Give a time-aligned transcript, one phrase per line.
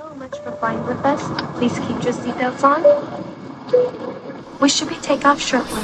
[0.00, 1.22] so much for flying with us.
[1.58, 2.80] Please keep your seatbelts on.
[4.58, 5.82] We should be take off shortly.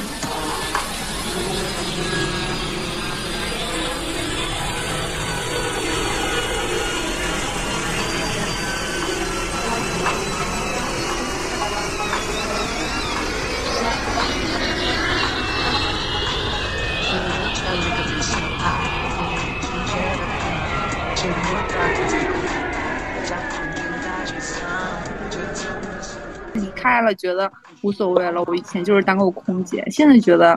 [26.87, 27.51] 开了，觉得
[27.83, 28.41] 无所谓了。
[28.47, 30.57] 我以前就是当过空姐，现在觉得，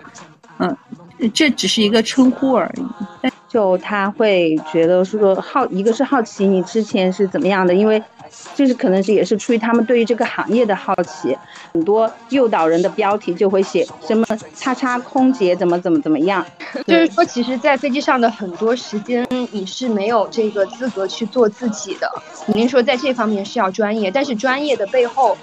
[0.60, 0.78] 嗯，
[1.34, 2.86] 这只是一个称呼而已。
[3.22, 8.02] 但就他会觉得是说好，一个是好奇你之前是怎么样的，因为
[8.56, 11.38] 就是可能是也是出于他们对于这个行业的好奇，
[11.74, 16.46] 很多诱导人的标题就会写什么“叉叉空姐怎么怎么怎么样”，
[16.88, 22.10] 就是说，其实，在飞机上的很多时间，你是没有这个资格去做自己的。
[22.46, 25.38] 肯定说在这方面是要专业，但是专业的背后。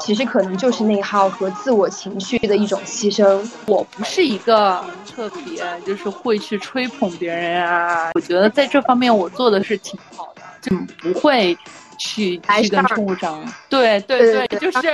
[0.00, 3.46] 其实可能就是内耗和自我情绪的一种牺牲。
[3.66, 11.56] 我不是一个特别就是会去吹捧别人啊，我觉得在这方面我做的是挺好的，就不会
[12.02, 13.42] 去去跟乘务长。
[13.68, 14.88] 对对对，就是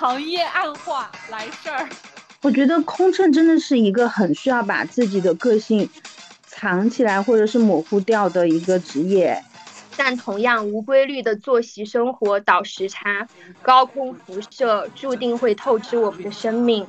[0.00, 1.88] 行业暗话来事儿。
[2.42, 5.88] 我觉得空乘真的是一个很需要把自己的个性
[6.46, 9.40] 藏起来或者是模糊掉的一个职业。
[9.96, 13.26] 但同样无规律的作息生活、倒时差、
[13.62, 16.86] 高空辐射，注定会透支我们的生命。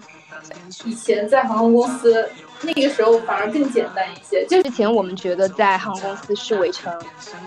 [0.86, 2.30] 以前在航空公司，
[2.62, 4.46] 那个时候反而更简单一些。
[4.48, 6.94] 就之前我们觉得在航空公司是围城，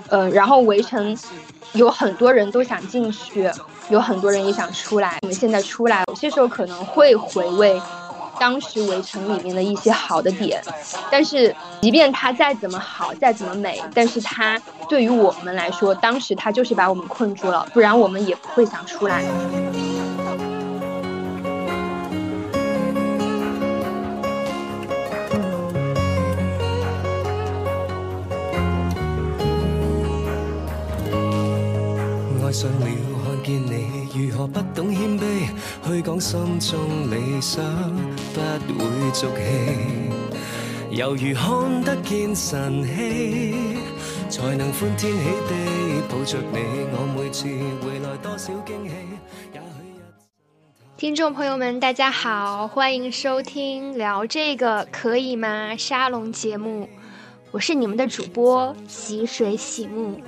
[0.08, 1.16] 嗯，然后围城
[1.72, 3.50] 有很多人都想进去，
[3.90, 5.18] 有很多人也想出来。
[5.22, 7.80] 我们现在出来，有些时候可能会回味。
[8.40, 10.60] 当时围城里面的一些好的点，
[11.12, 19.22] 但是即便它再怎么好，再怎么美，但是它对于我们来说，当时它就是把我们困住了，不然我们也不会想出来。
[32.52, 32.86] 爱上了，
[33.24, 35.48] 看见你如何不懂谦卑，
[35.86, 37.64] 去讲心中理想，
[38.34, 43.78] 不会俗气，犹如看得见晨曦，
[44.28, 46.58] 才能欢天喜地抱着你。
[46.92, 47.48] 我每次
[47.80, 48.94] 回来多少惊喜，
[49.54, 50.02] 也许
[50.98, 56.86] 听众朋友们，大家好，欢迎收听聊这个可以吗沙龙节目，
[57.50, 60.20] 我是你们的主播洗水洗木。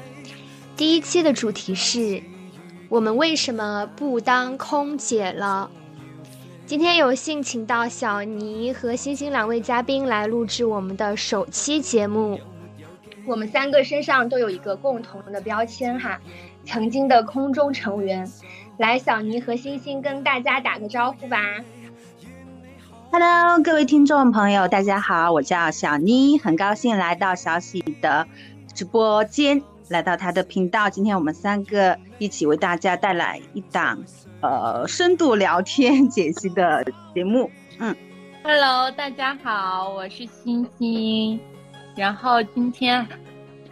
[0.77, 2.21] 第一期的主题是：
[2.89, 5.71] 我们为什么不当空姐了？
[6.67, 12.41] 今天有幸请到小尼和星星两位嘉宾来录制我们的首期节目。
[13.25, 16.21] 我们三个身上都有一个共同的标签哈，
[16.65, 18.29] 曾经的空中成员。
[18.79, 21.39] 来，小尼和星星跟大家打个招呼吧。
[23.13, 28.27] Hello，各位听众朋友，大家好，我叫小妮，很高兴来到小喜的
[28.75, 29.63] 直播间。
[29.89, 33.99] 来到他的频道，今天我们三个一起为大家带来一档
[34.41, 36.85] 呃深度聊天解析的
[37.15, 37.51] 节目。
[37.79, 37.95] 嗯
[38.43, 41.39] ，Hello，大家好，我是星星，
[41.97, 43.07] 然后今天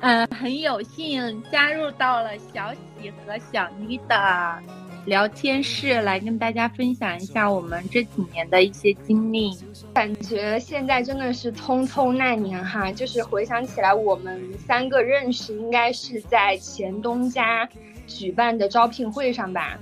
[0.00, 4.62] 嗯很有幸加入到了小喜和小妮的。
[5.04, 9.50] 聊天室来跟大家分享一下我们这几年的一些经历，
[9.92, 17.68] 感觉现在真的是匆匆那年哈，就是回想起来，我们三个认识应该是在前东家
[18.06, 19.78] 举办的招聘会上吧，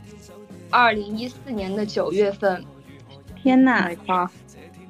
[0.70, 2.64] 二零一四年的九月份。
[3.42, 4.30] 天呐，啊！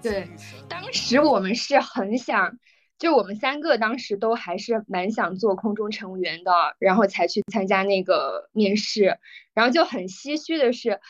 [0.03, 0.29] 对，
[0.69, 2.57] 当时我们是很想。
[3.01, 9.19] 就我们三个当时都还是蛮想做空中乘务员的，然后才去参加那个面试，
[9.55, 11.01] 然后就很唏嘘的是，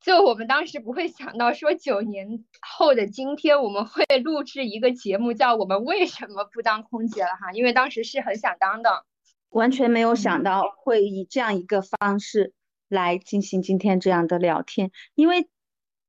[0.00, 9.04] 就我们当时不会想到说九年后的今天我们会录制一个节目，叫我们为什么不当空姐了哈，因为当时是很想当的，
[9.50, 12.52] 完全没有想到会以这样一个方式
[12.88, 15.46] 来进行今天这样的聊天，因为，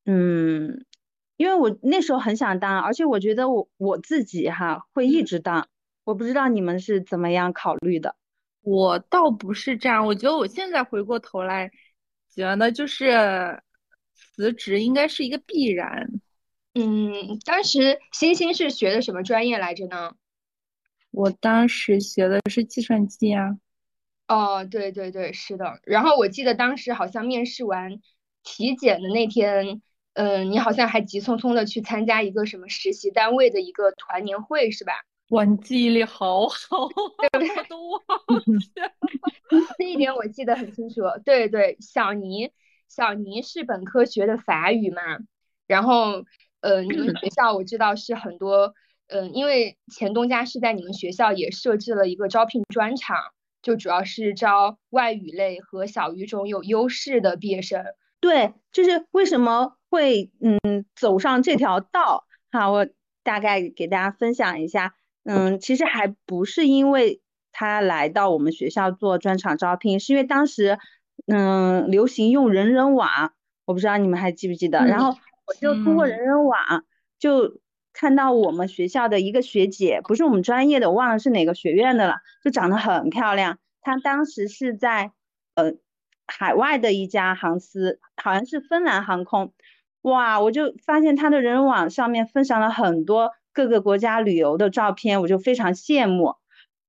[0.05, 0.85] 嗯。
[1.39, 5.69] 因为我那时候很想当，而且我觉得我我自己哈会一直当，
[6.03, 8.17] 我不知道你们是怎么样考虑的。
[8.59, 11.71] 我倒不是这样，我觉得我现在回过头来，
[12.29, 13.63] 觉得就是
[14.13, 16.09] 辞职应该是一个必然。
[16.73, 20.15] 嗯，当时星星是学的什么专业来着呢？
[21.11, 23.57] 我当时学的是计算机啊。
[24.27, 25.79] 哦，对对对，是的。
[25.83, 28.01] 然后我记得当时好像面试完
[28.43, 29.81] 体检的那天。
[30.19, 34.91] 嗯，你好像还急匆匆的去参加一个什么实习单位的一个团年会是吧？
[35.29, 38.43] 哇，你记忆力好好，我都忘了。
[39.79, 41.03] 这一点我记得很清楚。
[41.23, 42.51] 对对，小尼，
[42.89, 45.01] 小尼是本科学的法语嘛，
[45.67, 46.25] 然后
[46.59, 48.73] 呃，你们学 校我知道是很多，
[49.07, 53.17] 嗯，因为前东家是在你们学校也设置了一个招聘专场，
[53.61, 57.85] 就主要是招外语类和小语种有优势的毕业生。
[58.21, 62.85] 对，就是为什么会嗯走上这条道哈，我
[63.23, 64.93] 大概给大家分享一下。
[65.23, 67.21] 嗯，其实还不是因为
[67.51, 70.77] 他来到我们学校做专场招聘，是因为当时
[71.27, 73.33] 嗯流行用人人网，
[73.65, 74.85] 我不知道你们还记不记得。
[74.85, 75.17] 然后
[75.47, 76.83] 我就通过人人网
[77.19, 77.59] 就
[77.93, 83.59] 看到我们学校的一个学姐，不是我们专业的，我忘了是哪个学院的了，就长得很漂亮。
[83.81, 85.13] 她当时是在
[85.55, 85.75] 呃。
[86.29, 89.51] 海外的一家航司，好像是芬兰航空，
[90.01, 96.35] 哇，我就发现他的人人网上面分享了很多各个国家旅游的照片，我就非常羡慕。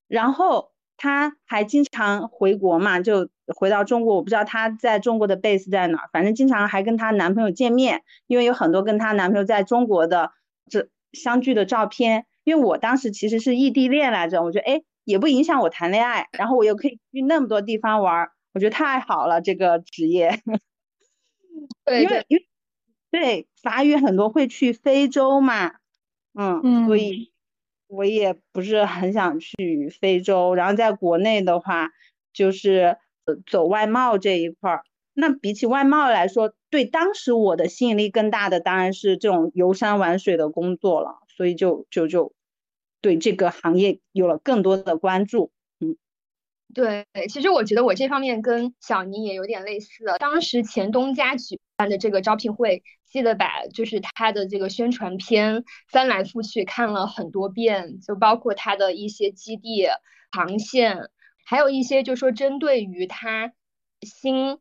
[0.06, 10.32] 然后他还经常回国嘛，就回到中国，我不知道他在中国的 base 在哪，反正经常还跟她男朋友见面，因为有很多跟她男朋友在中国的
[10.68, 12.26] 这相聚的照片。
[12.42, 18.28] 因为我当时其实是异地恋来着，我觉得哎也不影响我谈恋爱，然后我又可以去那么多地方玩。
[18.52, 20.30] 我觉得太好了，这个职业。
[21.84, 22.46] 对对，因为
[23.10, 25.72] 对法语很多会去非洲嘛，
[26.38, 27.32] 嗯，所以
[27.88, 30.54] 我也不是很想去非洲。
[30.54, 31.90] 然后在国内的话，
[32.32, 32.98] 就是
[33.46, 34.82] 走外贸这一块儿。
[35.12, 41.18] 那比起外贸来说，对当时我的吸引力更大的当然是这种游山玩水的工作了。
[41.36, 42.32] 所以就就就
[43.00, 45.50] 对这个行业有了更多的关注。
[46.72, 50.04] 对，其实我觉得我这方面跟小尼也有点类似。
[50.18, 59.88] 当时前东家举办的这个招聘会，记得把就是他的这个宣传片翻来覆去看了很多遍，就包括他的一些基地
[60.30, 61.08] 航线，
[61.44, 63.52] 还有一些就说针对于他
[64.02, 64.58] 新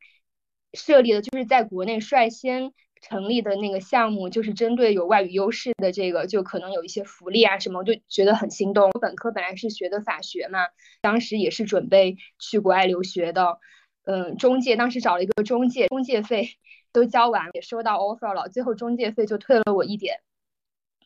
[0.73, 2.73] 设立的，就是在国内率先。
[3.01, 8.89] 成立的那个项目就是针对有外语优势的这个，就可能有一些福利啊什么，我就觉得很心动。
[8.93, 10.59] 我本科本来是学的法学嘛，
[11.01, 13.59] 当时也是准备去国外留学的。
[14.05, 16.49] 嗯，中介当时找了一个中介，中介费
[16.91, 20.19] 都交完，也收到 offer 了，最后中介费就退了我一点，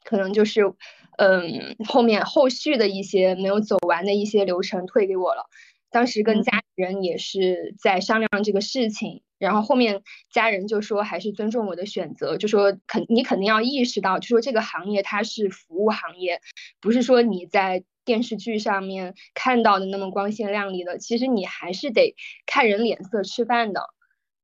[0.06, 0.74] 可能就是
[1.18, 5.50] 嗯后面后续的一些没有走完的一些流程退给我了。
[5.94, 9.22] 当时跟家人也是在商量这个事情。
[9.40, 16.40] 然后后面家人就说还是尊重我的选择，就说肯你肯定要意识到，就说这个行业它是服务行业，
[16.80, 23.82] 不是说你在电视剧上面看到的那么光鲜亮丽的，其实你还是得看人脸色吃饭的。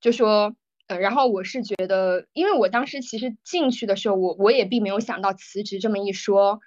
[0.01, 0.53] 就说，
[0.87, 6.59] 呃，然后我是觉得，因为我当时其实进去的时候，我我也并没有想到辞职这么一说，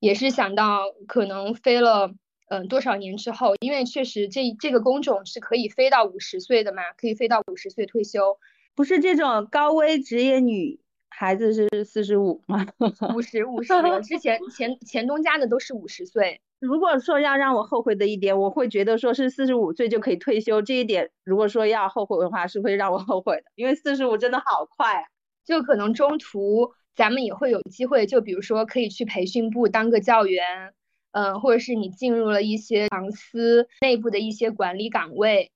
[0.00, 2.12] 也是想到可能飞了。
[2.48, 3.54] 嗯，多少年之后？
[3.60, 8.38] 因为确实这这个工种是可以飞到五十岁的嘛，可以飞到五十岁退休。
[8.74, 10.78] 不是这种高危职业女
[11.08, 12.66] 孩子是四十五吗？
[13.16, 13.72] 五十五十，
[14.02, 16.40] 之前前前东家的都是五十岁。
[16.60, 25.04] 如果说要让我后悔的一点，我会觉得说是四十五岁就可以退休这一点，如果说要后悔的话，是会让我后悔的，因为四十五真的好快，啊
[25.44, 30.72] 就可能中途咱们也会有机会，就比如说可以去培训部当个教员。
[31.16, 35.50] 嗯，或者是你进入了一些航司内部的一些管理岗位，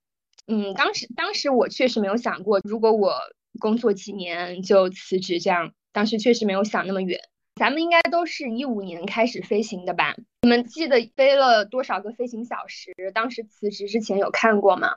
[0.46, 3.12] 嗯，当时当时我确实没有想过，如果我
[3.58, 7.20] 工作几年就辞职这样，当时确实没有想那么远。
[7.56, 10.16] 咱们应该都是一五年开始飞行的吧？
[10.40, 12.94] 你们记得飞了多少个飞行小时？
[13.12, 14.96] 当时辞职之前有看过吗？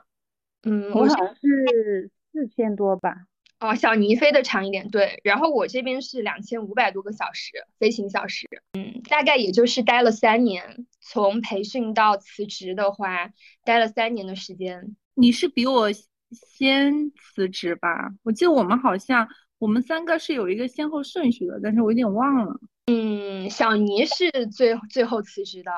[0.62, 3.26] 嗯，我好像是四千多吧。
[3.64, 5.20] 哦，小尼飞的长一点，对。
[5.24, 10.86] 然后我这边是两千五百多个小时飞行小时，嗯，大概也就是待了三年。
[11.00, 13.30] 从培训到辞职的话，
[13.64, 14.94] 待了三年的时间。
[15.14, 15.88] 你是比我
[16.32, 18.12] 先辞职吧？
[18.22, 19.26] 我记得我们好像
[19.58, 22.60] 我们三个是有一个先后顺序的，但是我有点忘了。
[22.86, 25.70] 嗯，小尼是最最后辞职的，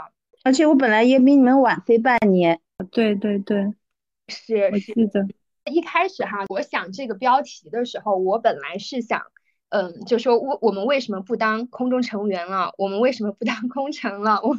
[0.43, 2.61] 而且我本来也比你们晚飞半年。
[2.91, 3.73] 对对对，
[4.29, 5.27] 是，我记得。
[5.73, 9.23] 一开始哈，我想这个标题的时候，我本来是想，
[9.71, 12.73] 嗯，就说我我们为什么不当空中乘务员了？
[12.79, 14.41] 我们为什么不当空乘了？
[14.43, 14.55] 我，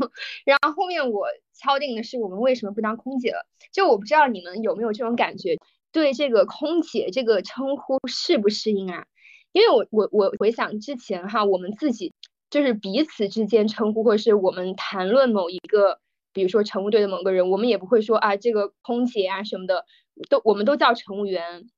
[0.46, 3.46] 然后后面我敲定的是我们为什么不当空姐了？
[3.72, 5.58] 就我不知道你们有没有这种感觉，
[5.94, 9.06] 对这个空姐这个称呼适不适应啊？
[9.54, 12.14] 因为我我我回想之前哈，我们自己
[12.50, 16.00] 就是彼此之间称呼，或者是我们谈论某一个，
[16.34, 19.86] 比如说乘务队的某个人，我们也不会说啊这个空姐啊什么的。
[20.30, 21.70] 都我们都叫乘务员，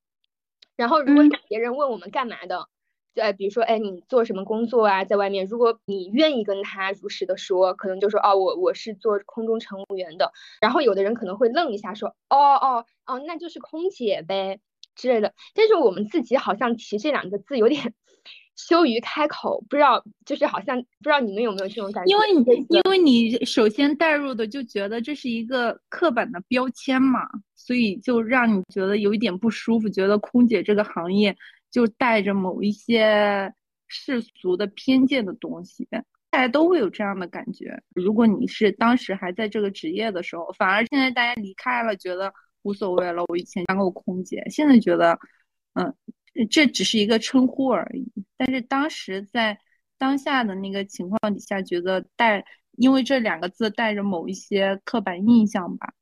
[0.76, 2.68] 然后如果别人问我们干嘛的，
[3.16, 5.04] 呃，比如说，哎，你做什么工作啊？
[5.04, 10.32] 在外面，如果你愿意跟他如实的说，可能就说，哦，我我是做空中乘务员的。
[10.62, 14.60] 然后有的人可能会愣一下，说，哦哦哦，那就是空姐呗
[14.96, 15.34] 之类的。
[15.54, 17.94] 但是我们自己好像提这两个字有点
[18.56, 22.12] 羞于开口，不知道，就是好像不知道你们有没有这种感觉？
[22.12, 27.22] 因为你因为你首先带入的就觉得这是一个刻板的标签嘛，
[27.70, 31.38] 所以就让你觉得有一点不舒服，觉得空姐这个行业。
[31.72, 33.54] 就带着某一些
[33.88, 35.88] 世俗的偏见的东西，
[36.32, 37.80] 大家都会有这样的感觉。
[37.94, 42.34] 如果你是当时还在这个职业的时候，反而现在大家离开了，觉得
[42.64, 43.24] 无所谓了。
[43.28, 45.20] 我以前当过空姐，现在觉得，
[45.74, 45.94] 嗯，
[46.50, 48.12] 这只是一个称呼而已。
[48.36, 49.60] 但是当时在
[50.00, 52.44] 当下的那个情况底下，觉得带
[52.78, 55.94] 因为这两个字带着某一些刻板印象吧。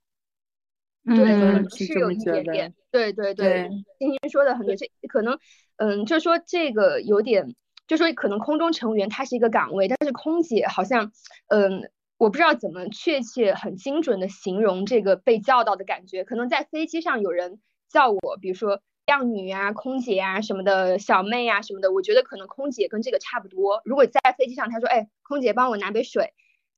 [1.16, 2.74] 对，是有一点点。
[2.92, 5.40] 对对对，星星说的很对，这可能，
[5.78, 7.56] 嗯，就是说这个有点，
[7.88, 11.12] 就说可能空中乘务员它是一个岗位，但是空姐好像，
[11.48, 16.24] 嗯，我不知道怎么确切很精准的形容这个被叫到的感觉。
[16.24, 17.60] 可能在飞机上有人
[17.90, 23.82] 叫我，比如说靓女啊、空姐啊什么的，小妹啊什么的，我觉得可能空姐跟这个差不多。
[23.86, 26.34] 如果在飞机上他说，哎，空姐帮我拿杯水。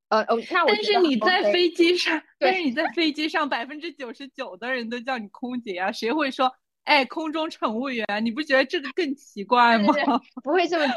[0.10, 6.51] 呃哦，那我但是你在飞机上，但是你在飞机上，百分之九十九的人都叫你空姐啊，谁会说
[6.84, 8.06] 哎空中乘务员？
[8.24, 9.94] 你不觉得这个更奇怪吗？
[10.44, 10.96] 不会这么叫，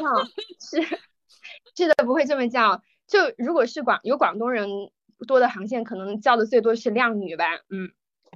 [0.59, 0.81] 是
[1.75, 2.81] 是的，不会这么叫。
[3.07, 4.67] 就如果是广有广东人
[5.27, 7.45] 多的航线，可能叫的最多是靓女吧。
[7.69, 7.91] 嗯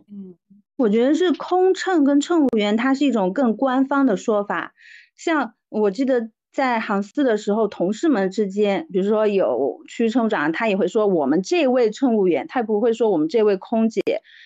[0.10, 0.38] 嗯，
[0.76, 4.74] 我觉得是空乘跟乘务员，它是一种更官方的说法。
[5.16, 6.30] 像我记得。
[6.58, 14.02] 在航司的时候，同事们之间，比如说有区乘务长，他也会说我们这位乘务员，他不会说我们这位空姐，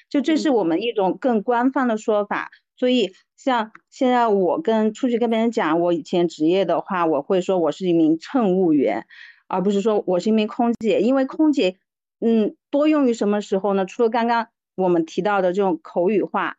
[0.10, 2.52] 就这是我们一种更官方的说法。
[2.76, 9.06] 所以像现在我跟出去跟别人讲我以前职业的话，我会说我是一名乘务员，
[9.48, 11.78] 而不是说我是一名空姐，因为空姐，
[12.20, 13.86] 嗯，多用于什么时候呢？
[13.86, 16.58] 除了刚刚我们提到的这种口语化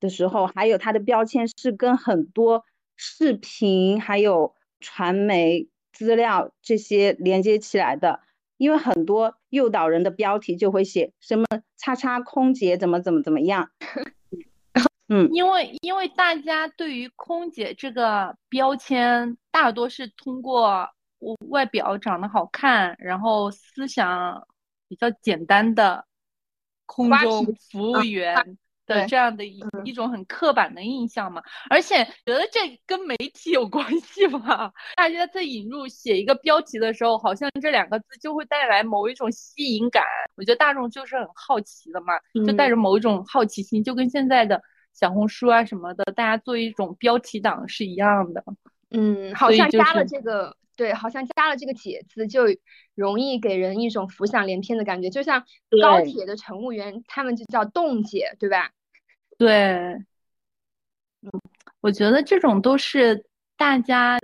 [0.00, 2.64] 的时候，还有它的标签是跟很多
[2.96, 4.52] 视频还有。
[4.80, 8.20] 传媒资料这些连接起来的，
[8.56, 11.44] 因为很多诱导人的标题就会写什么
[11.76, 13.70] “叉叉空姐怎么怎么怎么样”，
[15.08, 20.88] 嗯，因为因为大家对于空姐这个标签大多是通过
[21.48, 24.46] 外表长得好看，然后思想
[24.88, 26.06] 比较简单的
[26.86, 28.56] 空中服务员。
[28.94, 34.72] 的这样的一一种很刻板的印象嘛，而且觉得这跟媒体有关系吧？
[34.96, 40.04] 大家在引入写一个标题的时候，好像这两个字就会带来某一种吸引感。
[40.36, 42.14] 我觉得大众就是很好奇的嘛，
[42.46, 44.60] 就带着某一种好奇心，就跟现在的
[44.92, 48.42] 小红书啊什么的，大家做一种标题党是一样的。
[48.90, 52.42] 嗯，好像加了这个，对，好像加了这个“解”字，就
[52.96, 55.08] 容易给人一种浮想联翩的感觉。
[55.10, 55.44] 就像
[55.80, 58.72] 高铁的乘务员，他们就叫“动姐”，对吧？
[59.40, 60.04] 对，
[61.22, 61.30] 嗯，
[61.80, 63.24] 我觉得这种都是
[63.56, 64.18] 大家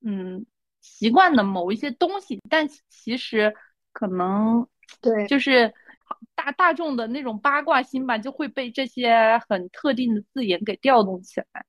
[0.00, 0.44] 嗯
[0.80, 3.54] 习惯的某一些东西，但其实
[3.92, 4.66] 可能
[5.00, 5.72] 对，就是
[6.34, 11.66] 大大众的那种八卦心吧，就会被这些很特定的字眼给调动起来。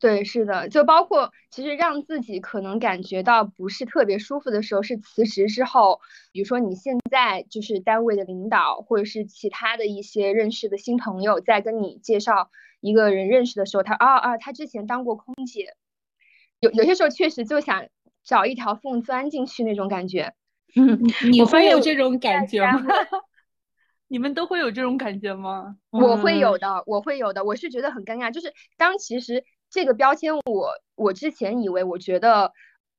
[0.00, 6.00] 对，是的，就包括其实让自己可能感觉到不是特别舒服的时候，是辞职之后，
[6.32, 15.74] 比如说你现在就是单位的领导，或者是其他的一些认识的新朋友，在跟你介绍一个人认识的时候，他啊啊，他之前当过空姐，
[16.60, 17.86] 有有些时候确实就想
[18.24, 20.32] 找一条缝钻进去那种感觉。
[20.76, 20.98] 嗯，
[21.30, 22.80] 你会有这种感觉吗？
[24.08, 25.76] 你们都会有这种感觉吗？
[25.90, 29.44] 我会有的，我会有的，我是觉得很尴尬，就是当其实。
[29.70, 32.52] 这个标签，我我之前以为，我觉得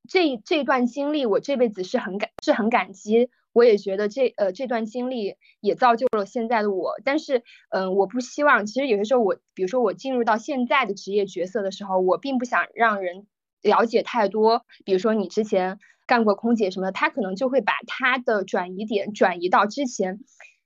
[0.08, 6.96] 这这段经历，我这辈子是很感是很感激，我也觉得这呃这段经历也造就了现在的我。
[7.04, 13.28] 但是，嗯，我不希望，其实有些时候我，比如说我进入到现在的职业角色的时候，我并不想让人
[13.62, 14.66] 了解太多。
[14.86, 20.22] 比如说你之前干过空姐什么的，他可能就会把他的转移点转移到之前，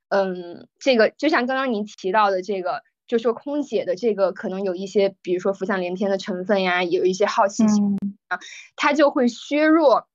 [0.10, 2.84] 嗯，这个就像刚刚您提到的这个。
[3.08, 7.98] 就说空姐的这个可能有一些，比如说浮想联翩的成分呀，有一些好奇心
[8.30, 8.40] 啊，
[8.76, 10.08] 他就会削弱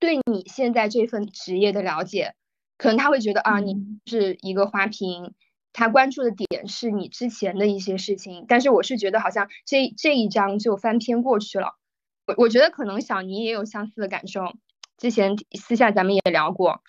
[0.00, 2.34] 对你现在这份职业的了解。
[2.76, 3.76] 可能他会觉得啊，你
[4.06, 5.34] 是一个花瓶，
[5.72, 8.44] 他关注的点是你之前的一些事情。
[8.48, 11.76] 但是我是觉得好像这这一章就翻篇过去了。
[12.26, 14.54] 我我觉得可能小尼也有相似的感受，
[14.98, 16.82] 之前私下咱们也聊过。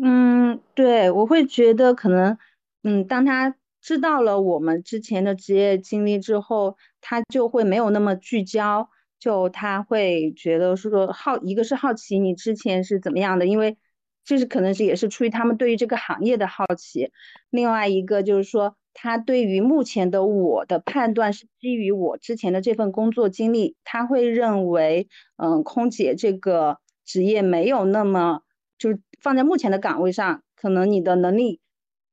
[0.00, 2.38] 嗯，对，我会觉得可能，
[2.84, 3.56] 嗯，当他。
[3.86, 8.90] 知道了我们之前的职业经历之后，他就会没有那么聚焦，
[9.20, 13.78] 就他会觉得说好，一个是好奇你之前是怎么样的，因为
[14.24, 17.12] 这是可能是也是出于他们对于这个行业的好奇。
[17.48, 28.42] 另外一个就是说，他对于目前的我的判断是基于我之前的这份工作经历，他会认为，嗯，空姐这个职业没有那么，
[28.78, 31.60] 就是放在目前的岗位上，可能你的能力，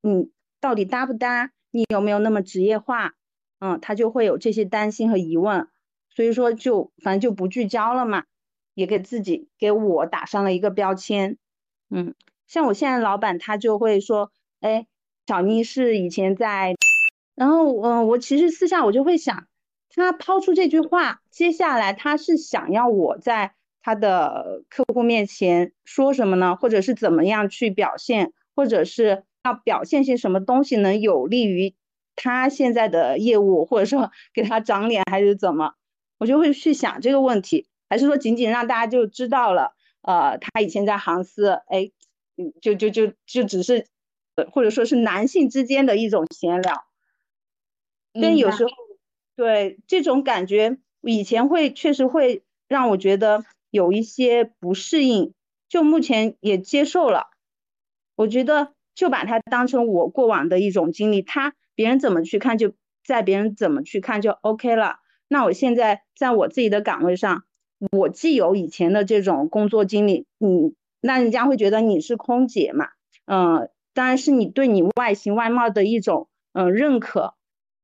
[0.03, 0.29] 嗯，
[0.61, 3.15] 到底搭不搭，你有没有那么职业化，
[3.59, 5.67] 嗯，他就会有这些担心和疑问。
[6.15, 8.25] 所以说就反正就不聚焦了嘛，
[8.75, 11.39] 也给自己给我打上了一个标签，
[11.89, 12.13] 嗯，
[12.45, 14.85] 像我现在老板他就会说，哎，
[15.25, 16.75] 小妮是以前在，
[17.33, 19.47] 然后嗯，我其实私下我就会想，
[19.89, 26.55] 他抛出这句话，接下来他是想要我在他的客户面前说什么呢？
[26.55, 31.73] 或者是怎么样去表现，或者是要表现些什么东西能有利于
[32.15, 35.73] 他现在的业务，或者说 给他长脸，还是怎么？
[36.19, 41.91] 我就会去想这个问题，还是说仅仅让大家就知道了，呃，他以前在航司，哎，
[42.37, 43.87] 嗯，就就就就只是，
[44.51, 46.85] 或者说是男性之间的一种闲聊。
[48.13, 48.71] 但有时候，
[49.35, 55.33] 对这种感觉，以前会确实会让我觉得有一些不适应，
[55.67, 57.31] 就目前也接受了。
[58.15, 62.73] 我觉得就把它当成我过往的一种经历，他别人怎么去看，就
[63.05, 64.97] 在别人怎么去看就 OK 了。
[65.27, 67.43] 那我现在在我自己的岗位上，
[67.91, 72.89] 我既有以前的这种工作经历，你那人家会觉得你是空姐嘛，
[73.25, 77.33] 嗯，当然是你对你外形外貌的一种嗯认可，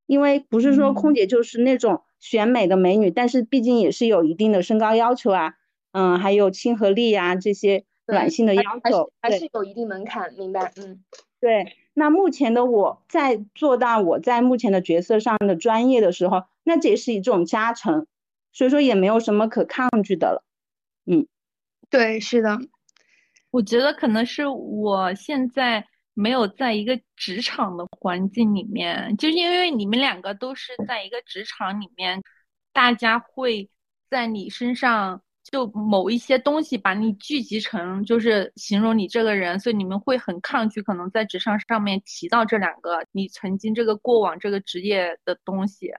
[0.05, 5.55] 因为不是说空姐就是那种选美的美女，但是毕竟也是有一定的身高要求啊，
[5.91, 10.71] 嗯，还有亲和力啊这些软性的要求，还是有一定门槛，明白？
[10.77, 11.03] 嗯，
[11.39, 11.75] 对。
[11.93, 16.43] 那目前的我在做到我在目前的角色上的专业的时候。
[16.63, 18.05] 那这也是一种加成，
[18.53, 20.43] 所以说也没有什么可抗拒的了。
[21.07, 21.25] 嗯，
[21.89, 22.59] 对，是的，
[23.49, 32.21] 我觉得可能是我现在没有在一个职场的环境里面，就是因为你们两个都是在一个职场里面，
[32.71, 33.67] 大家会
[34.07, 45.91] 在你身上就某一些东西把你聚集成，就是形容你这个人，所以你们会很抗拒可能在职场上面提到这两个你曾经这个过往这个职业的东西。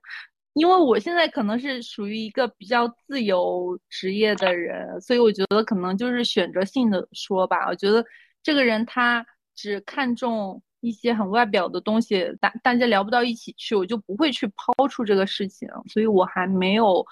[0.55, 7.69] 因为我现在可能是属于一个比较自由职业的人，所以我觉得可能就是选择性的说吧。
[7.69, 8.05] 我觉得
[8.43, 15.69] 这个人他只看重一些很外表的东西，大大家聊不到一起去，我就不会去抛出这个事情。
[15.89, 17.07] 所以我还没有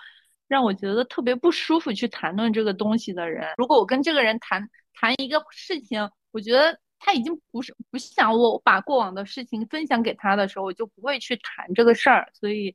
[0.48, 3.46] 让我觉得特别不舒服去谈论这个东西的人。
[3.56, 12.28] 如果我跟这个人谈谈一个事情，我觉得他已经不是不想我把过往的事情分享给他的时候，我就不会去谈这个事儿。
[12.32, 12.74] 所以。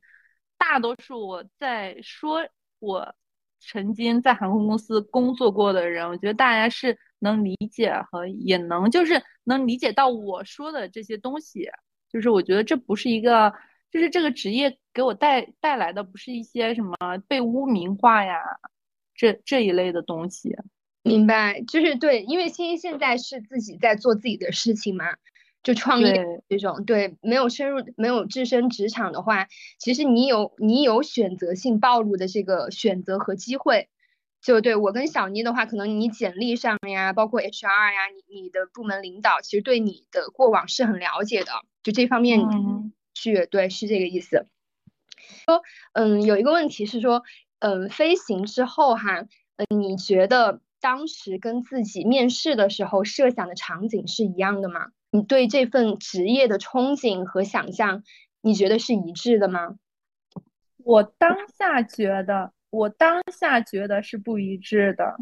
[0.56, 2.40] 大多数我在说
[2.78, 3.14] 我
[3.60, 11.68] 曾经在航空公司工作过的人，我觉得大家是能理解和也能就是能理解到我说的这些东西。
[12.10, 13.52] 就是我觉得这不是一个，
[13.94, 16.96] 就是这个职业给我带带来的不是一些什么
[17.28, 18.40] 被污名化呀，
[19.14, 20.56] 这这一类的东西。
[21.04, 25.04] 明白，就是对，因为欣欣现在是自己在做自己的事情嘛。
[25.62, 29.46] 就创业这种，对，没有深入，没有置身职场的话，
[29.78, 33.88] 其实你有你有选择性暴露的这个选择和机会。
[34.42, 41.52] 就对我跟小妮的话，可能你简历上呀，包括 HR 呀，你你的部门领导其实对你的过往是很了解的，
[41.84, 42.40] 就这方面
[43.14, 44.46] 去对是这个意思。
[45.46, 47.22] 说，嗯，有一个问题是说，
[47.60, 54.88] 嗯，飞行之后哈，嗯，你觉得当时跟自己面试的时候设想的场景是一样的吗？
[55.10, 58.02] 你对这份职业的憧憬和想象，
[58.42, 59.76] 你觉得是一致的吗？
[60.78, 65.16] 我当下觉得，我当下觉得是不一致的。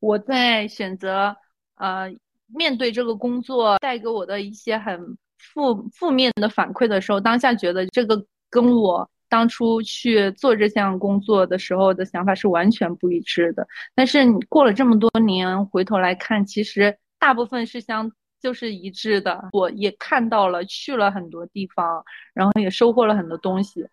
[0.00, 1.36] 我在选择
[1.74, 2.14] 呃
[2.46, 13.66] 面对这个工作带给我的一些很负负面的反馈的时候，当下觉得这个跟我当初去做这项工作的时候的想法是完全不一致的。
[13.94, 18.12] 但是你过了这么多年，回头来看，其实大部分是相。
[18.38, 23.84] 就是一致的，我也看到了，去了很多地方，然后也收获了很多东西。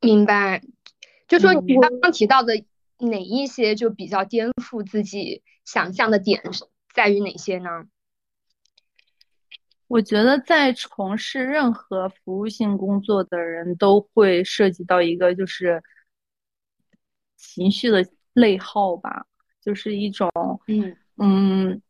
[0.00, 0.60] 明白，
[1.28, 2.52] 就说你刚刚提到的
[2.98, 6.42] 哪一些就比较颠覆自己想象的点
[6.92, 7.84] 在于哪些呢？
[9.92, 15.82] 我觉得在从事任何服务性工作的人都会涉及到一个就是
[17.36, 18.02] 情绪的
[18.32, 19.26] 内耗吧，
[19.60, 20.30] 就是一种
[20.66, 21.82] 嗯嗯。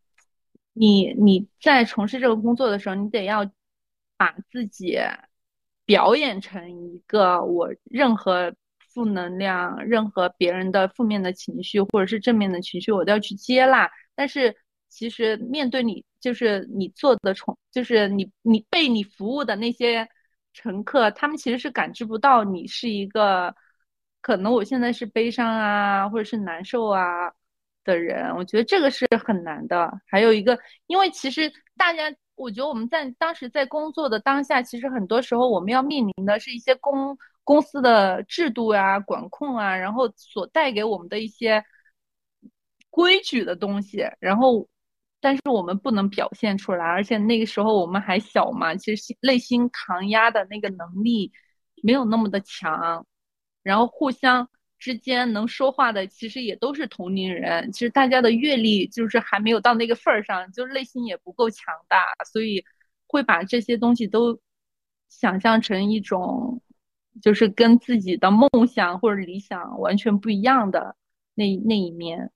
[0.73, 3.49] 你你在从事这个工作的时候，你得要
[4.17, 4.99] 把自己
[5.85, 8.53] 表演成一个我任何
[8.93, 13.89] 负能量，任何别人的负面的情绪或者是正面的情绪，我都要去接纳。
[14.17, 14.57] 但是
[14.89, 20.09] 其实面对你，就是你做的宠，就是你你被你服务的那些
[20.55, 23.55] 乘客，他们其实是感知不到你是一个，
[24.23, 27.31] 可能我现在是悲伤啊，或者是难受啊
[27.85, 28.35] 的人。
[28.37, 29.93] 我觉得这个是很难的。
[30.07, 32.15] 还有一个，因为其实大家。
[32.35, 41.63] 我觉得我们在当时在工作的当下，其实很多时候我们要面临的是一些公公司的制度啊、管控啊，然后所带给我们的一些
[42.91, 44.03] 规矩的东西。
[44.19, 44.67] 然后，
[45.23, 51.33] 但是我们不能表现出来，而且那个时候我们还小嘛，其实内心抗压的那个能力
[51.83, 53.07] 没有那么的强，
[53.63, 54.47] 然后互相。
[54.79, 62.65] 之间能说话的其实也都是同龄人，其实大家的阅历就是还没有到那个份儿上，就是内心也不够强大，所以
[63.07, 64.41] 会把这些东西都
[65.09, 66.61] 想象成一种，
[67.23, 70.97] 就是跟自己的梦想或者理想完全不一样的
[71.37, 72.33] 那那一面。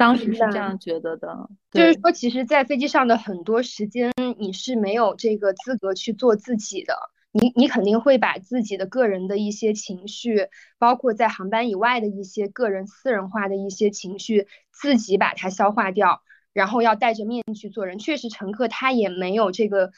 [0.00, 6.94] 当时是这样觉得的，就是说，其实，在飞机上的很多时间，你是没有这个资格去做自己的。
[7.32, 16.22] 你你肯定会把自己的个人的一些情绪，包括在航班以外的一些个人私人化的一些情绪，自己把它消化掉，
[16.54, 17.98] 然后要戴着面具做人。
[17.98, 19.92] 确实，乘客他也没有这个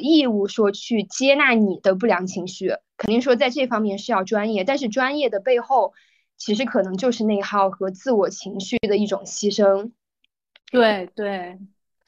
[0.00, 5.92] 义务说去接纳你的不良情绪，肯定说在这方面是要专业，但是专业的背后，
[6.40, 9.92] 其实可能就是内耗和自我情绪的一种牺牲。
[10.72, 11.58] 对对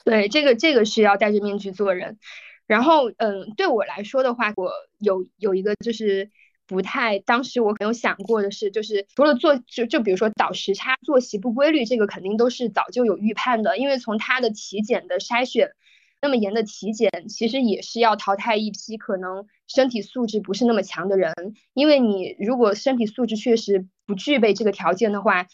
[0.05, 2.19] 对，这个这个是要戴着面具做人。
[2.67, 6.31] 然后，嗯，对我来说的话，我有有一个就是
[6.67, 15.73] 不太，当时我没有想过的是，就是除了做，就就比如说倒时差、作息不规律，这个肯定都是早就有预判的，因为从他的体检的筛选，
[16.23, 21.35] 那么严的体检，其实也是要淘汰一批可能身体素质不是那么强的人，
[21.75, 25.47] 因为你如果身体素质确实不具备这个条件的话，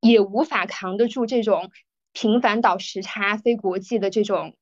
[0.00, 1.70] 也无法扛得住这种
[2.12, 4.54] 频繁倒时差、非国际的这种。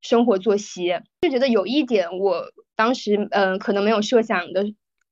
[0.00, 4.64] 生活作息就觉得有一点，我当时嗯可能没有设想的，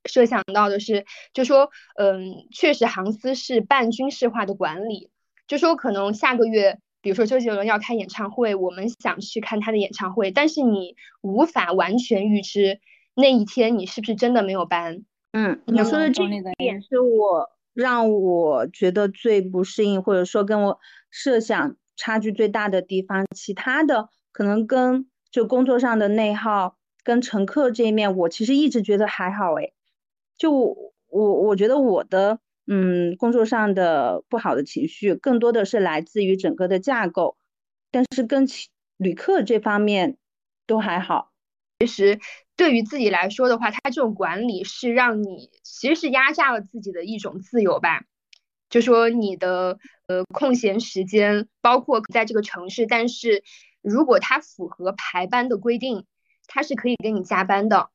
[0.04, 5.10] 设想到的是，就说嗯确实航司是半军事化的管理，
[5.48, 12.80] 就说可能下个月，比如说周杰伦要开演唱会，我们想去看他的演唱会，但是你无法完全预知
[13.14, 15.04] 那一天你是不是真的没有班。
[15.30, 24.08] 嗯，你说的这一点是我让我觉得最不适应，或者说跟我设想差距最大的地方，其他的。
[24.32, 29.74] 可能跟就工作上的内耗，跟乘客这一面，我其实一直觉得还好诶。
[30.36, 37.36] 就我我觉得我的嗯工作上的不好的情绪，更多的是来自于整个的架构，
[37.90, 38.46] 但是跟
[38.96, 40.16] 旅客这方面
[40.66, 41.32] 都还好。
[41.80, 42.18] 其实
[42.56, 48.04] 对于自己来说的话，他这种管理是让你其实是压榨了自己的一种自由吧。
[48.68, 53.42] 就说你的呃空闲时间，包括在这个城市，但是。
[53.82, 56.06] 如果它符合排班的规定，
[56.48, 57.90] 它是可以给你加班的。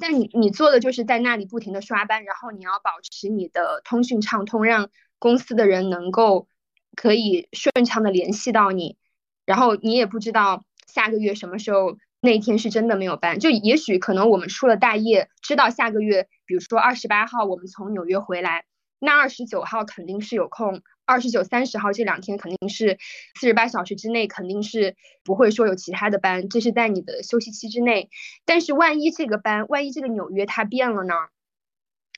[0.00, 6.48] 但你你做的就是在那里不停的刷班，然后你要保持你的通讯畅通，让公司的人能够
[6.96, 8.96] 可以顺畅的联系到你。
[9.44, 18.64] 然后你也不知道下个月什么时候那天是真的没有班，就也许可能我们出了大业，知道下个月，比如说二十八号我们从纽约回来，
[18.98, 20.82] 那二十九号肯定是有空。
[21.08, 22.98] 二十九、三十号这两天肯定是
[23.40, 24.94] 四十八小时之内，肯定是
[25.24, 28.10] 不会说有其他的班，这是在你的休息期之内。
[28.44, 31.14] 但是万一这个班，万一这个纽约它变了呢？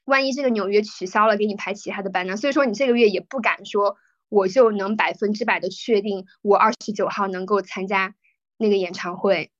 [0.07, 2.37] 万一这个纽约取消了，给你排其他的班呢？
[2.37, 3.96] 所以说你这个月也不敢说
[4.29, 8.16] 我就能百分之百的确定我二十九号能够参加
[8.57, 9.53] 那个演唱会，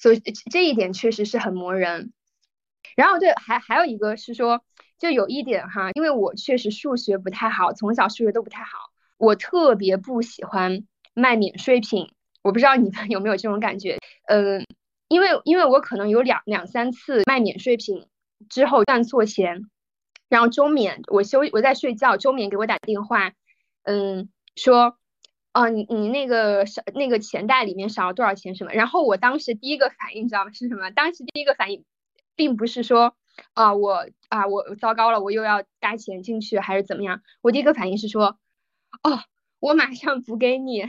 [0.00, 2.12] 所以这一点确实是很磨人。
[2.96, 4.64] 然后对，还还有一个是说。
[4.98, 10.84] 就有一点哈，因为我确实数学不太好，从小数学都不太好，我特别不喜欢
[11.14, 12.10] 卖免税品。
[12.42, 13.98] 我不知道你们 有没有这种感觉？
[14.26, 14.64] 嗯，
[15.08, 18.06] 因为因为我可能有两两三次卖免税品
[18.48, 19.62] 之后赚错钱，
[20.28, 23.32] 然后周免我休我在睡觉，周免给我打电话，
[23.84, 24.96] 嗯，说，
[25.52, 28.72] 哦你你那个少那个钱袋里面少了多少钱什么？
[28.72, 30.50] 然后我当时第一个反应你知道吗？
[30.52, 30.90] 是什么？
[30.90, 31.84] 当时第一个反应
[32.34, 33.14] 并不是说。
[33.54, 37.22] 啊，我啊，我糟糕了，我又要搭钱进去还是怎么样？
[37.40, 38.38] 我第一个反应是说，
[39.02, 39.20] 哦，
[39.60, 40.82] 我马上补给你，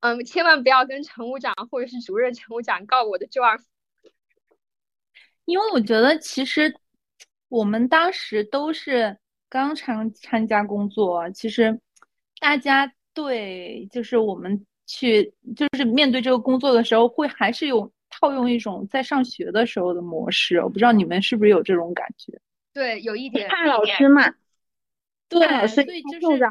[0.00, 3.58] 嗯，千万不要跟乘务长或者是主任乘务长告我的状。
[5.44, 6.74] 因为我觉得其实
[7.48, 11.80] 我们当时都是刚参参加工作，其实
[12.40, 17.93] 大家对就是我们去就是面对这个工作的时候，会还是有。
[18.20, 22.40] 套用一种在上学的时候的模式，我不知道你们是不是有这种感觉？
[22.72, 24.34] 对，有一点看老师嘛，
[25.28, 26.42] 对，老师所以就是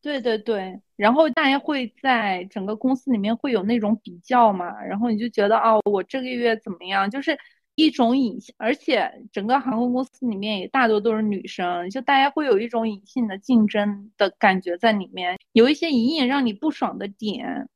[0.00, 7.36] 对对对，然后大家会在整个公司里面会有那种比较嘛，然后你就觉得哦，我这个月怎么样，就是
[7.74, 17.68] 一种隐性，而且整个航空公司里面也大多都是女生，就大家会有一种隐性的竞争的感觉在里面，有一些隐隐让你不爽的点，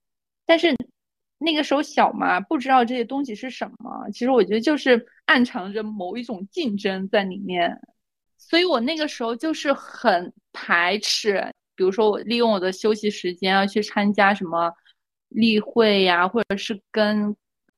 [0.47, 0.77] 但是
[1.45, 7.81] 那个时候小嘛，不知道这些东西是什么，其实我觉得就是暗藏着某一种竞争在里面。
[8.39, 14.73] 所以我那个时候就是很排斥，比如说我利用我的休息时间啊去参加什么
[15.29, 17.35] 例会呀，或者是跟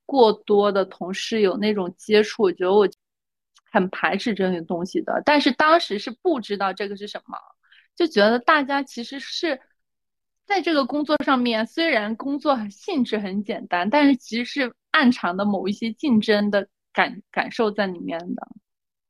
[0.07, 2.89] 过多的同事有那种接触，我觉得我
[3.71, 5.23] 很排斥这些东西的。
[5.25, 7.39] 但是当时是不知道这个是什么，
[7.95, 9.61] 就觉得大家其实是
[10.47, 18.47] 在这个工作上面，虽然工作性质很简单，但是其实是暗藏的某一些竞争的感感受在里面的。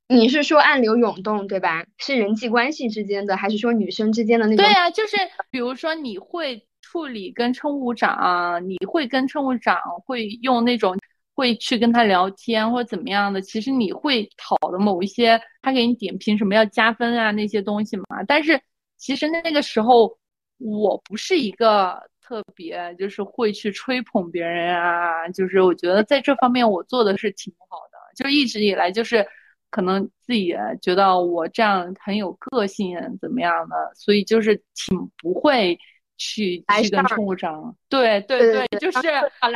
[0.06, 1.84] 你是说暗流涌动，对吧？
[1.98, 4.64] 是人际关系之间的，还是说女生之间的那种？
[4.64, 5.16] 对呀、就是
[5.50, 10.94] 比如说你会处理跟乘务长，你会跟乘务长会用那种
[11.34, 18.04] 会去跟他聊天或者怎么样的，其实你会讨的某一些他给你点评什么要加分啊那些东西嘛。
[18.28, 18.60] 但是
[18.98, 20.18] 其实那个时候
[20.58, 29.26] 我不是一个特别就是会去吹捧别人啊，就是我觉得在这方面我做的是挺好的，就一直以来就是。
[29.70, 35.76] 可能自己也觉得我这样很有个性，怎么样的，所以就是挺不会
[36.16, 39.00] 去来去跟事儿乘务长，对对对对就是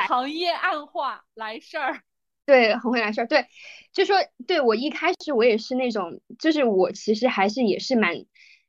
[0.08, 2.00] 行业暗话来事儿。
[2.44, 3.28] 对，很会来事儿。
[3.28, 3.46] 对，
[3.92, 8.16] 就说对我一开始我也是那种，就是我其实还是也是蛮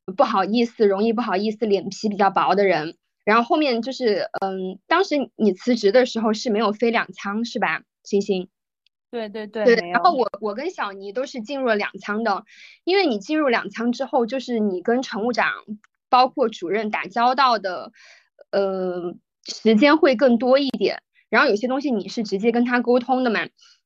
[0.09, 2.97] 不好意思，容易不好意思，脸皮比较薄的人。
[3.25, 8.49] 然后后面就是，嗯，当时你辞职的时候是没有飞两舱是吧，星星？
[9.11, 12.43] 对对对，对，然后我我跟小尼都是进入了两舱的，
[12.83, 15.51] 因为你进入两舱之后，就是你跟乘务长
[16.09, 17.91] 包括主任打交道的，
[18.51, 21.01] 呃，时间会更多一点。
[21.29, 23.41] 然后有些东西你是直接跟他沟通的嘛，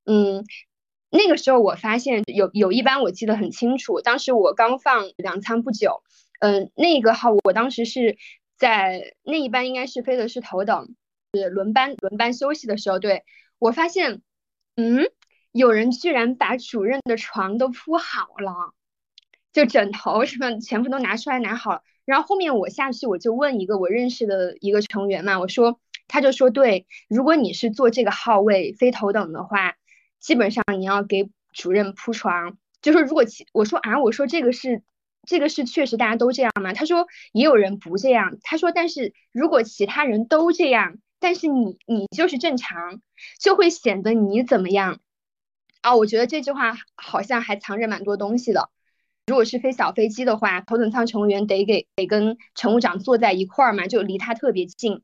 [0.05, 0.45] 嗯，
[1.13, 6.03] 那个时候我发现有有一班我记得很清楚，当时我刚放两餐不久，
[6.39, 8.17] 嗯、那个号我当时是
[8.57, 10.95] 在那一班应该是飞的是头等，
[11.33, 13.23] 是轮班轮班休息的时候，对，
[13.59, 14.21] 我发现。
[14.75, 15.05] 嗯，
[15.51, 18.73] 有人居然把主任的床都铺好了，
[19.53, 21.83] 就枕头什么全部都拿出来拿好了。
[22.05, 29.75] 然后后面我下去我就问一个我认识的一个成员嘛，我说，他就说对，如果你是坐这个号位飞头等的话，
[30.23, 32.57] 基本上你要给主任铺床。
[32.81, 34.81] 就说如果其我说啊，我说这个是
[35.27, 36.71] 这个是确实大家都这样吗？
[36.73, 38.37] 他说也有人不这样。
[38.41, 43.01] 他说但是如果其他人都这样，但是你你就是正常，
[43.39, 44.99] 就会显得你怎么样
[45.81, 45.95] 啊？
[45.95, 48.69] 我觉得这句话好像还藏着蛮多东西的。
[49.27, 55.01] 如果是飞小飞机的话，头等舱乘务员得给得跟乘务长坐在一块儿嘛，就离他特别近。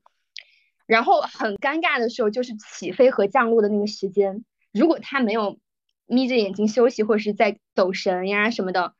[0.86, 5.58] 然后很尴尬的时候就是起飞和降落的那个时间，如果他没有
[6.06, 8.94] 眯着眼睛休息或者是在走神呀什么的，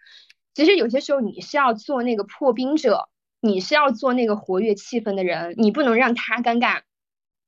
[0.55, 3.09] 其实有些时候你是要做那个破冰者，
[3.41, 6.83] 你是要做那个活跃气氛的人，你不能让他尴尬。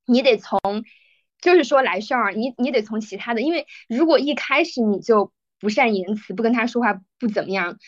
[0.05, 0.59] 你得从，
[1.41, 7.79] 就是说来事儿，你你得从其他的，因为如果一开始你就不善言辞，不跟他说话，不怎么样，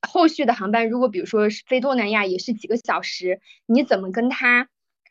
[0.00, 4.68] 后续的航班如果比如说是飞东南亚也是几个小时，你怎么跟他，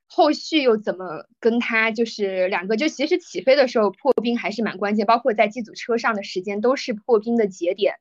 [0.07, 7.95] 后续又怎么跟他，就是两个就其实起飞的时候破冰还是蛮关键，包括在机组车上的时间都是破冰的节点，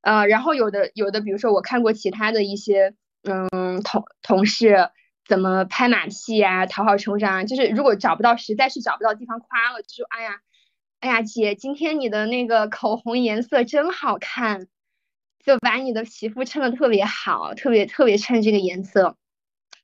[0.00, 4.90] 呃，然后有的有的，比如说我看过其他的一些嗯同同事。
[5.28, 7.44] 怎么拍马屁呀、讨好乘长啊？
[7.44, 10.40] 就是如果找不到，实在是找不到地方夸了，就说哎呀，
[10.98, 14.66] 哎呀姐，今天你的那个口红颜色真好看，
[15.44, 19.18] 就把你的皮肤衬得特别好，特别特别衬这个颜色。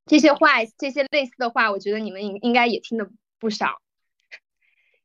[0.07, 3.83] 这些话，这些类似的话，我觉得你们应应该也听的不少。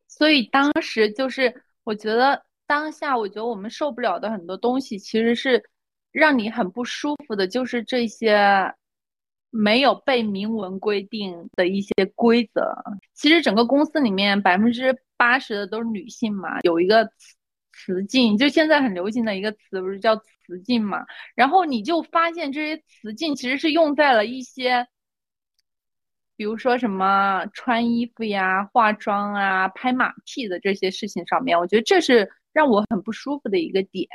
[0.08, 5.64] 所以当时就是，我觉得当下，我觉得我们受不了的很多东西，其实是
[6.12, 8.74] 让你很不舒服的，就是这些
[9.50, 12.76] 没有被明文规定的一些规则。
[13.16, 17.36] 其实整个公司里面百分之八十的都是女性嘛，有一个词
[17.74, 20.16] 词境，就现在很流行的一个词，不是叫
[20.52, 21.06] 词境嘛？
[21.34, 24.86] 然后你就发现这些词境其实是用在了一些。
[26.38, 34.08] 比如说什么穿衣服呀、化妆啊、拍马屁的这些事情上面，我觉得这是让我很不舒服的一个点。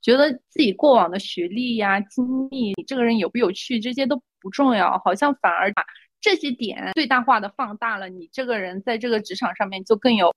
[0.00, 5.84] 觉得自己过往的学历呀、经历，你这个人有不有趣，这些都不重要，好像反而把
[6.22, 10.32] 这些点最大化的放大了，你这个人在这个职场上面就更有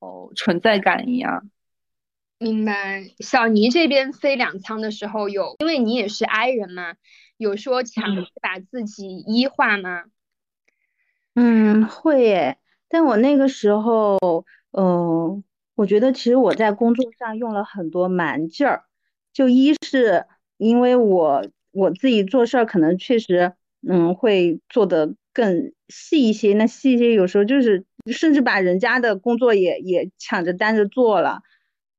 [0.00, 1.48] 哦存在感一样。
[2.38, 3.10] 明白。
[3.20, 6.94] 小尼这边飞两舱的时候有，因为你也是 I 人嘛，
[7.38, 8.04] 有说强
[8.42, 10.04] 把自己一化吗？
[11.34, 12.58] 嗯，会耶。
[12.88, 14.18] 但我那个时候，
[14.72, 15.42] 嗯，
[15.74, 18.84] 我觉得其实我在工作上用了很多蛮劲儿。
[19.32, 20.24] 就一是
[20.56, 23.54] 因为我我自己做事儿可能确实，
[23.86, 26.54] 嗯，会做得更细一些。
[26.54, 31.40] 那细一些有时候就是甚至把人家的工作也也抢着担着做了。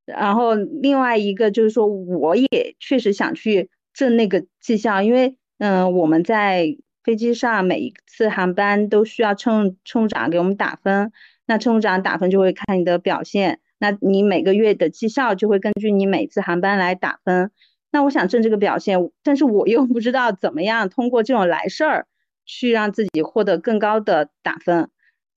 [0.08, 11.12] 然后另外一个就是说，我也确实想去挣那个绩效，因为嗯，我们在飞机上每一次航班都需要乘乘务长给我们打分，
[11.46, 17.50] 那乘务长打分就会看你的表现，那你每个月的绩效就会根据你每次航班来打分。
[17.90, 22.06] 那我想挣这个表现，但是我又不知道怎么样通过这种来事儿
[22.46, 24.88] 去让自己获得更高的打分，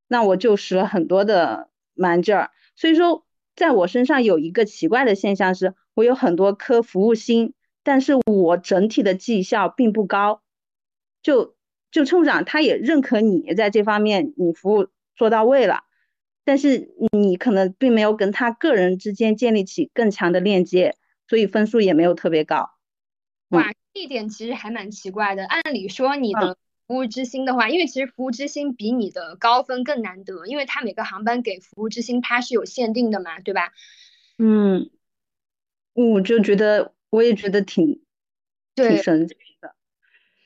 [0.07, 3.25] 那我就使了很多的蛮劲儿，所以说。
[3.55, 10.41] 在我身上有一个奇怪的现象是，我有很多颗服务心，但是我整体的绩效并不高。
[11.21, 11.55] 就
[11.91, 15.81] 就乘务长他也认可你在这方面你服务做到位了，
[16.43, 20.95] 但是你可能并没有跟他个人之间建立起更强的链接，
[21.27, 22.71] 所以分数也没有特别高。
[23.49, 25.45] 哇，这一点其实还蛮奇怪的。
[25.45, 26.57] 按理说你的。
[26.91, 33.71] 服务之星的话，因为其实服务之星比你的高分更难得，因为它每个航班给服务之星它是有限定的嘛，对吧？
[34.37, 34.89] 嗯，
[35.93, 38.01] 我就觉得我也觉得挺
[38.75, 39.73] 挺神奇的。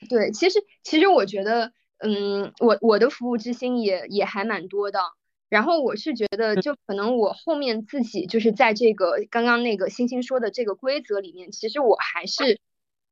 [0.08, 5.00] 对，其实其实我觉得，嗯，我我的服务之星也也还蛮多的。
[5.48, 12.60] 然后我是觉得，就可能我后面自己就是在这个刚刚那个星星说的这个规则里面，其实我还是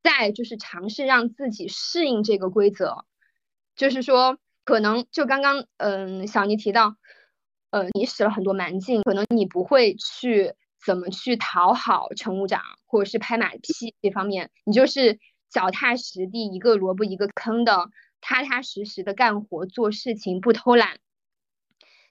[0.05, 3.05] 在就是尝试让自己适应这个规则。
[3.77, 6.97] 就是说，可能就刚刚，嗯，小尼提到，
[7.71, 15.19] 呃，你使了很多蛮劲，可能你不会去怎么去讨好乘务长，或者是拍马屁这方面，你就是
[15.51, 20.99] 脚踏实地，一个萝卜一个坑的，踏踏实实的干活做事情，不偷懒。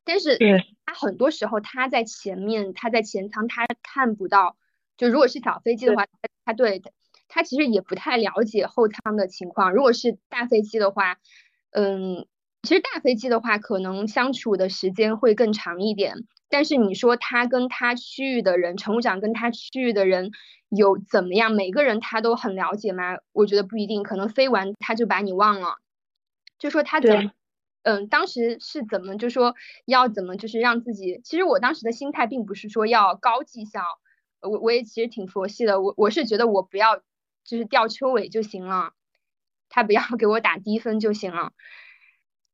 [0.03, 0.37] 但是
[0.85, 4.57] 他很多时候他在前面，他在前舱，他看不到。
[4.97, 6.05] 就如果是小飞机的话，
[6.45, 6.81] 他对
[7.29, 9.73] 他其实也不太了解后舱的情况。
[9.73, 11.17] 如果是大飞机的话，
[11.73, 12.27] 嗯，
[12.61, 16.15] 其实大飞机的话，可能相处的时间会更长一点。
[16.49, 20.29] 但是你说他跟他区域的人，乘务长跟他区域的人
[20.69, 21.51] 有怎么样？
[21.51, 23.17] 每个人他都很了解吗？
[23.31, 25.77] 我觉得不一定，可能飞完他就把你忘了。
[26.59, 27.09] 就说他怎，
[27.81, 29.55] 嗯，当时是怎么就说
[29.85, 31.19] 要怎么就是让自己？
[31.23, 33.81] 其实我当时的心态并不是说要高绩效，
[34.41, 35.81] 我我也其实挺佛系的。
[35.81, 36.97] 我我是觉得我不要
[37.43, 38.93] 就是吊车尾就行了。
[39.73, 41.51] 他不要 给我打低分就行了，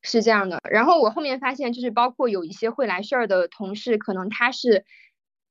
[0.01, 0.61] 是这样的。
[0.71, 4.85] 然后我后面发现，就是包括有一些会来事儿的同事，可能他是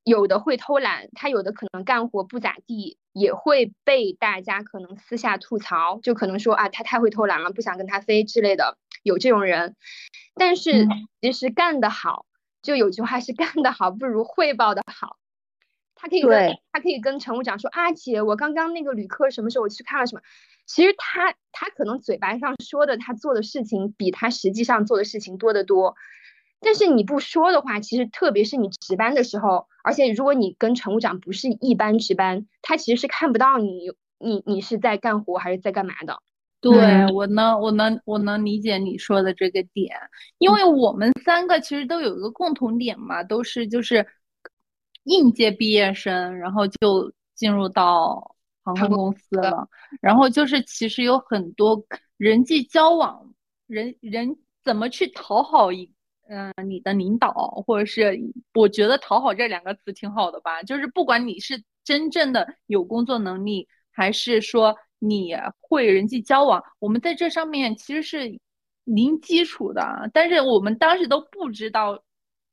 [0.02, 9.76] 有的会偷懒，他有的可能干活不咋地，也会被大家可能私下吐槽，就可能说啊，他太会偷懒了，不想跟他飞之类的，有这种人。
[10.34, 10.86] 但是
[11.20, 12.24] 其实干得好，
[12.62, 15.18] 就有句话是干得好不如汇报的好。
[16.00, 20.22] 他可以跟他可以跟乘务长说啊，姐，我刚刚那个旅客什么时候我去看了什么。
[20.64, 25.96] 其实他他可能嘴巴上说的，他做的事情比他实际上做的事情多得多。
[26.60, 36.20] 但是你不说的话，其实特别是你值班的时候，而且如果你跟乘务长不是一班值班，他其实是看不到你你你是在干活还是在干嘛的。
[36.60, 36.72] 对
[37.12, 39.96] 我能我能我能理解你说的这个点，
[40.38, 44.04] 因为我们三个其实都有一个共同点嘛，都是就是
[45.08, 48.36] 应届毕业生，然后就进入到。
[48.64, 49.66] 航空公司了，
[49.98, 51.82] 然后就是其实有很多
[52.18, 53.32] 人际交往，
[53.66, 55.90] 人人怎么去讨好一
[56.28, 57.32] 嗯你的领导，
[57.66, 58.20] 或者是
[58.52, 68.38] 我觉得讨好这两个词挺好的吧，就是不管你是真正的有工作能力，还是说你会人际交往，我们在这上面其实是
[68.84, 72.04] 零基础的，但是我们当时都不知道，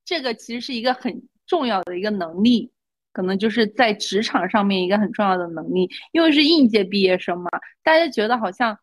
[0.05, 2.71] 这个其实是一个很重要的一个能力。
[3.11, 7.49] 可能就是在职场上面一个很重要的能力，因为是应届毕业生嘛，
[7.81, 8.77] 大家觉得好像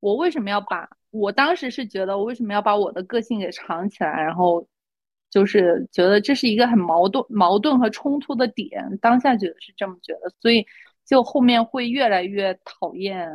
[0.00, 4.66] 我为什么要把我当时是觉得我为什么要把我的个性给藏起来，然后
[5.30, 10.64] 就是觉得这是一个很矛盾、矛盾和冲突的点，当下觉得是这么觉得，所以
[11.04, 13.30] 就后面会越来越讨厌，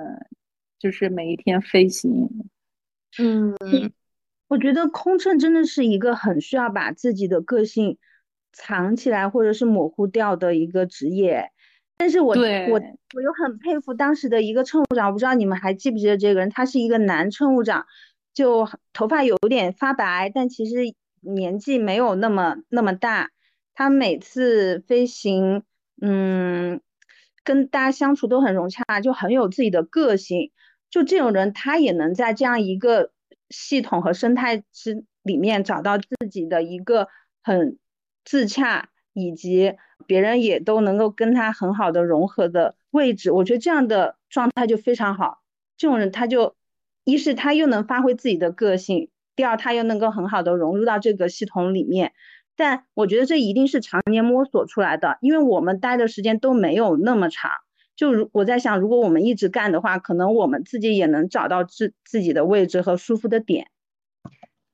[0.79, 2.27] 就是每一天飞行。
[3.19, 3.55] 嗯，
[4.47, 7.99] 我觉得空乘真的是一个很需要把自己的个性。
[8.51, 11.51] 藏起来或者是模糊掉的一个职业，
[11.97, 12.81] 但是我我
[13.13, 17.85] 我又很佩服当时的一个乘务长，我不知道你们还记不记得这个人，他是一个男乘务长，
[18.33, 20.77] 就头发有点发白，但其实
[21.21, 23.29] 年纪没有那么那么大。
[23.73, 25.63] 他每次飞行，
[26.01, 26.81] 嗯，
[27.43, 30.51] 跟大家相处都很融洽，就很有自己的个性。
[30.89, 33.11] 就这种人，他也能在这样一个
[33.49, 37.07] 系统和生态之里面找到自己的一个
[37.41, 37.77] 很
[38.23, 43.31] 自洽，以及别人也都能够跟他很好的融合的位置。
[43.31, 45.41] 我觉得这样的状态就非常好。
[45.77, 46.55] 这种人，他就
[47.03, 52.13] 一是他又能发挥自己的个性，第二他又能够很好的融入到这个系统里面。
[52.55, 57.51] 但我觉得这一定是常年摸索出来的，因为我们待的时间都没有那么长。
[57.95, 63.69] 就如我在想，如果我们一直干的话，可能我们自己也能找到自自己的位置和舒服的点，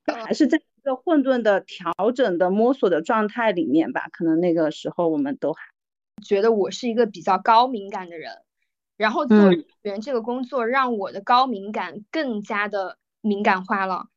[0.06, 4.08] 还是在一个混沌的调整的摸索的状态里面吧。
[4.12, 5.62] 可能那个时候我们都还
[6.26, 8.32] 觉得我是一个比较高敏感的人，
[8.98, 9.38] 然后做
[9.84, 14.08] 人这个工作让我的高敏感更加的敏感化了。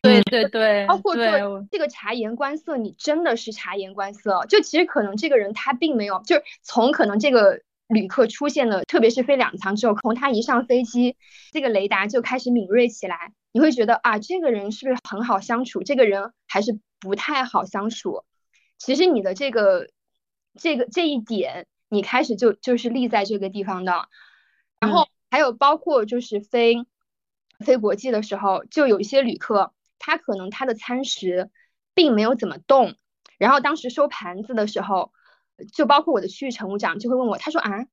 [0.00, 1.24] 对对对，包括做
[1.70, 4.46] 这个察言观色，你真的是察言观色。
[4.48, 7.62] 就其实可能这个人他并没有，就是从可能这个
[7.92, 11.16] 旅客出现了，特别是飞两舱之后，从他一上飞机，
[11.52, 13.32] 这个雷达就开始敏锐起来。
[13.52, 15.82] 你会觉得啊，这个人是不是很好相处？
[15.82, 18.24] 这个人还是不太好相处。
[18.78, 19.88] 其实你的这个
[20.58, 24.08] 这个这一点，你开始就就是立在这个地方的。
[24.80, 26.86] 然后还有包括就是飞
[27.60, 29.72] 飞国际的时候，就有一些旅客。
[30.04, 31.48] 他可能他的餐食
[31.94, 32.96] 并没有怎么动，
[33.38, 35.12] 然后当时收盘子的时候，
[35.72, 37.86] 就包括我的区域乘务长就会问我，他说啊，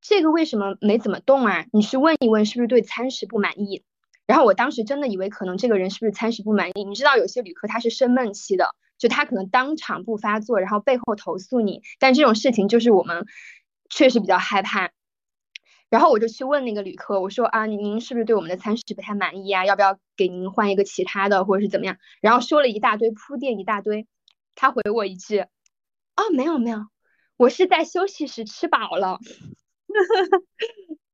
[0.00, 1.66] 这个为什么没怎么动啊？
[1.72, 3.84] 你去问一问是不是对餐食不满意？
[4.26, 6.84] 然后我当时真的以为可能这个人是不是餐食不满意？
[6.84, 13.26] 你知道有些旅客他是生闷气的，就他可能当场不发作，然后背后投诉你，但这种事情就是我们
[13.90, 14.90] 确实比较害怕。
[15.90, 19.64] 然后我就去问那个旅客，我说啊，您是不是对我们的餐食不太满意啊？
[19.64, 21.98] 要不要给您换一个其他的，或者是怎么样？
[22.20, 24.08] 然后说了一大堆铺垫一大堆，
[24.56, 26.86] 他回我一句，哦，没有没有，
[27.36, 29.18] 我是在休息时吃饱了。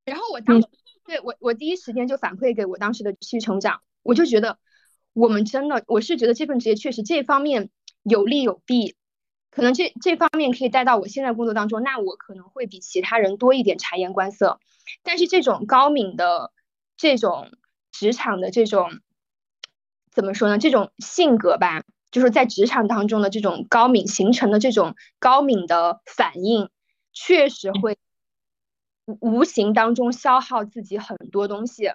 [0.05, 0.69] 然后我当时
[1.05, 4.59] 对我我第一时间就反馈给我当时的区成长，我就觉得
[5.13, 7.71] 我们真的，我是觉得这份职业确实这方面
[8.03, 8.97] 有利有弊。
[9.51, 14.61] 可能这这方面可以带到我现在工作当中，那我可能会比其他人多一点察言观色。
[15.03, 16.53] 但是这种高敏的
[16.97, 17.51] 这种
[17.91, 19.01] 职场的这种
[20.13, 20.59] 怎么说呢？
[20.59, 26.69] 这种性格吧，就是在职场当中的这种高敏形成的这种高敏的反应，
[27.13, 27.97] 确实会
[29.21, 31.89] 无形当中消耗自己很多东西。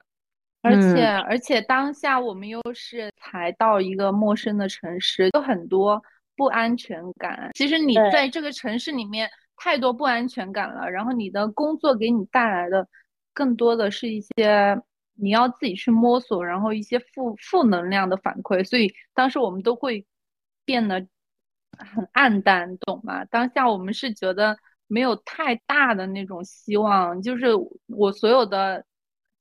[0.62, 6.02] 而且而且当下我们又是才到一个陌生的城市，有很多。
[6.38, 10.92] 不安全感，其实你在这个城市里面太多不安全感了。
[10.92, 12.86] 然后你的工作给你带来的
[13.34, 14.78] 更多的是一些
[15.16, 18.64] 你要自己去摸索，然后一些负负能量的反馈。
[18.64, 20.06] 所以当时我们都会
[20.64, 21.08] 变得
[21.78, 23.26] 很暗淡，懂吗？
[23.26, 24.58] 当下我们是觉得
[24.88, 27.48] 没有太大的那种希望，就是
[27.88, 28.86] 我所有的。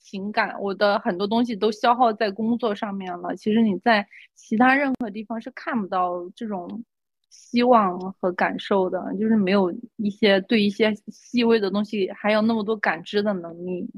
[0.07, 3.35] 情感，我的很多东西都消耗在工作上面了。
[3.37, 6.85] 其实你在其他任何地方是看不到这种
[7.31, 13.89] 希望和感受的，就是没有一些对一些细微的东西还有那么多感知的能力。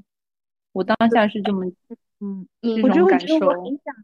[0.77, 1.65] 我当下是这么，
[2.21, 3.37] 嗯，这种感受。
[3.39, 3.95] 我很想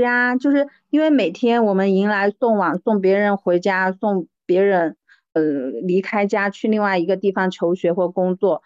[0.00, 4.96] 家啊，就是因为每天我们迎来送往，送别人回家，送别人
[5.32, 5.42] 呃
[5.82, 8.62] 离开家去另外一个地方求学或工作，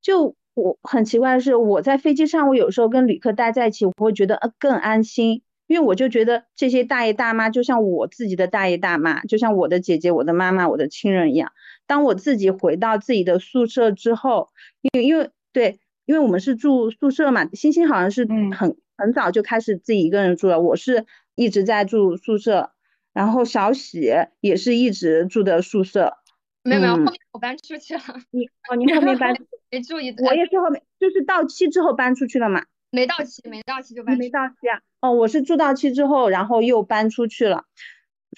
[0.00, 0.34] 就。
[0.54, 11.52] 我很奇怪的是，我在飞机上，我有时候跟旅客待在一起，我会觉得呃更安心，因为我就觉得这些大爷大妈就像我自己的大爷大妈，就像我的姐姐、我的妈妈、我的亲人一样。
[11.86, 14.48] 当我自己回到自己的宿舍之后，
[14.82, 15.78] 因为因为对，
[16.08, 21.04] 因为我们是住宿舍嘛，星星好像是很很早就开始自己一个人住了，我是
[21.34, 22.70] 一直在住宿舍，
[23.12, 26.14] 然后小喜也是一直住的宿舍。
[26.62, 28.00] 没有没有，后面我搬出去了。
[28.32, 29.36] 你哦，你后面搬
[29.70, 30.14] 没注意。
[30.16, 32.64] 我也是后面，就是到期之后搬出去了嘛。
[32.90, 34.16] 没到期，没到期就搬。
[34.16, 34.80] 没到期啊？
[35.02, 37.66] 哦，我是住到期之后，然后又搬出去了。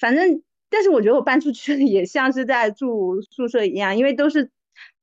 [0.01, 4.51] 反正，但是我觉得我搬出去 也像是在住宿舍一样，因为都是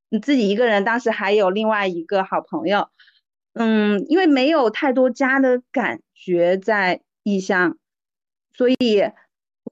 [0.09, 0.83] 你自己一个人。
[0.83, 2.89] 当时还有另外一个好朋友，
[3.53, 7.77] 嗯，因为没有太多家的感觉在异乡，
[8.53, 8.75] 所以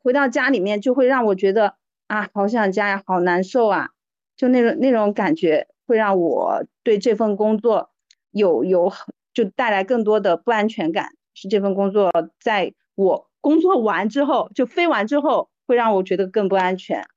[0.04, 1.76] 回到家里面就会让我觉得。
[2.08, 3.90] 啊，好想家呀，好难受啊！
[4.38, 7.90] 就那种那种感觉，会让我对这份工作
[8.30, 8.94] 有有
[9.34, 11.10] 就带来更多的不安全感。
[11.34, 17.08] 是这份工作，在我工作完之后，就飞完之后，会让我觉得更不安全。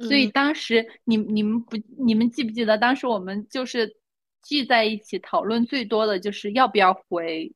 [0.00, 3.96] 所以当时你你们不你们记不记得，当时我们就是
[4.42, 7.52] 聚在一起讨论最多的就是要不要回。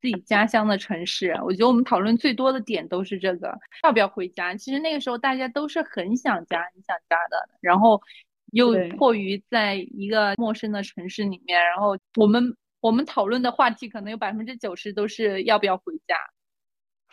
[0.00, 4.52] 自己家乡的城市，我觉得我们讨论最多的点都是这个，要不要回家？
[4.56, 7.48] 其实那个时候大家都是很想家、很想家的。
[7.60, 8.02] 然后
[8.50, 16.16] 又迫于在一个陌生的城市里面，然后我们我们讨论的话题可能有百分之九十都是要不要回家。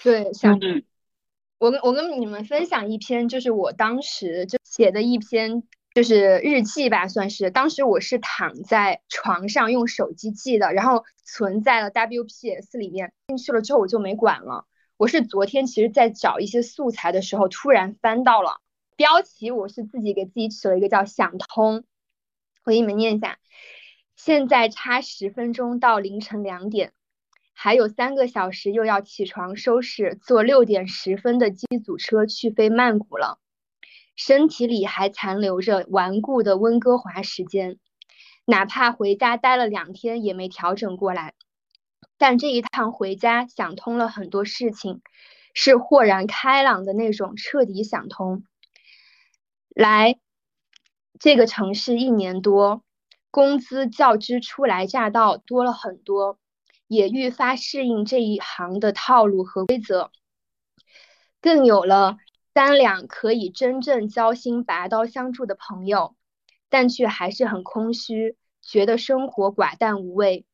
[0.02, 0.84] 对，想嗯
[1.60, 5.62] 我跟我跟你们分享一篇，就是我当时就写的一篇，
[5.94, 7.52] 就是日记吧，算是。
[7.52, 13.12] 当时我是躺在床上用手机记的，然后存在了 WPS 里面。
[13.28, 14.66] 进去了之后我就没管了。
[14.96, 18.62] 我是昨天其实在找一些素材的时候，突然翻到了
[18.96, 21.84] 标题，我是自己给自己起了一个叫“想通”，
[22.64, 23.38] 我给你们念一下。
[24.16, 26.94] 现在差十分钟到凌晨两点。
[27.62, 33.38] 还有三个小时又要起床收拾，坐六点十分的机组车去飞曼谷了。
[34.16, 37.78] 身体里还残留着顽固的温哥华时间，
[38.46, 41.34] 哪怕回家待了两天也没调整过来。
[42.18, 45.02] 但这一趟回家想通了很多事情，
[45.54, 48.46] 是豁然开朗的那种彻底想通。
[49.68, 50.18] 来
[51.20, 52.86] 这个城市一年多，
[53.32, 56.40] 工资较之初来乍到多了很多。
[56.90, 60.10] 也愈发适应这一行的套路和规则，
[61.40, 62.18] 更有了
[62.56, 66.16] 三两可以真正交心、拔刀相助的朋友，
[66.68, 70.46] 但却还是很空虚，觉得生活寡淡无味。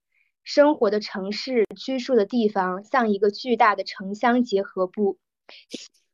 [0.44, 5.18] 生活的城市，居住的地方，像一个巨大的城乡结合部，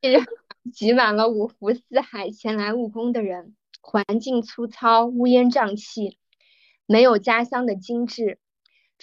[0.72, 6.20] 挤满了五湖四海前来务工的人，环境粗糙，乌烟瘴气，
[6.86, 8.38] 没有家乡的精致。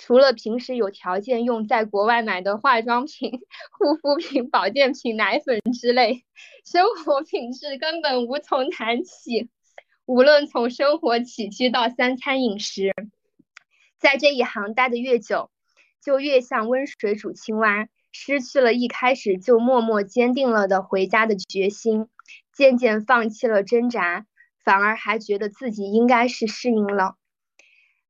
[0.00, 3.32] 除了平时有条件用在国外买的化妆品、
[3.76, 6.24] 护肤品、保健品、奶粉之类，
[6.64, 9.50] 生活品质根本无从谈起。
[10.06, 12.94] 无论从生活起居到三餐饮食，
[13.98, 15.50] 在这一行待得越久，
[16.00, 22.06] 就越像温水煮青蛙，失去了一开始就默默坚定了的回家的决心，
[22.54, 24.26] 渐渐放弃了挣扎，
[24.64, 27.16] 反而还觉得自己应该是适应了。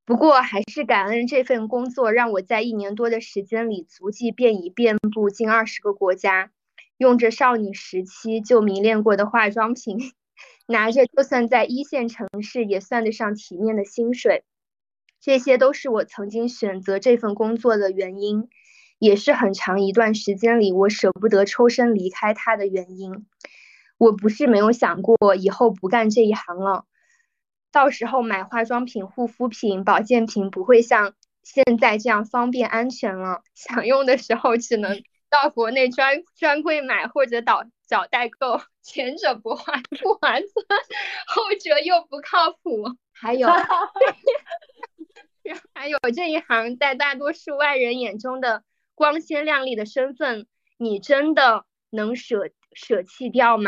[0.09, 6.51] 不过，还是感恩这份工作，让我在一年多的时间里，足迹便已遍布近二十个国家，
[6.97, 9.99] 用着少女时期就迷恋过的化妆品，
[10.67, 14.45] 拿着就算在一线城市也算得上体面的薪水，
[15.21, 18.49] 这些都是我曾经选择这份工作的原因，
[18.99, 23.27] 也是很长一段时间里我舍不得抽身离开它的原因。
[23.99, 26.87] 我不是没有想过以后不干这一行了。
[27.71, 33.43] 到时候买化妆品、护肤品、保健品不会像现在这样方便安全了。
[33.55, 40.43] 想用的时候只能到国内专专柜买或者找找代购， 前者不划不划算，
[41.27, 42.97] 后者又不靠谱。
[43.13, 43.49] 还有，
[45.75, 48.63] 还有这一行在大多数外人眼中的
[48.95, 50.47] 光鲜亮丽的身份，
[50.77, 53.67] 你真的能舍舍弃掉吗？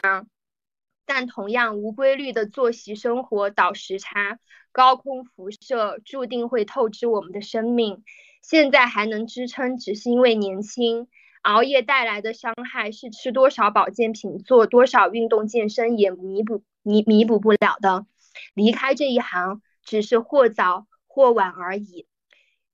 [1.13, 4.39] 但同样无规律的作息生活、倒时差、
[4.71, 8.05] 高空辐射，注定会透支我们的生命。
[8.43, 11.09] 现在还能支撑，只是因为年轻。
[11.43, 18.07] 熬夜带来的伤害，是吃多少保健品、做多少运动健身也弥补弥弥补不了的。
[18.55, 22.07] 离开这一行，只是或早或晚而已。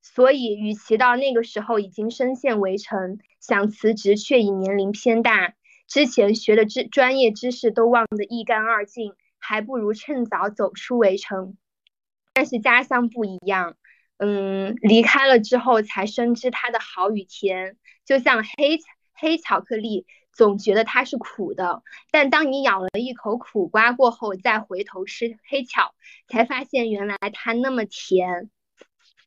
[0.03, 5.55] 所以，与其到那个时候已经深陷围城，想辞职却已年龄偏大。
[5.87, 11.57] 之前学的知专业知识都忘得一干二净，还不如趁早走出围城。
[12.35, 13.77] 但是家乡不一样，
[14.19, 17.77] 嗯，离开了之后才深知它的好与甜。
[18.05, 18.79] 就像黑
[19.15, 25.95] 黑巧克力，总觉得它是苦的，但当你咬了一口苦瓜过后，再回头吃黑巧，
[26.29, 28.51] 才发现原来它那么甜。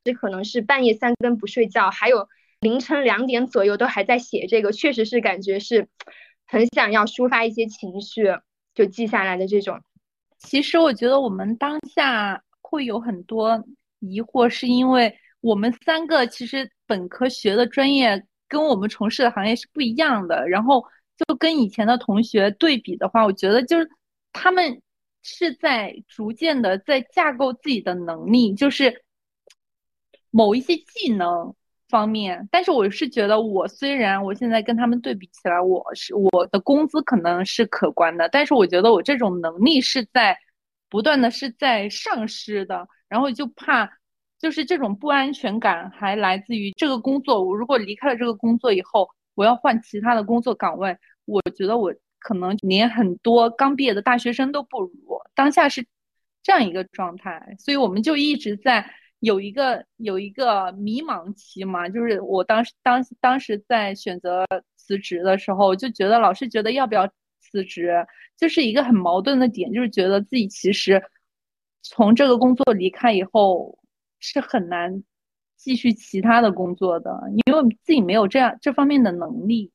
[0.04, 2.28] 这可能是半夜三更不睡觉，还有
[2.60, 5.88] 凌晨两点左右都还在写这个，确实是感觉是。
[6.52, 8.24] 很想要抒发一些情绪，
[8.74, 9.80] 就记下来的这种。
[10.40, 13.64] 其实我觉得我们当下会有很多
[14.00, 20.50] 疑惑，是因为我们三个其实本科学的专业跟我们从事的行业是不一样的。
[20.50, 20.84] 然后
[21.16, 23.88] 就跟以前的同学对比的话，我觉得就是
[24.34, 24.82] 他们
[25.22, 29.04] 是在逐渐的在架构自己的能力，就是
[30.32, 31.54] 某一些技能。
[31.90, 40.38] 方面，但是我是觉得，我虽然我现在跟他们对比起来，我是我的工资可能是可观的，但是我觉得我这种能力是在
[40.88, 43.92] 不断的是在丧失的，然后就怕
[44.40, 54.92] 就是这种不安全感还来自于这个工作，我如果离开了这个工作以后，我要换其他的工作岗位，我觉得我可能连很多刚毕业的大学生都不如，
[55.34, 55.88] 当下是
[56.44, 58.94] 这样一个状态，所以我们就一直在。
[59.20, 64.46] 有一个有一个迷茫期嘛，就是我当时当当时在选择
[64.76, 67.08] 辞职的时候，就觉得老是觉得要不要
[67.40, 68.06] 辞职，
[68.38, 71.04] 就是一个很矛盾的点，就是觉得自己其实
[71.82, 73.78] 从这个工作离开以后
[74.20, 75.04] 是很难
[75.58, 77.12] 继续其他的工作的，
[77.46, 79.72] 因为自己没有这样这方面的能力。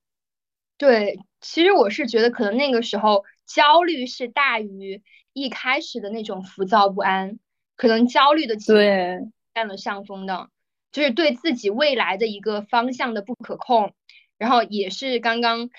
[0.79, 7.39] 对，其实我是觉得可能那个时候焦虑是大于一开始的那种浮躁不安，
[7.77, 9.21] 可能焦虑的情对
[9.55, 10.49] 占了上风的，
[10.93, 13.93] 就是对自己未来的一个方向的不可控，
[14.39, 15.71] 然后也是刚刚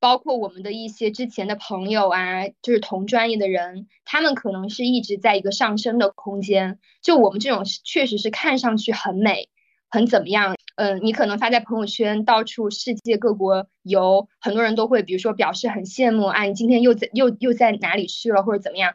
[0.00, 9.48] 包括我们的一些之前的朋友啊，就是同专业的人，他们可能是一直在一个上升的空间，就我们这种确实是看上去很美。
[9.94, 10.56] 很怎么样？
[10.76, 18.94] 嗯，你可能发在朋友圈，到处世界各国游，很多人都会，比如说表示很羡慕啊，你今天又在又又在哪里去了，或者怎么样？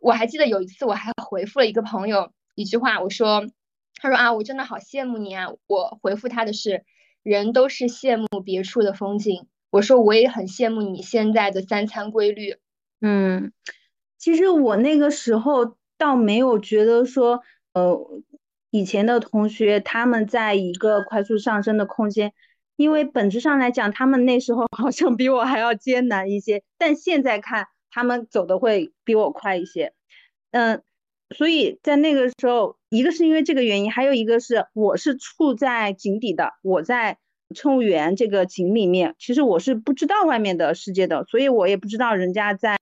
[0.00, 3.46] 我还记得有一次，我还回复了一个朋友一句话，我说，
[3.96, 5.48] 他说啊，我真的好羡慕你啊。
[5.66, 6.84] 我回复他的是，
[7.22, 9.46] 人都是羡慕别处的风景。
[9.70, 12.56] 我说我也很羡慕你现在的三餐规律。
[13.00, 13.52] 嗯，
[14.18, 17.42] 其实我那个时候倒没有觉得说，
[17.74, 18.22] 呃。
[18.72, 22.32] 以前的同学，他们在一个快速上升的空间，
[22.76, 29.92] 因为本质上来讲，他们那时候好像比我还要艰难一些，但现在看他们走的会比我快一些，
[30.50, 30.82] 嗯，
[31.30, 37.18] 所以在那个时候，一个是因为这个原因，还有一个是我是处在井底的，我在
[37.54, 42.78] 乘务员这个井里面，其实我是不知道外面的世界的，所以我也不知道人家在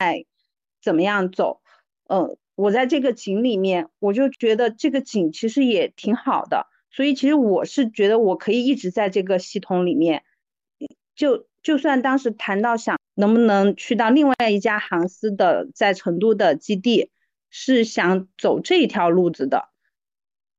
[0.82, 1.60] 怎么样走，
[2.08, 2.36] 嗯。
[2.58, 10.24] 我在这个井里面，我就觉得这个井其实也挺好的，所以其实我是觉得我可以一直在这个系统里面，
[11.14, 17.10] 就就算当时谈到想能不能去到另外一家航司的在成都的基地，
[17.50, 19.68] 是想走这一条路子的，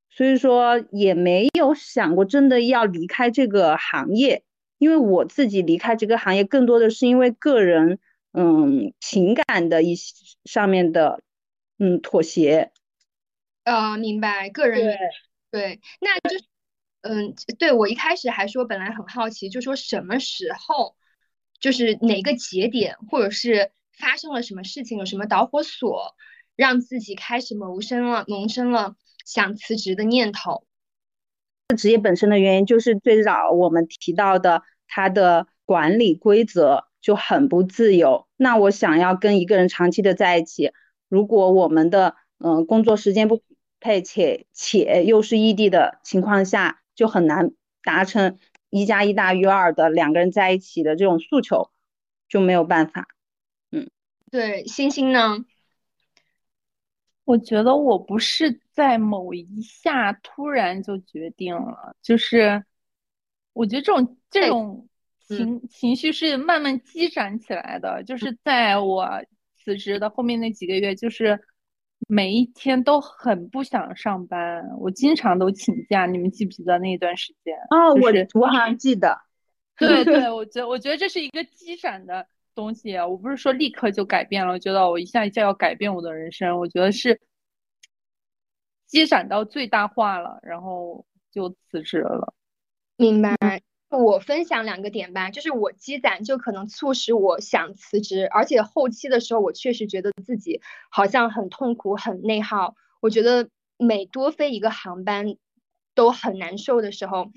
[0.09, 4.43] 所以说也没有想过真的要离开这个行业，
[4.77, 7.99] 因为我自己离开这个行业更多的是因为个人
[8.33, 10.13] 嗯情感的一些
[10.45, 11.21] 上面的。
[11.81, 12.73] 嗯，妥协，
[13.63, 14.97] 呃，明白，个人
[15.49, 16.35] 对，那就，
[17.01, 20.95] 嗯，对我一开始还说，本来很好奇，就说什么时候，
[21.59, 26.15] 就是哪个节点，或者是发生了什么事情，有什么导火索，
[26.55, 28.95] 让自己开始萌生了萌生了
[29.25, 30.65] 想辞职的念头。
[31.77, 38.27] 职业本身的原因，就是最早我们提到的，他的管理规则就很不自由。
[38.35, 40.71] 那我想要跟一个人长期的在一起。
[41.07, 43.43] 如果我们的嗯工作时间不
[43.79, 48.37] 配，且且又是异地的情况下，就很难达成
[48.69, 51.71] 一加一大于二的两个人在一起的这种诉求，
[52.27, 53.07] 就没有办法。
[53.71, 53.89] 嗯，
[54.29, 55.45] 对，星星呢？
[57.23, 62.65] 我觉得我不是在某一下突然就决定了，就是
[63.53, 64.89] 我觉得这种这种
[65.25, 69.23] 情情绪是慢慢积攒起来的，就是在我。
[69.61, 71.43] 辞职的后面那几个月，就是
[72.07, 76.05] 每一天都很不想上班，我经常都请假。
[76.05, 77.55] 你们记不记得那一段时间？
[77.69, 79.19] 哦，我我好像记得。
[79.77, 82.95] 对对，我觉得我觉得这是一个积攒的东西。
[82.97, 86.57] 我不是说立刻就改变了，我觉得我一下就要改变我的人生。
[86.57, 87.21] 我觉得是
[88.85, 92.33] 积攒到最大化了，然后就辞职了。
[92.97, 93.37] 明白。
[93.89, 102.75] 我分享两个点吧，就是我积攒就可能促使我想辞职，而且后期的时候我确实觉得自己好像很痛苦、很内耗。
[103.01, 105.35] 我觉得每多飞一个航班
[105.95, 107.31] 都很难受的时候，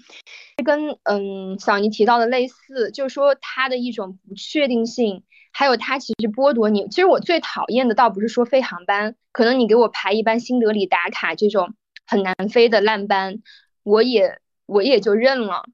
[0.63, 6.87] 跟嗯小尼提到的类似，就是说它的一种不确定性，还有它其实剥夺你。
[6.89, 11.75] 其实我最讨厌的倒不是说飞航班，可能你给我排一班新德里打卡这种
[12.07, 13.43] 很难飞的烂班，
[13.83, 15.65] 我也我也就认了。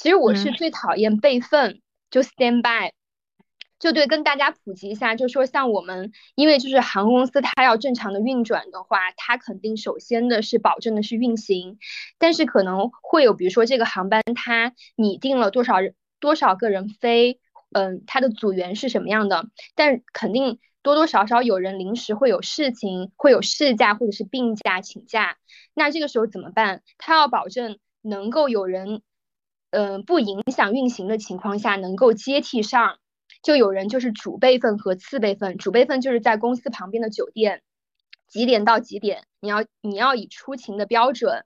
[0.00, 2.92] 其实我是最讨厌备份，就 stand by，
[3.78, 11.78] 就对，跟大家普及一下，就说像我们，因为就是航空公司它要正常的运转的话，它肯定首先的是保证的是运行，
[12.16, 17.38] 但是可能会有，比如说这个航班它拟定了多少人多少个人飞，
[17.72, 25.36] 嗯，它的组员是什么样的，但肯定多多少少有人临时会有事情，会有事假或者是病假请假，
[25.74, 26.80] 那这个时候怎么办？
[26.96, 29.02] 它要保证能够有人。
[29.70, 32.98] 嗯，不影响运行的情况下，能够接替上，
[33.42, 35.56] 就有人就是主备份和次备份。
[35.58, 37.62] 主备份就是在公司旁边的酒店，
[38.26, 41.44] 几点到几点，你要你要以出勤的标准，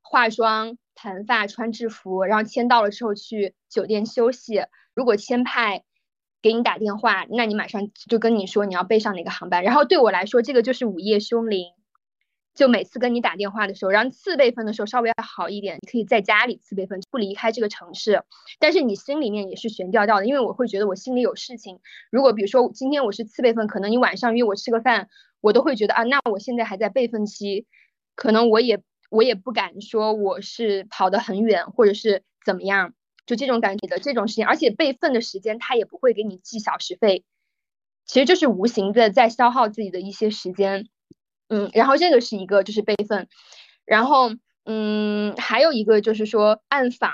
[0.00, 4.64] 化妆、盘发、穿制服，然后签到了之后去酒店休息。
[4.94, 5.82] 如果签派
[6.42, 9.64] 给你打电话，那你马上就跟你说你要备上哪个航班。
[9.64, 11.72] 然后对我来说，这个就是午夜凶铃。
[12.54, 18.22] 就每次跟你打电话的时候，然后次备份的时候稍微要好一点，你可以在家里次备份，不离开这个城市。
[18.58, 21.80] 但是你心里面也是悬吊吊的，因为我会觉得我心里有事情。
[22.10, 25.08] 如果比如说今天我是次备份，可能你晚上约我吃个饭，
[25.40, 27.66] 我都会觉得啊，那我现在还在备份期，
[28.14, 32.94] 可能我也我也不敢说我是跑得很远，或者是怎么样，
[33.26, 34.44] 就这种感觉的这种事情。
[34.44, 37.24] 而且备份的时间他也不会给你计小时费，
[38.04, 40.88] 其实就是无形的在消耗自己的一些时间。
[41.50, 43.28] 嗯，然后这个是一个就是备份，
[43.84, 44.30] 然后
[44.64, 47.12] 嗯，还有一个就是说暗访，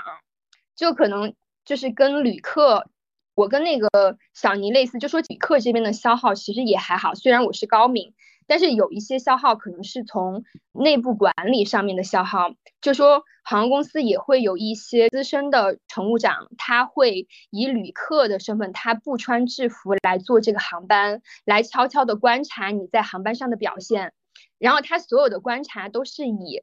[0.75, 1.33] 就可能
[1.65, 2.87] 就是跟旅客，
[3.33, 8.13] 我跟那个小尼类似，就说旅客这边的消耗其实也还好，虽然我是高敏，
[8.45, 24.13] 但是有一些消耗可能是从内部管理上面的消耗，就说航空公司也会有一些资深的乘务长，他会以旅客的身份，他不穿制服来做这个航班，来悄悄的观察你在航班上的表现。
[24.59, 26.61] 然后他所有的观察都是以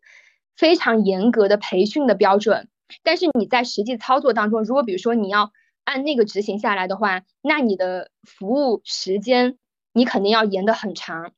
[0.56, 2.68] 非常严格的培训的标准，
[3.02, 5.52] 但是你在实际操作当中，如果比如说你要
[5.84, 9.58] 按那个执行下来的话，那你的服务时间
[9.92, 11.32] 你肯定要延得很长，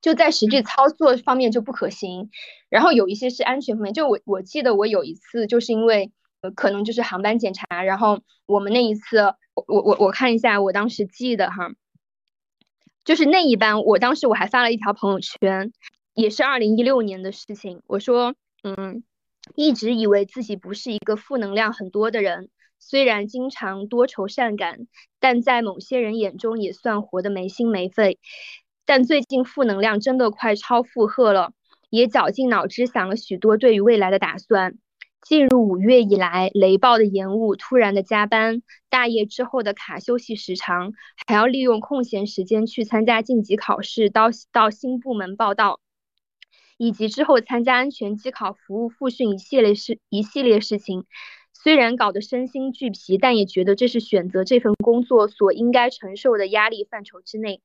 [0.00, 2.30] 就在实际操作方面就不可行。
[2.68, 6.12] 然后有一些是安全方面，就我我记得我有一次就是因为
[6.42, 9.18] 呃可能就是航班检查，然后我们那一次
[9.54, 11.72] 我我我我看一下我当时记得哈。
[13.04, 15.72] 就是那一班，我当时我还发了一条朋友圈，
[16.14, 17.82] 也是二零一六年的事情。
[17.86, 19.02] 我说，嗯，
[19.54, 22.48] 一直以为自己不是一个负能量很多的人，
[22.78, 24.86] 虽然经常多愁善感，
[25.20, 28.18] 但在某些人眼中也算活得没心没肺。
[28.86, 31.52] 但最近负能量真的快超负荷了，
[31.90, 34.78] 也绞尽脑汁想了许多对于未来的打算。
[35.26, 40.92] 进入五月以来，雷暴的延误、突然的加班、大业之后的卡休息时长，
[41.26, 45.80] 还要利用空闲时间去参加晋级考试、到到新部门报道，
[46.76, 51.06] 以及之后参加安全机考服务复训一系列事一系列事情，
[51.54, 57.62] 虽然搞得身心俱疲，但也觉得这是选择这份工作所应该承受的压力范畴之内。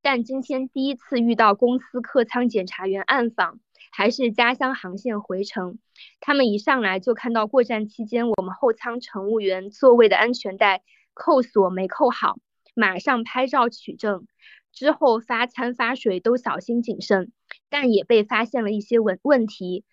[0.00, 3.60] 但今天第一次遇到公司客舱检查员暗访。
[3.94, 5.78] 还是家乡航线回程，
[6.18, 10.82] 他们一上来就看到过站期间我们后舱乘务员座位的安全带
[11.12, 12.38] 扣锁没扣好，
[12.74, 14.26] 马上拍照取证。
[14.72, 17.30] 之后发餐发水都小心谨慎，
[17.68, 19.84] 但也被发现了一些问问题：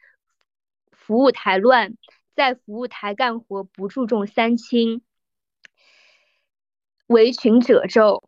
[0.94, 1.98] 服务台乱，
[2.34, 5.02] 在服务台干活不注重三清，
[7.08, 8.24] 围裙褶皱，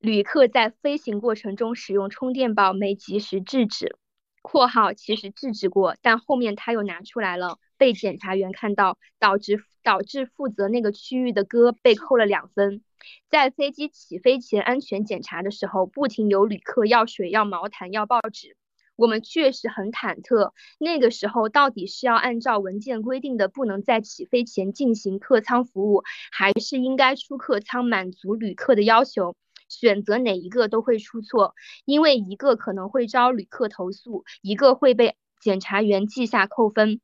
[0.00, 3.98] 旅客在飞行过程中使用充电宝没及时制止。
[4.42, 12.82] 括号其实制止过，但后面他又拿出来了，被检察员看到，导致导致负责那个区域的哥被扣了两分。
[13.30, 18.56] 在飞机起飞前安全检查的时候，不停有旅客要水、要毛毯、要报纸，
[18.96, 20.52] 我们确实很忐忑。
[20.78, 29.34] 那个时候到底是要按照文件规定的不能在起飞前进行客舱服务，还是应该出客舱满足旅客的要求？
[29.70, 31.54] 选择哪一个都会出错，
[31.86, 37.00] 因为一个可能会招旅客投诉，一个会被检查员记下扣分。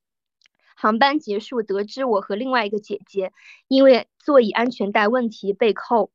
[0.74, 3.32] 航班结束，得知我和另外一个姐姐
[3.66, 6.10] 因为座椅安全带问题被扣，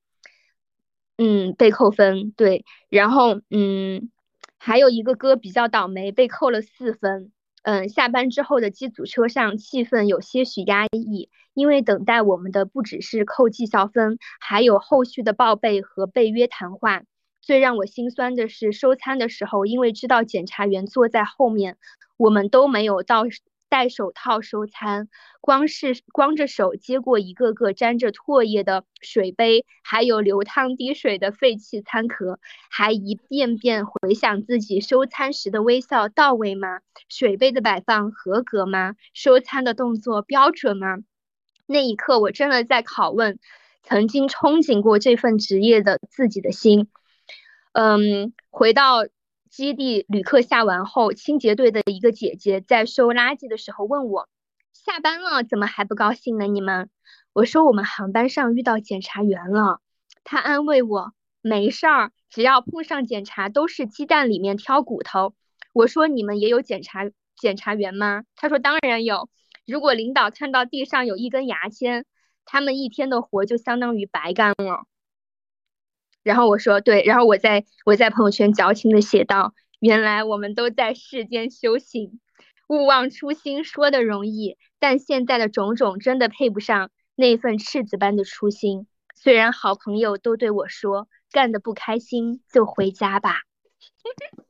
[1.18, 2.30] 嗯，被扣分。
[2.32, 4.12] 对，然后嗯，
[4.60, 7.32] 还有一个哥比较倒霉，被扣了四分。
[7.64, 17.04] 嗯，下班之后的机组车上气氛有些许压抑，因为等待我们的不只是扣绩效分，还有后续的报备和被约谈话。
[17.42, 21.78] 最让我心酸的是收餐的时候，因为知道检查员坐在后面，
[22.18, 23.26] 我们都没有到。
[23.72, 25.08] 戴手套收餐，
[25.40, 32.38] 光是光着手接过一个个沾着唾液的水杯，还有流汤滴水的废弃餐壳，
[32.70, 36.82] 还一遍遍回想自己收餐时的微笑到位吗？
[37.08, 38.96] 水杯的摆放合格吗？
[39.14, 40.98] 收餐的动作标准吗？
[41.66, 43.40] 那一刻，我真的在拷问
[43.84, 46.90] 曾经憧憬过这份职业的自己的心。
[47.72, 49.06] 嗯，回到。
[49.52, 54.30] 基地旅客下完后，清洁队的一个姐姐在收垃圾的时候问我
[54.72, 56.48] ：“下班了怎么还不高兴呢？
[56.48, 56.90] 你们？”
[57.34, 59.82] 我说：“我们航班上遇到检查员了。”
[60.24, 61.12] 她安慰我
[61.44, 65.34] ：“没事儿，只要碰上检查都是鸡蛋里面挑骨头。”
[65.74, 69.30] 我说：“你们也有检查检查员吗？”她说：“当然有。
[69.68, 72.06] 如果领导看到地上有一根牙签，
[72.46, 74.86] 他们一天的活就相当于白干了。”
[76.24, 82.20] 然后我说对，然后我在我在朋友圈矫情的写道：“原来我们都在世间修行，
[82.68, 88.88] 勿忘初心，说的容易，但现在的种种真的配不上那份赤子般的初心。
[89.16, 93.42] 虽然好朋友都对我说，干的不开心就回家吧。”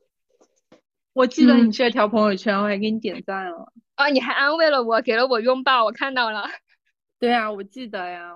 [1.14, 3.72] 我记得你这条朋友圈，我还给你点赞了。
[3.96, 6.44] 啊，你还安慰了我，给了我拥抱，我看到了。
[7.20, 8.34] 对啊，我记得呀。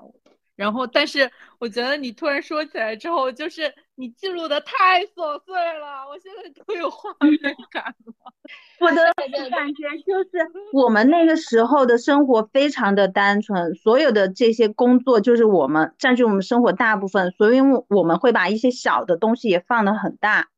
[0.56, 7.38] 然后，但是我觉得你突然说起来之后，就是你记录的太琐碎了，我现在都有画面
[7.70, 8.14] 感了。
[8.80, 9.12] 我的
[9.50, 20.48] 感觉就是，我们那个时候的生活非常的单纯，所有的这些工作就是我们占据我们生活大部分，所以我们会把一些小的东西也放得很大。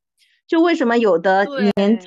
[0.47, 1.45] 就为什么有的
[1.75, 1.99] 年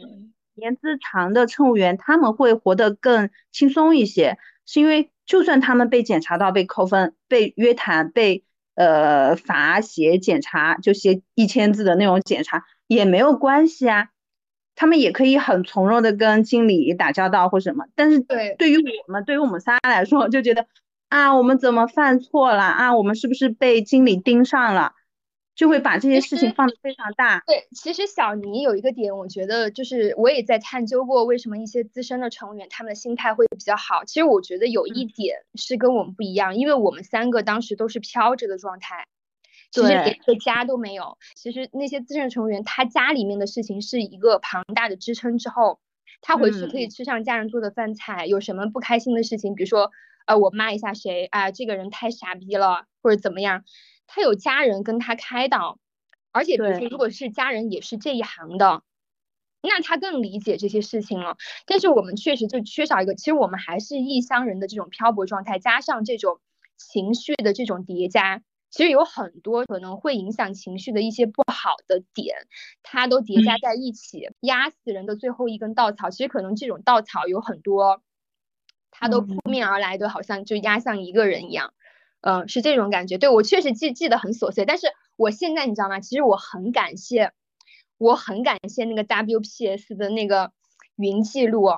[0.54, 5.11] 年资长的乘务员他们会活得更轻松一些，是因为。
[5.26, 8.44] 就算他们被检查到被扣分、被约谈、被
[8.74, 14.08] 呃罚写检查，就写一千字的那种检查也没有关系啊，
[14.74, 17.84] 他们也可以很从容的跟经理打交道或什么。
[17.94, 20.66] 但是对对于我们，对于我们仨来说，就觉得
[21.08, 22.96] 啊，我们怎么犯错了啊？
[22.96, 24.94] 我们是不是被经理盯上了？
[25.54, 27.42] 就会把这些事情放得非常大。
[27.46, 34.04] 对，其实小尼有一个点，我觉得就是我也在探究过，为什么一些资深的成员他们的心态会比较好。
[34.04, 39.06] 其实我觉得有一点是跟我们不一样，因为我们三个当时都是飘着的状态，
[39.70, 41.18] 其实连个家都没有。
[41.34, 45.80] 其实那些资深成员，他家里面的事情是一个庞大的支撑，之后
[46.22, 48.24] 他回去可以吃上家人做的饭菜。
[48.24, 49.90] 有什么不开心的事情，比如说
[50.24, 53.64] 呃我骂一下谁啊，这个人太傻逼了，或者怎么样。
[54.06, 55.78] 他有家人跟他开导，
[56.32, 58.82] 而且比如说，如果是家人也是这一行的，
[59.62, 61.36] 那他更理解这些事情了。
[61.66, 66.40] 但是我们确实就缺少一个，其实我们还是异乡人的这种漂泊状态，加上这种
[66.76, 72.36] 情绪的这种叠加，其实有很多可能会影响情绪的一些不好的点，
[72.82, 76.10] 它都叠加在一起，压死人的最后一根稻草。
[76.10, 78.02] 其实可能这种稻草有很多，
[78.90, 81.72] 它都扑面而来的，好像就压向一个人一样。
[82.22, 83.18] 嗯，是这种感觉。
[83.18, 85.98] 对我确实记记得很琐碎，但是我现在你知道吗？
[85.98, 87.32] 其实我很感谢，
[87.98, 90.52] 我很感谢那个 WPS 的那个
[90.94, 91.68] 云记录。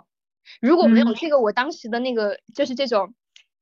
[0.60, 3.14] 如果没有这个，我当时的那个就是这种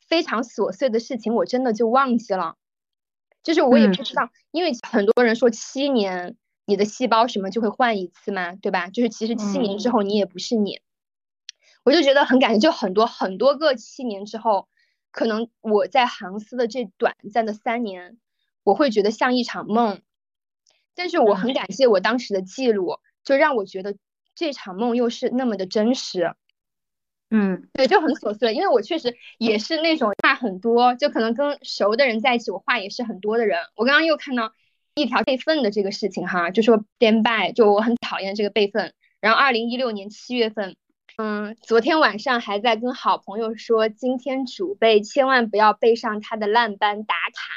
[0.08, 2.56] 非常琐碎的事情，我真的就忘记了。
[3.44, 8.88] 就是我也不知道，因为很多人说七年你的细胞什么就会换一次嘛，对吧？
[8.88, 10.80] 就是其实七年之后你也不是你，
[11.84, 14.66] 我就觉得很感谢，就很多很多个七年之后。
[15.12, 18.18] 可能我在航司的这短暂的三年，
[18.64, 20.00] 我会觉得像一场梦，
[20.94, 23.94] 但是我很感谢我当时的记录，就让我觉得
[24.34, 26.34] 这场梦又是那么的真实。
[27.30, 33.58] 嗯，对，就很琐碎，因为我确实也是那种话很多，就可能跟熟的人在一起，我话也是很多的人。
[33.76, 34.52] 我刚刚又看到
[34.94, 38.94] 一条备份的这个事情哈，就说 stand by，就我很讨厌这个备份。
[39.20, 40.74] 然后二零一六年七月份。
[41.18, 47.52] 嗯，昨天晚上还在跟好朋友说，今天主备千万不要背上他的烂班打卡。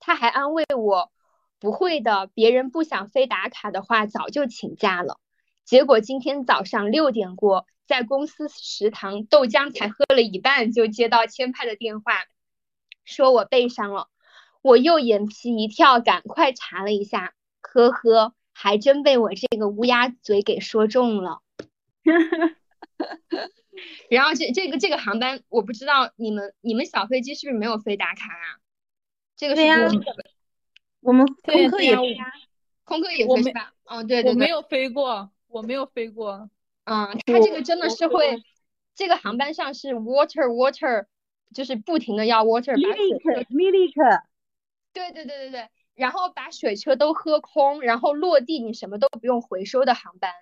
[0.00, 1.12] 他还安慰我，
[1.60, 5.20] 不会的，别人不想非打卡的话，早就请假了。
[5.64, 12.12] 结果今天早上六点过，在公司食堂豆浆才喝了一半，就接到签派的电话，
[13.04, 14.08] 说我背上了。
[14.62, 21.40] 我又眼皮一跳，赶快查了一下，呵呵，还真被我这个乌鸦嘴给说中了。
[24.10, 28.60] 然后这这个这个航班我不知道你们你们小飞机是不是没有飞打卡啊？
[29.36, 29.62] 这个是
[31.00, 32.18] 我们空客也飞，
[32.84, 33.72] 空客也飞是吧？
[33.84, 36.50] 哦对对，我没有飞过，我没有飞过。
[36.84, 38.42] 嗯，它这个真的是会，
[38.94, 41.06] 这个航班上是 water water，
[41.54, 44.22] 就是不停的要 water，把水车 milk，
[44.92, 50.32] 对对对对对，然后把水车都喝空，然后落地你什么都不用回收的航班。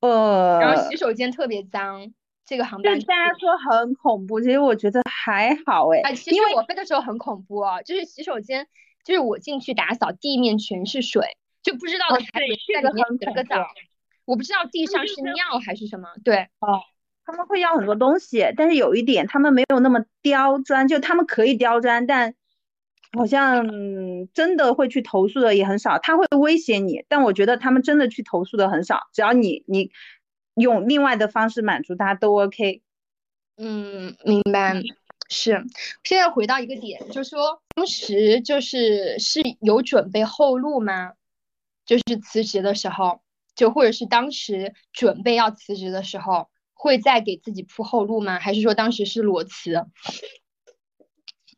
[0.00, 2.12] 呃，然后洗手间特别脏，
[2.44, 6.00] 这个航班大家说很恐怖，其实我觉得还好哎。
[6.00, 8.66] 啊，其实我飞的时候很恐怖啊，就是洗手间，
[9.04, 13.66] 就是我进去打扫，地面全是水，就不知道的还在里面洗个澡，
[14.24, 15.34] 我不知道地上是尿
[15.64, 16.08] 还是什么。
[16.22, 16.80] 对，哦，
[17.24, 22.34] 他们会要很多东西，但是有一点他们没有那么刁钻，就他们可以刁钻，但。
[23.16, 23.66] 好像
[24.34, 29.90] 真的会去投诉的也很少，他会威胁你，但我觉得他们真的去投诉的很少，只要你你
[30.54, 32.82] 用另外的方式满足他都 OK。
[33.56, 34.82] 嗯，明白。
[35.30, 35.62] 是，
[36.04, 41.12] 现在回到一个点，就是说当时就是是有准备后路吗？
[41.84, 43.20] 就是辞职的时候，
[43.54, 48.38] 就或者是当时准备要辞职的时候，会再给自己铺后路吗？
[48.38, 49.84] 还是说当时是裸辞？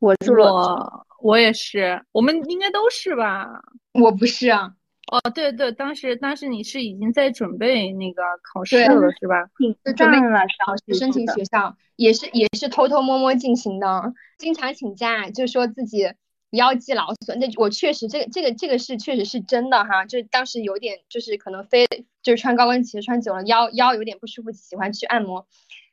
[0.01, 1.07] 我是裸。
[1.23, 3.47] 我也是，我们应该都是吧？
[3.93, 4.75] 我不是啊。
[5.13, 9.51] 哦，对对，当时当时你是已经在准备那个考试了，是吧？
[9.97, 10.19] 准备
[10.65, 16.11] 考试申请学校，也是也是偷偷摸摸进行的，经常请假，就说自己
[16.53, 17.39] 腰肌劳损。
[17.39, 21.87] 那我确实这个这个这个是确实是真的哈，就当时有点就是可能非
[22.23, 25.47] 就是穿高跟鞋穿久了腰腰有点不舒服，喜欢去按摩。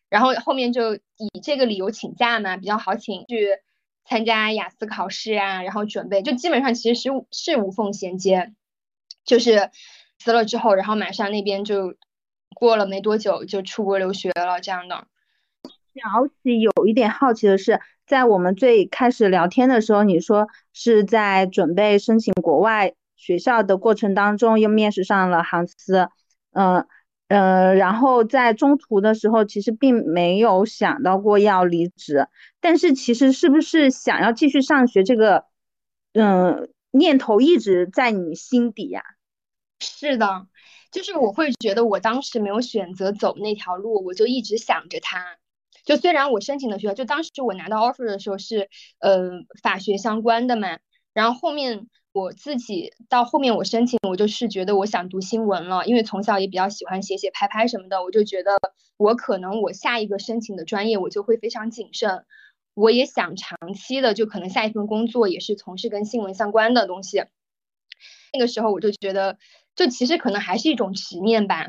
[0.09, 3.49] 然后后面就以这个理由请假嘛，比较好请去
[4.09, 8.53] 参加雅思考试啊，然后准备，就基本上其实是是无缝衔接，
[9.25, 9.69] 就是
[10.17, 11.95] 辞了之后，然后马上那边就
[12.55, 15.07] 过了没多久就出国留学了这样的。
[15.93, 16.01] 小
[16.41, 26.09] 喜有一点好奇的是，在我们最开始聊天的时候，你说是在准备申请国外学校的过程当中，又面试上了航司，
[26.51, 26.87] 嗯。
[27.27, 32.27] 呃然后在中途的时候，其实并没有想到过要离职，
[32.61, 35.45] 但是其实是不是想要继续上学这个，
[36.13, 39.03] 嗯，念头一直在你心底呀？
[39.79, 40.47] 是的，
[40.91, 45.37] 就是我会觉得我当时没有选择走那条路，我就一直想着它。
[45.83, 48.69] 就虽然我申请的学校，就当时我拿到 offer 的时候是，
[48.99, 50.79] 呃，法学相关的嘛，
[51.13, 51.87] 然后后面。
[52.17, 58.57] 我自己到后面我申请，我就是觉得我想读新闻了，因为从小也比较喜欢写写拍拍什么的，我就觉得
[58.97, 62.25] 我可能我下一个申请的专业我就会非常谨慎，
[62.73, 67.23] 我也想长期的就可能下一份工作也是从事跟新闻相关的东西。
[68.33, 69.37] 那个时候我就觉得，
[69.75, 71.67] 就其实可能还是一种执念吧，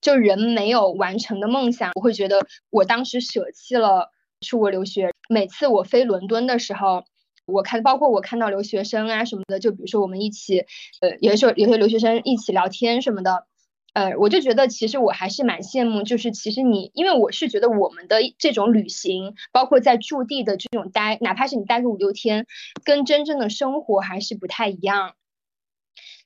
[0.00, 7.02] 就人没有完成的梦想，我会觉得我当时舍弃了出国留学，每次我飞伦敦的时候。
[7.50, 10.60] 我看，包括我看到留学生啊什么的，就比如说我们一起，
[11.00, 13.46] 呃，有的时候有些留学生一起聊天什么的，
[13.92, 22.46] 呃，我就觉得其实我还是蛮羡慕，就是其实你，因为我是觉得我们的这种旅行，包括在驻地的这种待，哪怕是你待个五六天，
[22.84, 25.14] 跟真正的生活还是不太一样。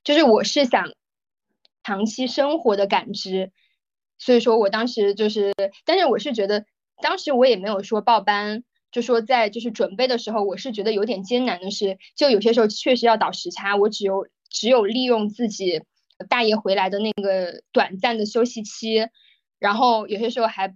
[0.03, 0.91] 就是我是想
[1.83, 3.51] 长期生活的感知，
[4.19, 5.53] 所以说我当时就是，
[5.85, 6.65] 但是我是觉得
[7.01, 8.63] 当时我也没有说报班。
[8.95, 15.81] 就说在就是准备的时候，我是觉得有点艰难的是，就有些时候确实要倒时差，我只有只有利用自己
[16.29, 19.09] 大爷回来的那个短暂的休息期，
[19.59, 20.73] 然后有些时候还，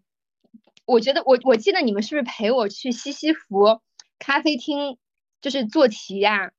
[0.84, 3.80] 我觉得我我记得你们是不是陪我去西西弗
[4.20, 4.98] 咖啡厅，
[5.42, 6.52] 就是做题呀？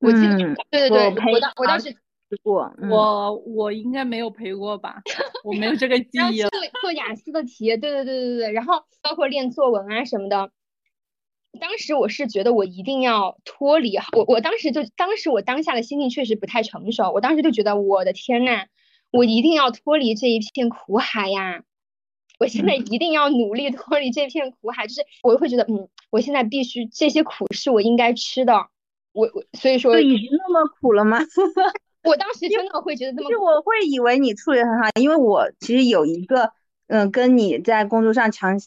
[0.00, 0.36] 我记得
[0.70, 1.96] 对对对，我当我当时
[2.42, 5.02] 过，我我应该没有陪过吧？
[5.44, 6.42] 我没有这个 记忆。
[6.42, 6.50] 做
[6.80, 10.50] 做雅思的题，对对对对对，然后包括练作文啊什么的。
[11.60, 18.66] 当时我是觉得我一定要脱离，我我当时就当时我当下的心境确实不太成熟，我当时就觉得我的天呐，
[19.10, 21.62] 我一定要脱离这一片苦海呀！
[22.38, 28.68] 我现在一定要努力脱离这片苦海，就是我会觉得，嗯，我现在必须这些苦是我应该吃的，
[29.12, 31.18] 我我所以说已经那么苦了吗？
[32.08, 36.52] 我当时真的会觉得这么，其实我会以为你处理很好，因为我其实有一个，
[36.88, 38.58] 嗯，跟你在工作上强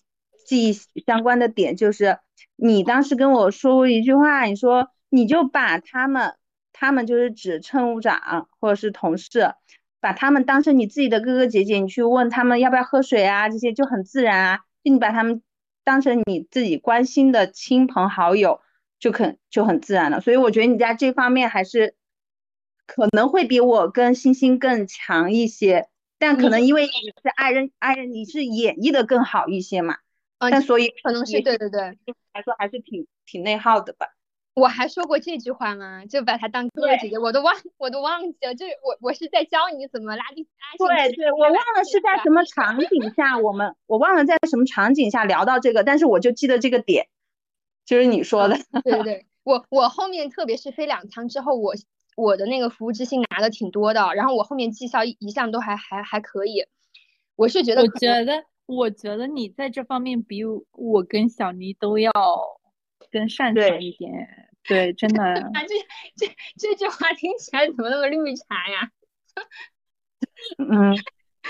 [0.46, 0.74] 记
[1.06, 2.20] 相关的点就是。
[2.64, 6.36] 你当时跟我说过一句话，你说你就把他们，
[6.74, 9.56] 他们就是指乘务长或者是同事，
[10.00, 15.42] 把他们当成你自己的哥哥姐姐，你去问他们要不要喝水啊，这些就很自然啊，就你把他们
[15.84, 18.62] 当成你自己关心的亲朋好友，
[19.00, 20.22] 就可就很自然了。
[20.22, 21.96] 所以我觉得你在这方面还是
[22.94, 25.88] 可能会比我跟星星更强一些，
[26.20, 29.96] 但可能因为你是爱人，爱人你是演绎的更好一些嘛。
[30.40, 31.82] 嗯但所以可能是对对对，
[32.34, 34.08] 来说还是挺挺内耗的吧。
[34.56, 36.06] 我还说过这句话吗？
[36.06, 38.54] 就把他当哥哥姐姐，我都忘我都忘记了。
[38.56, 40.88] 就是我我是在教你怎么拉近拉近。
[40.88, 47.08] 对对，我忘了是在什么 场景下，我们我忘了在什么场景下聊到这个，但是我就记得这个点，
[47.86, 48.58] 就是你说的。
[48.84, 51.76] 对对对，我我后面特别是飞两舱之后，我
[52.16, 56.66] 我的那个服务之星拿的挺多的，然后我后面绩效一向都还还还可以。
[57.36, 58.44] 我是觉得，我觉得。
[58.68, 62.12] 我觉得你在这方面比我跟小妮都要
[63.12, 64.30] 更擅长一点，
[64.64, 65.22] 对，真的。
[65.52, 65.76] 啊这
[66.16, 68.92] 这这句话听起来怎么那么绿茶呀？
[70.58, 70.96] 嗯，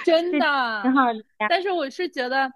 [0.04, 0.82] 真的。
[0.82, 1.12] 挺好。
[1.48, 2.52] 但是我是觉得，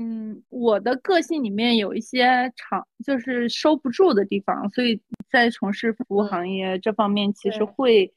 [0.00, 8.12] 嗯，我的个性里面有一些长，就是收不住的地方，所以在从事服务行业这方面，其实会。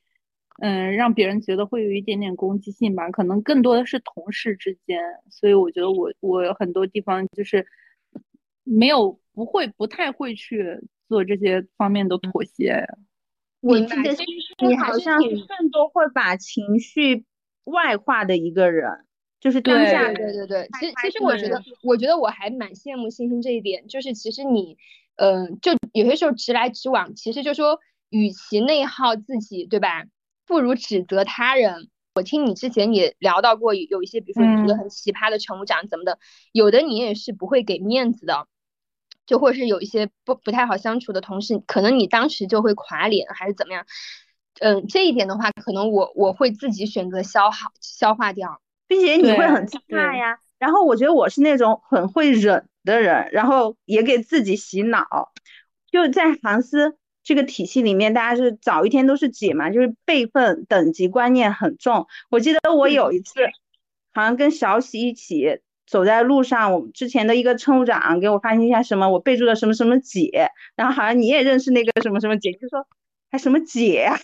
[0.60, 7.66] 嗯，让别人觉得会有一点点攻击性吧，可能更多的是同事之间，所以我觉得我我有很多地方就是
[8.64, 10.80] 没有不会不太会去
[11.10, 12.86] 做这些方面的妥协。
[13.62, 14.16] 我记得
[14.68, 17.26] 你好像更多会把情绪
[17.64, 18.88] 外化的一个人，
[19.44, 20.14] 就是当下。
[20.14, 24.78] 对对对，其实其实我觉得我觉得我还蛮羡慕星星这一点，就是其实你
[25.18, 27.80] 嗯，就有些时候直来直往，其实就说
[28.10, 30.06] 与其内耗自己，对吧？
[30.48, 31.90] 不如指责他人。
[32.16, 36.20] 我听你之前也聊到过，有一些，比如说你觉得很奇葩的乘务长怎么的，
[36.52, 38.48] 有的你也是不会给面子的，
[39.26, 43.86] 就或者是有一些不不太好相处的同事，可能你当时就会垮脸还是怎么样。
[44.60, 48.62] 嗯，这一点的话，可能我我会自己选择消耗消化掉，
[48.94, 50.38] 并且你会对很怕呀。
[50.60, 55.32] 然后我觉得我是那种很会忍的人，然后也给自己洗脑。
[55.92, 62.08] 就在航司这个体系里面，大家是早一天都是姐嘛，就是辈分等级观念很重。
[62.30, 63.34] 我记得我有一次
[64.14, 72.88] 好像跟小喜一起走在路上，我们之前的一个乘务长给我发信息，什么我备注了什么什么姐，然后好像你也认识那个什么什么姐，就说
[73.30, 74.18] 还什么姐呀、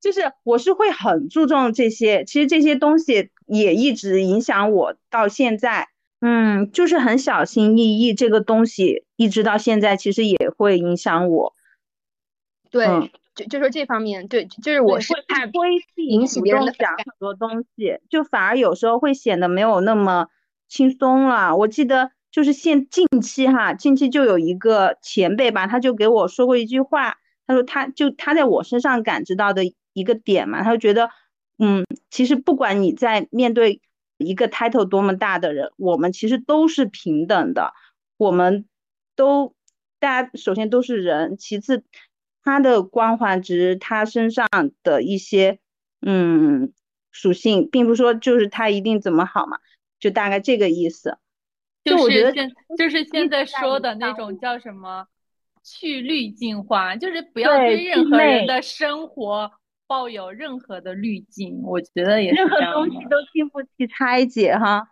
[0.00, 5.88] 就是我是会很注重这些，其实这些东西也一直影响我到现在。
[6.20, 11.54] 嗯，就是很小心翼翼，这个东西一直到现在，其实也会影响我。
[12.72, 20.26] 对，嗯就就说这方面，对，就是我会是怕规避引起别人讲很多东西，就反而有时候会显得没有那么
[20.68, 21.54] 轻松了。
[21.54, 29.62] 我记得就是现近期哈，近期就有一个前辈吧，他就给我说过一句话，他说他就他在我身上感知到的
[29.98, 31.10] 一个点嘛，他就觉得，
[31.58, 33.80] 嗯，其实不管你在面对
[34.16, 37.72] 一个 title 多么大的人，我们其实都是平等的，
[38.16, 38.66] 我们
[39.16, 39.54] 都
[39.98, 41.84] 大家首先都是人，其次
[42.42, 44.48] 他的光环值，他身上
[44.82, 45.58] 的一些
[46.00, 46.72] 嗯
[47.10, 49.58] 属性，并不说就是他一定怎么好嘛，
[50.00, 51.18] 就大概这个意思。
[51.84, 55.06] 就我觉得是现就是现在说的那种叫什么
[55.62, 59.50] 去滤镜化，就是不要对对任何人的生活
[59.88, 62.60] 抱有任何的滤镜，我觉得也是任何。
[62.74, 64.90] 东西都经不起拆解哈。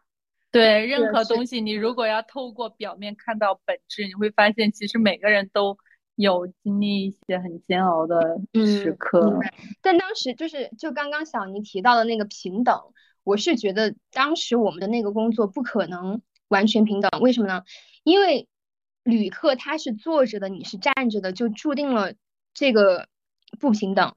[0.50, 5.76] 对，任何东西，你如果要透过表面看到本质，你会发现其实每个人都
[6.14, 9.38] 有经历一些很煎熬的时嗯刻。
[9.82, 12.80] 但当时就是就刚刚小尼提到的那个平等，
[13.22, 17.62] 我是觉得当时我们的那个工作不可能完全平等，为什么呢？
[18.02, 18.48] 因为
[19.02, 22.14] 旅客他是坐着的，你是站着的，就注定了
[22.54, 23.08] 这个
[23.60, 24.14] 不平等。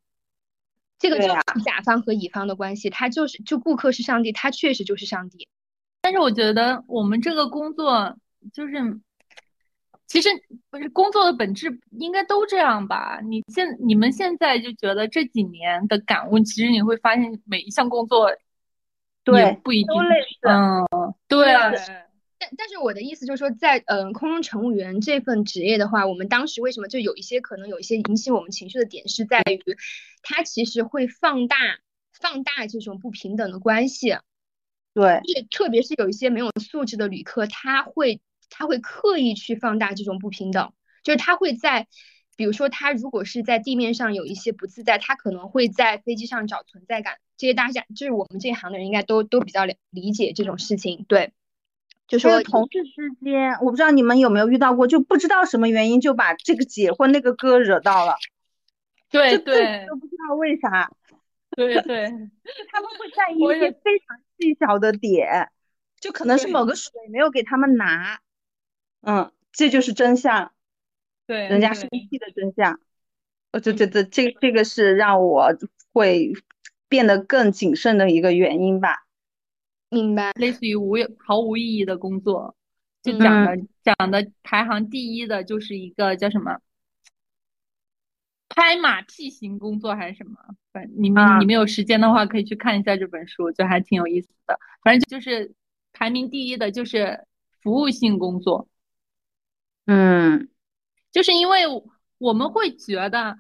[0.99, 1.29] 这个就是
[1.63, 5.47] 甲方和乙方的关系，他就是就顾客是上帝，他确实就是上帝。
[6.01, 8.17] 但是我觉得我们这个工作
[8.53, 8.99] 就是，
[10.07, 10.29] 其实
[10.69, 13.19] 不是工作的本质应该都这样吧？
[13.23, 18.35] 你现你们现在就觉得这几年的感悟，其实你会发现每一项工作也
[19.23, 20.85] 对不一定都类似嗯，
[21.27, 21.53] 对，
[22.39, 29.77] 但但是我的意思就是说在，嗯空中乘务员这份职业的话，我们当时为什么就有一些可能有一些引起我们情绪的点，是在于
[30.23, 31.57] 它其实会放大
[32.11, 34.15] 放大这种不平等的关系，
[34.93, 40.73] 对，就是特别是有一些没有素质的旅客，他会他会刻意去放大这种不平等，
[41.03, 41.87] 就是他会在。
[42.35, 47.17] 比如说，他如果是在地面上有一些不自在，他可能会在飞机上找存在感。
[47.35, 51.03] 这些大家就是我们这一行的人应该都都比较了理解这种事情。
[51.09, 51.33] 对，
[52.09, 58.15] 就是同事之间，我不知道你们有没有遇到过，就不知道什么原因就把这个姐或那个哥惹到了，
[59.11, 60.91] 对对都不知道为啥，
[61.51, 62.07] 对 对，
[62.71, 65.51] 他们会在意一些非常细小的点，
[65.99, 68.19] 就可能是某个水没有给他们拿，
[69.01, 70.51] 嗯，这就是真相，
[71.27, 72.79] 对，人家对生气的真相。
[73.51, 75.49] 我就觉得这这个是让我
[75.91, 76.33] 会
[76.87, 79.07] 变得更谨慎的一个原因吧。
[79.89, 80.31] 明白。
[80.33, 82.55] 类似于无毫无意义的工作，
[83.01, 86.59] 就嗯讲的讲的排行第一的就是一个叫什么
[88.47, 90.37] 拍马屁型工作还是什么？
[90.71, 94.59] 反正你们啊你们有时间的话可以去看一下这本书，就还挺有意思的。
[94.83, 95.53] 反正就是
[95.93, 97.25] 排名第一的就是
[97.61, 98.67] 服务性工作，
[99.85, 100.49] 嗯，
[101.11, 101.63] 就是因为
[102.17, 103.37] 我们会觉得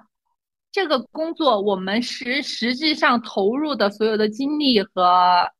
[0.71, 5.51] 这个工作我们实实际上投入的所有的精力和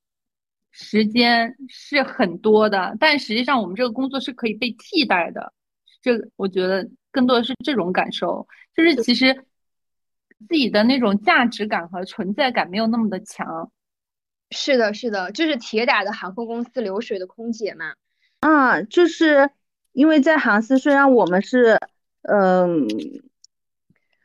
[0.72, 5.54] 时间是很多的，但实际上我们这个工作是可以被替代的。
[6.01, 9.33] 这个我觉得更多的是这种感受，就是其实
[10.47, 13.71] 自己的那种价值感和存在感没有那么的强。
[14.51, 17.93] 是的，是的，就是铁打的航空公司流水的空姐嘛。
[18.39, 19.50] 啊，就是
[19.91, 21.78] 因为在航司，虽然我们是
[22.21, 22.87] 嗯、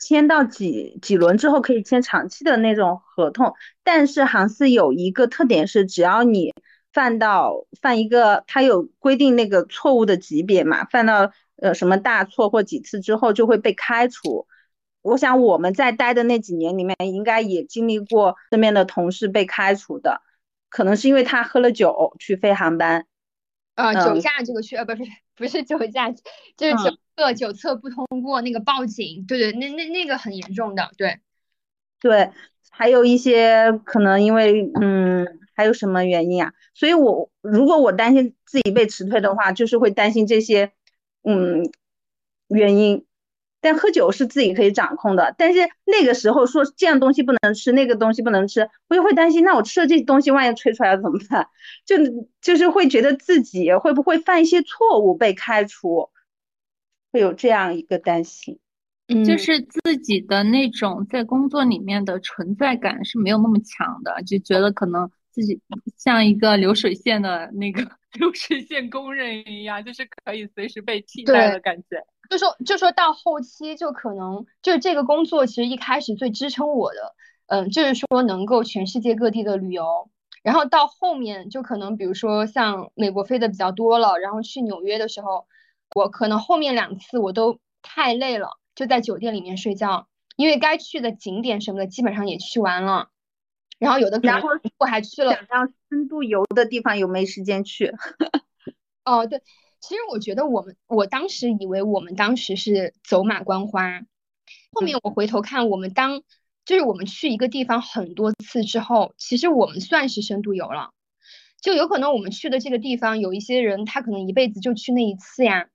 [0.05, 6.53] 签到几几轮之后可以签长期的那种合同，但是航司有一个特点是，只要你
[6.93, 14.47] 犯到犯一个，它有规定那个错误的级别嘛，犯到呃什么大错或几次之后就会被开除。
[15.01, 20.21] 我想我们在待的那几年里面，应该也经历过身边的同事被开除的，
[20.69, 23.07] 可能是因为他喝了酒去飞航班。
[23.75, 25.03] 呃，酒嗯驾这个去，呃，不是
[25.35, 31.21] 不是酒驾，就是酒嗯测酒测不通过那个报警，对对，那那那个很严重的，对。
[32.01, 32.31] 对，
[32.71, 36.53] 还有一些可能因为嗯，还有什么原因啊？
[36.75, 40.73] 所以我如果我担心自己被辞退的话，就是会担心这些
[41.23, 41.71] 嗯
[42.49, 43.07] 原因。
[43.61, 45.35] 但喝酒是自己可以掌控的。
[45.39, 51.49] 但是那个时候说这样东西不能吃，那个东西不能吃，我就会担心，那我吃了这些东西，万一吹出来怎么办？
[51.87, 51.97] 就
[52.43, 56.11] 就是会觉得自己会不会犯一些错误被开除，
[57.15, 58.59] 会有这样一个担心。
[59.07, 65.61] 嗯，就是自己的那种在工作里面的存在感是没有那么强的，就觉得可能自己
[65.97, 67.83] 像一个流水线的那个
[68.19, 72.05] 流水线工人一样，就是可以随时被替代的感觉。
[72.29, 77.15] 就说就说到后期，就可能就是这个工作，其实一开始最支撑我的，
[77.47, 80.11] 嗯，就是说能够全世界各地的旅游，
[80.43, 85.47] 然后到后面就可能比如说像美国飞的比较多了，然后去纽约的时候，
[85.95, 93.11] 我可能后面两次我都太累了，就在酒店里面睡觉，因为该去的景点什么的基本上也去完了，
[93.79, 94.49] 然后有的然后
[94.79, 97.93] 我还去了想要深度游的地方有没时间去？
[99.05, 99.43] 哦，对，
[99.81, 104.01] 其实我觉得我们，我当时以为我们当时是走马观花，
[104.73, 104.99] 后面。
[105.03, 106.23] 我回头看，我们当
[106.65, 110.93] 就是我们去一个地方很多次之后，其实我们算是深度游了，
[111.61, 115.69] 就有可能我们去的这个地方，有一些人他可能一辈子就去那一次呀，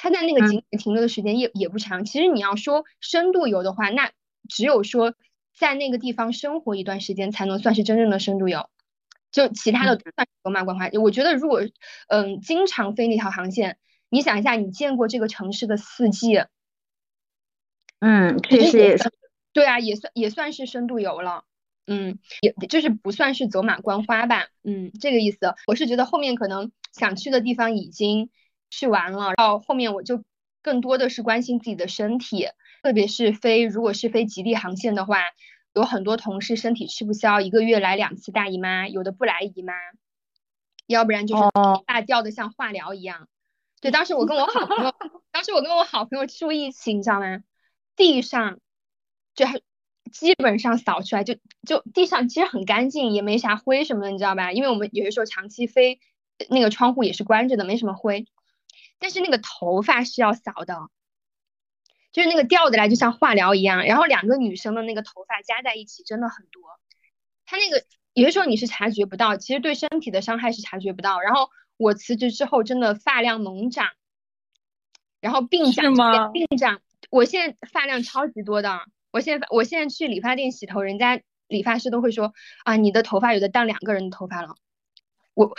[0.00, 2.04] 他在那个景点停留的时间也也不长。
[2.04, 4.12] 其实你要说深度游的话，那
[4.48, 5.14] 只有说
[5.56, 8.70] 在那个地方生活一段时间，才能算是真正的深度游。
[9.30, 10.88] 就其他的都算走马观花。
[11.02, 11.60] 我觉得如果
[12.06, 13.76] 嗯经常飞那条航线，
[14.08, 16.44] 你想一下，你见过这个城市的四季，
[17.98, 19.12] 嗯，确这也算实也是。
[19.52, 21.44] 对啊，也算也算是深度游了。
[21.86, 24.46] 嗯，也就是不算是走马观花吧。
[24.62, 25.54] 嗯，这个意思。
[25.66, 28.30] 我是觉得后面可能想去的地方已经
[28.70, 30.22] 去玩了，到后面我就
[30.62, 32.48] 更多的是关心自己的身体，
[32.82, 35.22] 特别是飞如果是飞极地航线的话，
[35.74, 39.72] 有很多同事身体吃不消，一个月来两次大姨妈，有的不来姨妈，
[40.86, 43.28] 要不然就是哦大掉的像化疗一样。
[43.80, 44.92] 对，当时我跟我好朋友，
[45.30, 47.42] 当时我跟我好朋友住一起，你知道吗？
[47.94, 48.58] 地上
[49.34, 49.60] 就还
[50.10, 51.36] 基本上扫出来就
[51.66, 54.52] 就地上其实很干净，也没啥灰什么的，你知道吧？
[54.52, 56.00] 因为我们有些时候长期飞，
[56.50, 58.26] 那个窗户也是关着的，没什么灰。
[58.98, 60.88] 但是那个头发是要扫的，
[62.12, 66.62] 就是那个掉的来就像化疗一样，然后两个女生的那个头发加在一起真的很多，
[67.46, 67.84] 它那个
[68.14, 71.20] 有的时候你是察觉不到，其实对身体的伤害是察觉不到。
[71.20, 73.88] 然后我辞职之后真的发量猛涨，
[75.20, 76.80] 然后鬓长吗鬓长，
[77.10, 78.80] 我现在发量超级多的，
[79.12, 82.34] 我现在我现在去理发店洗头，人家理发师都会说
[82.64, 84.56] 啊，你的头发有的当两个人的头发了。
[85.34, 85.56] 我，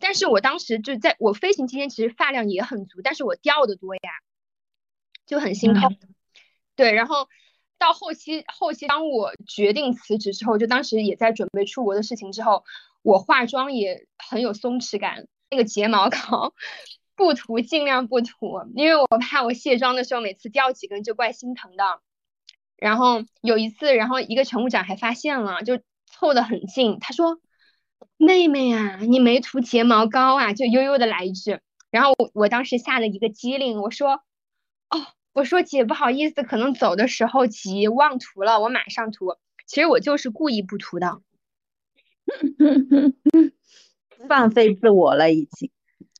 [0.00, 4.00] 但是我当时就在我飞行期间，其实发量也很足，但是我掉的多呀，
[5.26, 5.96] 就很心痛。
[6.76, 7.28] 对，然后
[7.78, 12.64] 到后期后期，当我决定辞职之后，就当时也在准备出国的事情之后，
[13.02, 16.54] 我化妆也很有松弛感，那个睫毛膏
[17.16, 22.00] 不涂尽量不涂，因为我怕我卸妆的时候每次掉几根就怪心疼的。
[22.76, 27.40] 然后有一次，然后一个乘务长还发现了，就凑得很近，他说
[28.16, 31.58] ：“妹妹啊，你没涂睫毛膏啊？”就悠悠的来一句。
[31.90, 34.22] 然后我我当时吓了一个机灵，我说
[34.90, 39.36] ：“哦，我说姐不好意思，可能走的时候急忘涂了，我马上涂。
[39.66, 41.20] 其实我就是故意不涂的。
[44.28, 45.70] 放飞自我了已经。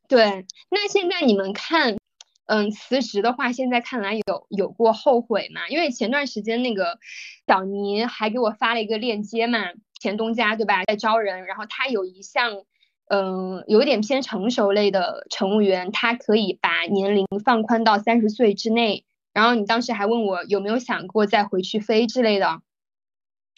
[0.08, 1.98] 对，那现在你们看，
[2.46, 5.68] 嗯，辞职的话，现在看来有有过后悔吗？
[5.68, 6.98] 因为前段时间那个
[7.46, 9.58] 小尼还给我发了一个链接嘛，
[10.00, 12.62] 前东家对吧，在招人，然后他有一项，
[13.08, 19.04] 嗯，有一点偏成熟类的乘务员，他可以把年龄放宽到三十岁之内。
[19.34, 22.60] 然后你当时还问我有没有想过再回去飞之类的，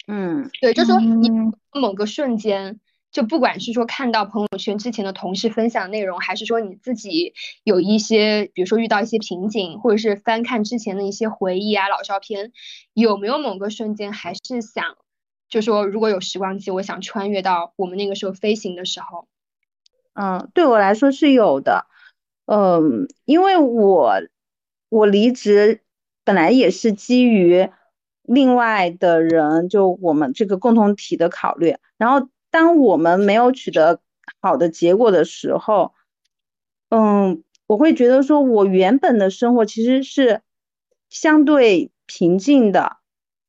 [0.07, 1.53] 嗯，对，就说你嗯。
[1.73, 2.81] 某个瞬间，
[3.13, 12.51] 就不管是说看到朋友圈之前的同事分享内容，还是说你自己有一些，比如说遇到一些瓶颈，或者是翻看之前的一些回忆啊、老照片，
[12.93, 14.97] 有没有某个瞬间还是想，
[15.51, 19.27] 就说如果有时光机，我想穿越到我们那个时候飞行的时候。
[20.13, 21.85] 嗯，对我来说是有的，
[22.45, 24.21] 嗯，因为我
[24.89, 25.81] 我离职
[26.23, 27.69] 本来也是基于
[28.23, 34.01] 另外的人，就我们这个共同体的考虑，然后当我们没有取得
[34.41, 35.93] 好的结果的时候，
[36.89, 40.41] 嗯，我会觉得说我原本的生活其实是
[41.09, 42.97] 相对平静的，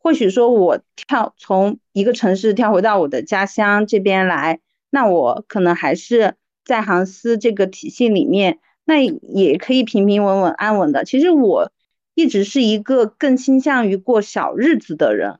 [0.02, 4.60] 或许说我跳从一个城市跳回到我的家乡这边来。
[4.90, 6.34] 那我可能还是
[6.64, 11.04] 在航司这个体系里面，那也可以平平稳稳、安稳的。
[11.04, 11.72] 其实我
[12.14, 15.38] 一直是一个更倾向于过小日子的人，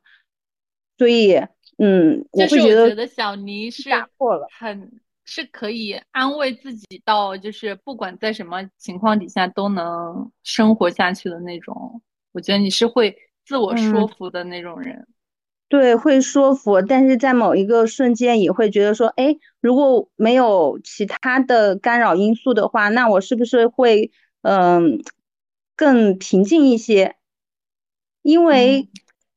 [0.97, 1.34] 所以，
[1.76, 3.90] 嗯，我就是我会觉得小尼是。
[4.59, 4.90] 很
[5.24, 12.02] 是可以安慰自己到，就是不管在什么情况底下都能生活下去的那种。
[12.32, 13.16] 我觉得你是会
[13.53, 15.07] 自我说服的那种人。
[15.69, 24.11] 对，会说服，但是在某一个瞬间也会觉得说，哎，如果没有其他的干扰因素的话，那我是不是会
[24.41, 25.03] 嗯
[25.77, 27.16] 更平静一些？
[28.23, 28.89] 因为。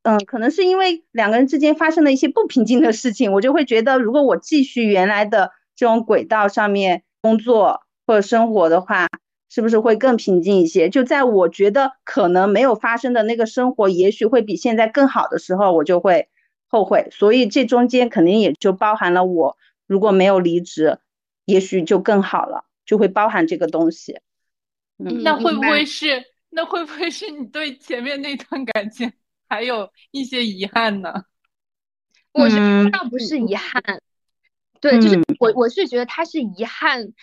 [0.07, 9.07] 嗯，可能是因为两个人之间发生了一些不平静的事情，我就会觉得，如果我继续原来的这种轨道上面工作或者生活的话，
[9.55, 10.89] 是不是会更平静一些？
[10.89, 16.27] 就在我觉得可能没有发生的那个生活，也许会比现在更好的时候，我就会
[16.67, 17.07] 后悔。
[17.09, 19.55] 所以这中间肯定也就包含了我
[19.87, 20.99] 如果没有离职，
[21.45, 24.19] 也许就更好了，就会包含这个东西。
[24.97, 26.21] 嗯，那会不会是？
[26.49, 29.09] 那会不会是你对前面那段感情？
[29.47, 31.23] 还有一些遗憾呢，
[32.33, 33.81] 我觉得倒不是遗憾，
[34.81, 37.13] 对，就是我我是觉得他是遗憾，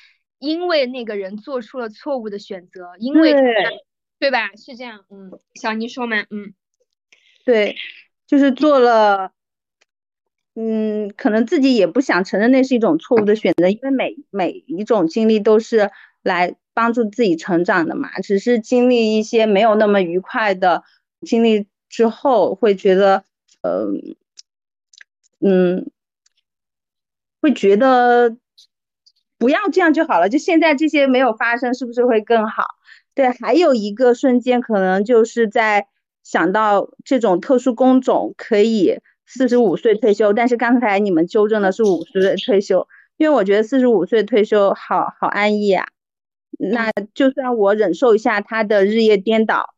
[0.42, 3.32] 因为那个人做出了错误的选择，因为
[4.18, 4.50] 对吧？
[4.56, 6.52] 是这样，嗯，小妮说嘛，嗯，
[7.44, 7.76] 对，
[8.26, 9.32] 就是做了，
[10.54, 15.90] 嗯，可能自己也不想承认那是一种错误的选择，因为每每一种经历都是
[16.22, 20.82] 来帮助自己成长的嘛，只是经历一些没有那么愉快的
[21.22, 21.66] 经历。
[21.92, 23.22] 之后会觉得，
[23.60, 23.86] 呃，
[25.40, 25.90] 嗯，
[27.42, 28.38] 会觉得
[29.42, 30.28] 不要这样就好了。
[30.28, 32.64] 就现在这些没有发生，是不是会更好？
[33.12, 35.88] 对，还有一个瞬间，可能就是在
[36.22, 42.86] 想到这种特殊工种可以四十五岁退休，但是刚才你们纠正的是五十岁退休，
[43.16, 45.86] 因为我觉得四十五岁退休好好安逸啊。
[46.56, 49.74] 那就算我忍受一下他的日夜颠倒。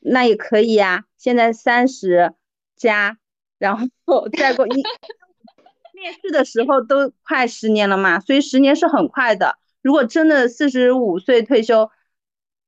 [0.00, 2.32] 那也可以呀，现在三十
[2.76, 3.18] 加，
[3.58, 3.76] 然
[4.06, 4.82] 后再过一
[6.02, 9.56] 面试的时候都快十年了嘛，所以十年是很快的。
[9.82, 11.88] 如果真的四十五岁退休，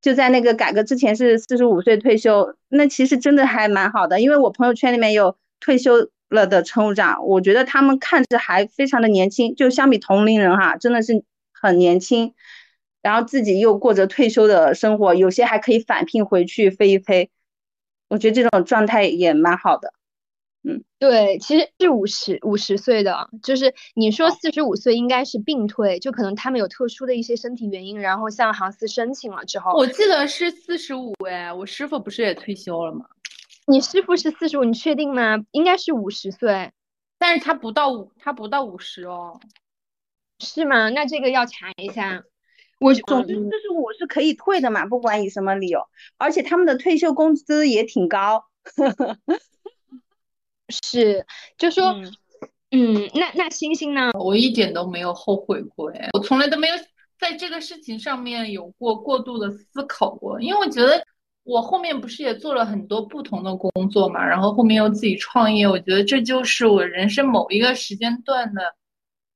[0.00, 4.20] 就在那个改革之前是四十五岁退休，那其实真的还蛮好的。
[4.20, 12.34] 因为我朋友圈里面有退休了的乘务长，我觉得他们看着还非常的年轻，就相比同龄人哈，真的是很年轻。
[13.02, 17.30] 然后自己又过着退休的生活，有些还可以返聘回去飞一飞，
[18.08, 19.92] 我觉得这种状态也蛮好的。
[20.66, 33.04] 嗯，对，其实是五十五十岁的，就是你说四十五岁应该是病退，就可能他们有特殊的一些身体原因，然后向航司申请了之后，我记得是四十五哎，我师傅不是也退休了吗？
[33.66, 35.44] 你师傅是四十五，你确定吗？
[35.52, 36.72] 应该是五十岁，
[37.18, 39.38] 但是他不到五，他不到五十哦，
[40.38, 40.88] 是吗？
[40.88, 42.24] 那这个要查一下。
[42.80, 45.80] 我总之就是我是可以退的嘛，不管以什么理由，
[46.18, 48.46] 而且他们的退休工资也挺高。
[50.68, 51.24] 是，
[51.58, 51.94] 就说，
[52.70, 54.10] 嗯，那那星星呢？
[54.18, 56.74] 我一点都没有后悔过哎，我从来都没有
[57.18, 61.04] 在这个事情上面有过过度的思考过，因为我觉得
[61.42, 68.74] 我后面不是也做了很多不同的工作嘛，然后后面又自己创业，我觉得这就是我人生某一个时间段的。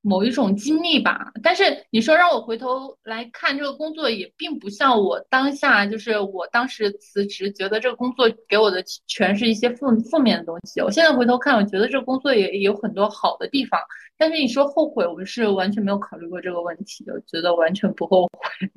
[0.08, 10.80] 某一种经历吧，但是你说让我回头来看这个工作，也并不像我当下，就是我当时辞职，觉得这个工作给我的全是一些负负面的东西。
[10.80, 13.78] 我现在回头看，我觉得这个工作也有很多好的地方。
[14.16, 18.70] 但是你说后悔，我是完全没有考虑过这个问题的，觉得完全不后悔，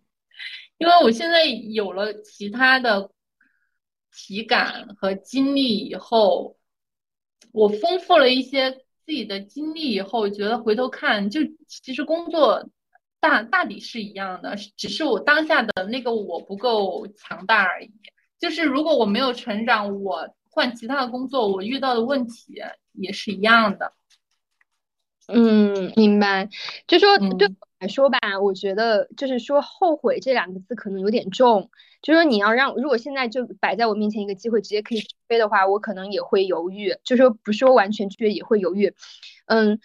[0.80, 3.10] 因为我现在有了其他的
[4.14, 6.58] 体感和经历以后，
[7.54, 8.84] 我丰富了一些。
[9.12, 12.66] 自己的经历以后，觉得回头看，就其实工作
[13.20, 17.92] 大大抵是一样的，只是我当下的那个我不够强大而已。
[18.40, 22.54] 就是如果我没有成长，我换其他的工作，我遇到的问题
[22.94, 23.92] 也是一样的。
[25.28, 26.48] 嗯，明白。
[26.88, 31.72] 就说对我来说吧，我觉得就是说后悔这两个字可能有点重。
[32.04, 36.96] 就说你要让，如果现在就摆在我面前一个机会，直接可以飞的话，我可能也会犹豫。
[37.04, 38.94] 就说不说完全去也会犹豫。
[39.48, 39.80] 嗯，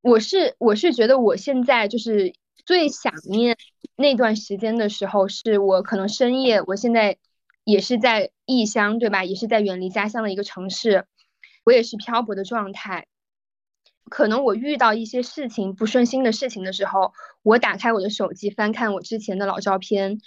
[0.00, 2.32] 我是我是觉得我现在就是
[2.64, 3.56] 最想念
[3.96, 7.18] 那段时间的时候，是我可能深夜，我现在
[7.64, 9.24] 也是在异乡，对吧？
[9.24, 11.04] 也是在远离家乡的一个城市，
[11.64, 13.08] 我也是漂泊的状态。
[14.08, 17.12] 可能我遇到一些事情不顺心的事情的时候，
[17.42, 20.18] 我打开我的手机，翻看我之前的老照片。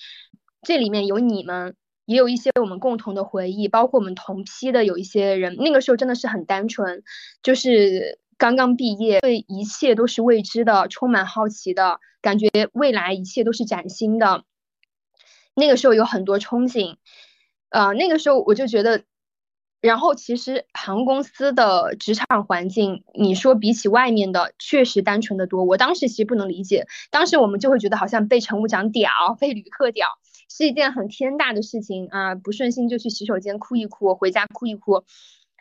[0.61, 1.75] 这里面有你们，
[2.05, 7.03] 也有一些我们共同的回忆，包括我们同批的有一些人，那个时候真的是很单纯，
[7.41, 14.43] 就是刚刚毕业，对一切都是未知的，充满好奇的感觉，未来一切都是崭新的。
[15.55, 16.95] 那个时候有很多憧憬，
[17.69, 19.03] 呃，那个时候我就觉得，
[19.81, 25.63] 然后其实航空公司的职场环境，你说比起外面的，确实单纯的多。
[25.63, 29.09] 我当时其实不能理解，当时我们就会觉得好像被乘务长屌，
[29.39, 30.05] 被旅客屌，
[30.47, 32.35] 是一件很天大的事情啊！
[32.35, 35.03] 不顺心就去洗手间哭一哭，回家哭一哭。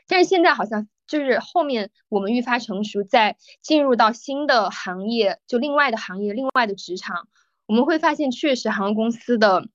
[0.07, 7.27] 但是现在好像就是后面我们愈发成熟，在进入到新的行业，就另外的行业，另外的职场，
[7.65, 9.67] 我们会发现，确实航空公司的。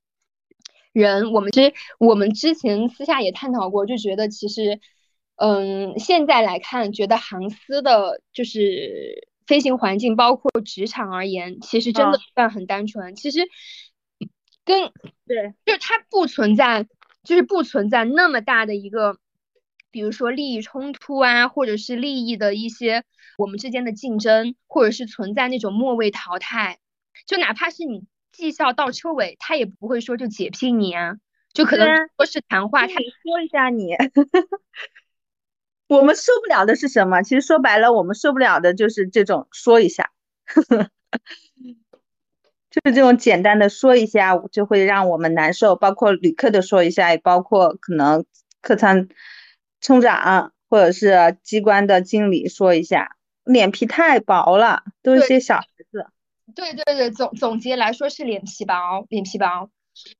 [1.02, 4.80] 人，我们其实我们之前私下也探讨过，就觉得其实，
[5.36, 13.14] 嗯，现在来看，觉得航司的就是飞行环境，包括职场而言，其实真的算很单纯。
[13.14, 13.42] 其实
[14.64, 14.94] 跟
[15.28, 16.88] 对，就是它不存在，
[17.26, 19.18] 就是不存在那么大的一个，
[19.92, 23.04] 比如说利益冲突啊，或者是利益的一些
[23.38, 26.80] 我们之间的竞争，或者是存在那种末位淘汰，
[27.28, 28.06] 就哪怕是你。
[28.36, 31.16] 绩效到车尾，他也不会说就解聘你啊，
[31.54, 31.88] 就可能
[32.18, 33.96] 说是谈话，他说一下你。
[35.88, 37.22] 我们受不了的是什么？
[37.22, 40.12] 其实说白了，我们受不了的就是这种说一下，
[42.72, 45.76] 就是这种简单的说一下就会让我们难受。
[45.76, 48.26] 包括旅客的说一下，也包括可能
[48.62, 49.08] 客舱
[49.80, 55.62] 乘长或者是机关的经理说一下，脸皮太薄了，都是些小。
[56.54, 59.70] 对对对，总总结来说是脸皮薄，脸皮薄，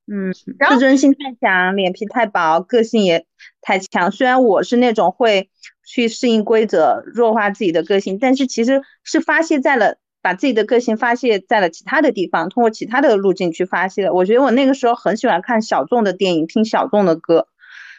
[0.06, 3.26] 嗯，自尊心太强，脸皮太薄，个性也
[3.60, 4.10] 太强。
[4.10, 5.50] 虽然我是那种会
[5.86, 14.12] 去适应规则、弱化自己的个性，但是其实是发泄在了把自己的个性发泄在了其他的地方，通过其他的路径去发泄的。
[14.12, 17.46] 我觉得我那个时候很喜欢看小众的电影，听小众的歌。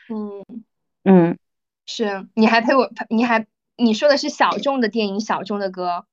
[0.10, 0.64] 嗯
[1.06, 1.38] 嗯，
[1.86, 3.48] 是，你还陪我，你还
[3.78, 6.06] 你说的是小众的电影，小众的歌，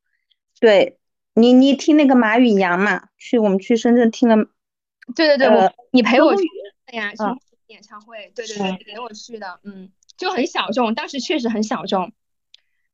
[0.61, 0.99] 对。
[1.35, 3.09] 你你听那个马宇阳嘛？
[3.19, 4.37] 去我们去深圳听了，
[5.17, 6.43] 对对对，我你陪我去
[6.87, 7.25] 的呀，去
[7.67, 12.13] 演唱会，对对对，陪我去的，嗯，就很小众，当时确实很小众，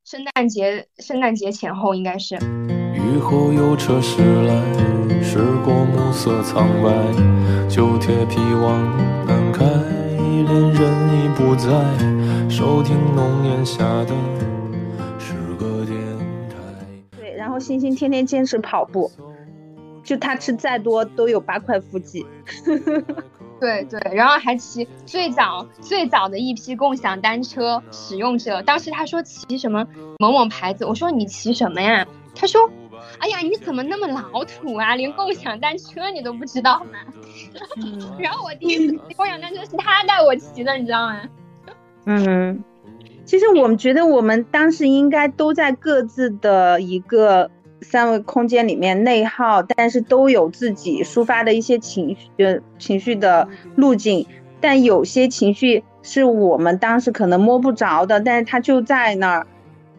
[0.05, 2.37] 圣诞节圣诞节前后应该是。
[2.95, 11.69] 雨后有车驶来，驶过暮色苍白，旧铁皮往南开，恋人已不在，
[12.49, 14.50] 收听浓烟下的。
[17.61, 19.11] 星星天天坚持跑步，
[20.03, 22.27] 就他吃再多都有八块腹肌。
[23.61, 29.87] 对对，然后还骑最早最早的一批共享单车使用者，当时他说骑什么
[30.19, 32.07] 某某牌子，我说你骑什么呀？
[32.35, 32.71] 他说，
[33.19, 34.97] 哎呀，你怎么那么老土啊？
[34.97, 36.99] 连共享单车你都不知道吗？
[38.19, 41.21] 然后我第一次骑共享单车是他带我骑的，你知道吗？
[42.07, 42.65] 嗯。
[43.31, 47.49] 其实我们觉得，我们当时应该都在各自的一个
[47.81, 53.47] 三维空间里面内耗，但是都有自己抒发的一些情绪，情绪的
[53.77, 54.27] 路径。
[54.61, 59.47] 但有些情绪是我们当时可能摸不着的，但是它就在那儿。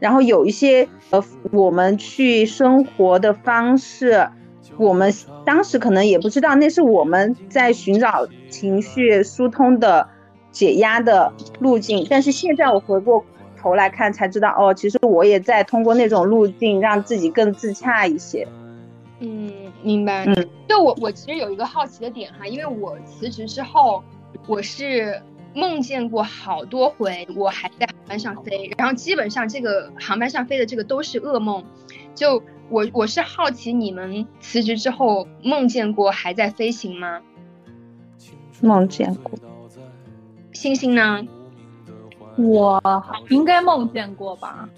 [0.01, 4.27] 然后有一些呃，我们去生活的方式，
[4.75, 5.13] 我们
[5.45, 10.05] 当时可能也不知道，那是我们在寻找情绪疏通的。
[10.51, 13.23] 解压的路径，但是现在我回过
[13.57, 18.47] 头来看才知道，哦，其实我也在通过那种路径让自己更自洽一些。
[19.19, 19.51] 嗯，
[19.83, 20.25] 明白。
[20.25, 24.03] 嗯，就我我其实有一个好奇的点哈，因为我辞职之后，
[24.47, 25.21] 我是
[25.53, 31.63] 梦见过好多回我还在航班上飞，然后基本上这个航班上飞的这个都是噩梦。
[32.15, 37.21] 就我我是好奇你们辞职之后梦见过还在飞行吗？
[38.59, 39.37] 梦见过。
[40.61, 41.25] 星星呢？
[42.37, 42.79] 我
[43.29, 44.69] 应该梦见过吧？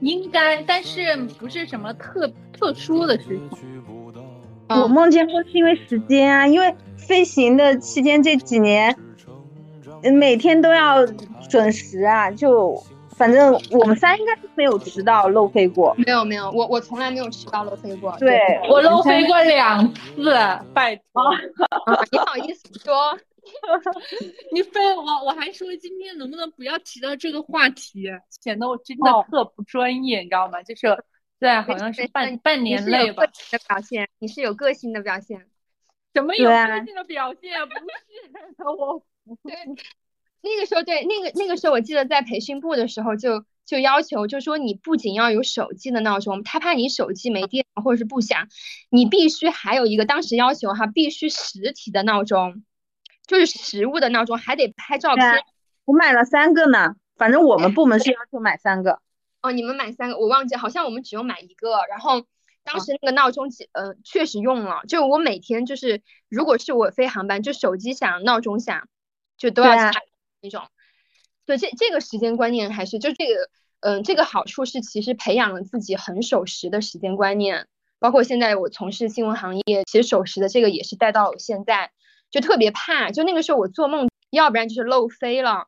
[0.00, 3.82] 应该，但是不是什么特特殊的事情。
[4.68, 8.94] 我梦见过是因为时间啊，因为飞行的期间这几年，
[10.12, 11.06] 每天都要
[11.48, 12.30] 准时啊。
[12.30, 12.78] 就
[13.16, 15.94] 反正我们仨应该是没有迟到漏飞过。
[16.06, 18.14] 没有没有，我我从来没有迟到漏飞过。
[18.18, 18.38] 对
[18.68, 20.34] 我漏飞过两次，
[20.74, 21.34] 拜托。
[22.12, 23.18] 你好意思说？
[24.52, 28.04] 你非我我还说今天能不能不要提到这个话题，
[28.42, 30.62] 显得我真的特不专业，你知道吗？
[30.62, 31.04] 就是
[31.38, 35.46] 在好像是半半年内吧的表现，你是有个性的表现，
[36.14, 37.52] 什么有个性的表现？
[37.68, 39.02] 不是我，
[39.42, 39.54] 对，
[40.42, 48.48] 那个时候对那个那个时候我记得在培训部的时候就就要求，就说你不仅要有手机的闹钟，他怕你手机没电或者是不响，
[48.90, 52.64] 你必须还有一个当时要求哈，必须实体的闹钟。
[53.30, 55.44] 就是实物的闹钟，还得拍照片。
[55.84, 58.98] 我买了三个呢，反正我们部门是要求买三个。
[59.40, 61.76] 哦，你们买三个，我忘记，好像我们只用买一个。
[61.88, 62.24] 然后
[62.64, 64.80] 当时那个闹钟，呃，确实用了。
[64.88, 68.88] 就我每天就是，如果是我飞航班，就手机响，闹钟响，
[69.38, 69.92] 就都要插
[70.42, 70.64] 那种。
[71.46, 73.48] 对，这这个时间观念还是就这个，
[73.78, 77.68] 嗯，这个好处是其实培养了自己很守时的时间观念。
[78.00, 81.92] 包括现在我从事新闻行业，其实守时的这个也是带到现在，
[82.30, 85.66] 就特别怕，就那个时候我做梦，要不然就是漏飞了，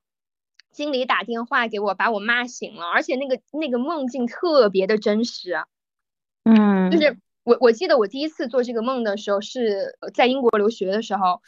[0.70, 5.64] 经理打电话给我把我骂醒了，而且那个那个梦境特别的真实，
[6.44, 11.42] 嗯，就是我我记得我第一次做这个梦的时候是在英国留学的时候，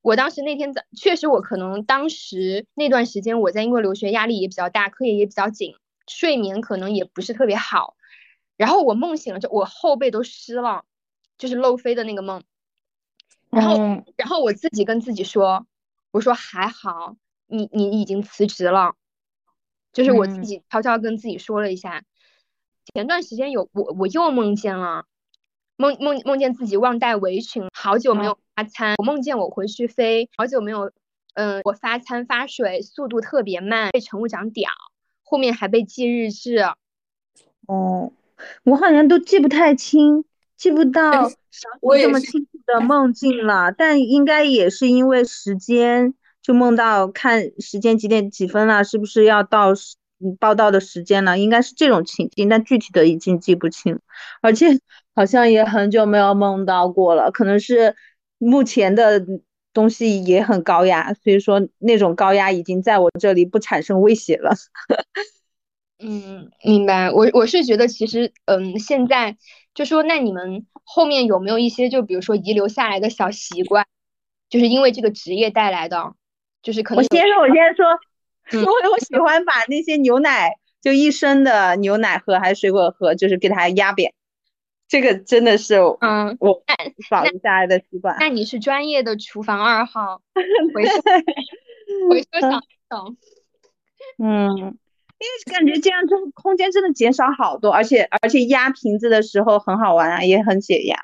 [0.00, 5.74] 我当时那天早确实我可能当时那段时间我在英国留学压力也比较大，课业也比较紧，
[6.08, 7.96] 睡眠可能也不是特别好。
[8.56, 10.84] 然后我梦醒了，就我后背都湿了，
[11.38, 12.42] 就是漏飞的那个梦。
[13.54, 13.76] 然后，
[14.16, 15.66] 然后我自己跟自己说，
[16.10, 17.16] 我说还好，
[17.46, 18.94] 你你已经辞职了，
[19.92, 22.02] 就是我自己悄悄跟自己说了一下。
[22.92, 25.06] 前段时间有我我又梦见了，
[25.76, 28.94] 梦梦梦见自己忘带围裙，好久没有发餐。
[28.98, 30.92] 我梦见我回去飞，好久没有，
[31.34, 34.70] 嗯，我发餐发水速度特别慢，被乘务长屌，
[35.22, 36.58] 后面还被记日志。
[37.66, 38.12] 哦。
[38.64, 40.24] 我好像都记不太清，
[40.56, 41.30] 记不到
[41.80, 43.72] 我这么清楚的梦境了。
[43.72, 49.72] 但应该也是因为时间，就梦到看时间几点几分了，是不是要到
[50.38, 51.38] 报道的时间了？
[51.38, 53.98] 应该是这种情境，但具体的已经记不清，
[54.40, 54.66] 而且
[55.14, 57.30] 好像也很久没有梦到过了。
[57.30, 57.94] 可能是
[58.38, 59.24] 目前的
[59.72, 64.54] 东西也很高压，所以说那种高压已经在我这里不产生威胁了。
[65.98, 67.10] 嗯，明白。
[67.10, 69.36] 我我是觉得，其实，嗯，现在
[69.74, 73.86] 就说，那你们后面有没有一些，就比如说遗留下来的小习惯，
[74.48, 76.14] 就是因为这个职业带来的，
[76.62, 77.02] 就是可能。
[77.02, 77.84] 我先说，我先说，
[78.52, 84.12] 因为我喜欢把那些牛奶，就一升的牛奶喝还是水果喝，就是给它压扁，
[84.86, 86.62] 这个真的是，嗯，我
[87.10, 88.16] 保留下来的习惯。
[88.20, 90.22] 那你是专业的厨房二号，
[90.72, 90.92] 回收
[92.08, 92.50] 回收小
[92.88, 93.14] 小，
[94.18, 94.78] 嗯。
[95.18, 100.96] 因为感觉这样之后空间真的减少好多，而且而且压瓶子的时候很好玩啊，也很解压。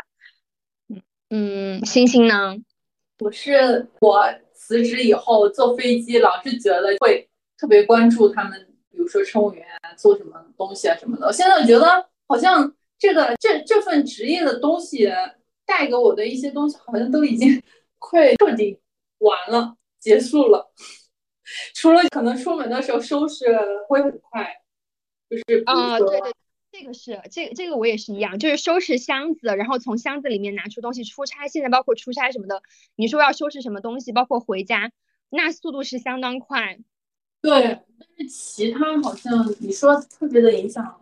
[0.89, 1.03] 嗯
[1.81, 2.57] 嗯，星星呢？
[3.21, 9.65] 我是我辞职以后坐飞机，老是觉得会特别关注他们，比如说乘务员
[9.97, 11.27] 做什么东西啊什么的。
[11.27, 15.09] 我现在觉得好像这个这这份职业的东西
[15.65, 17.63] 带给我的一些东西，好像都已经
[17.99, 18.79] 快彻底
[19.19, 20.73] 完了，结束了。
[21.75, 23.45] 除了可能出门的时候收拾
[23.89, 24.63] 会很快，
[25.29, 26.33] 就是啊，对对，
[26.73, 31.05] 这个是这个这个我也是一样，就是收拾箱子，然后从箱子里面拿出东西。
[31.05, 32.63] 出差现在包括出差什么的，
[32.97, 34.93] 你说要收拾什么东西，包括回家，
[35.31, 36.79] 那速度是相当快。
[37.43, 37.51] 对，
[37.99, 41.01] 但是其他好像你说特别的影响，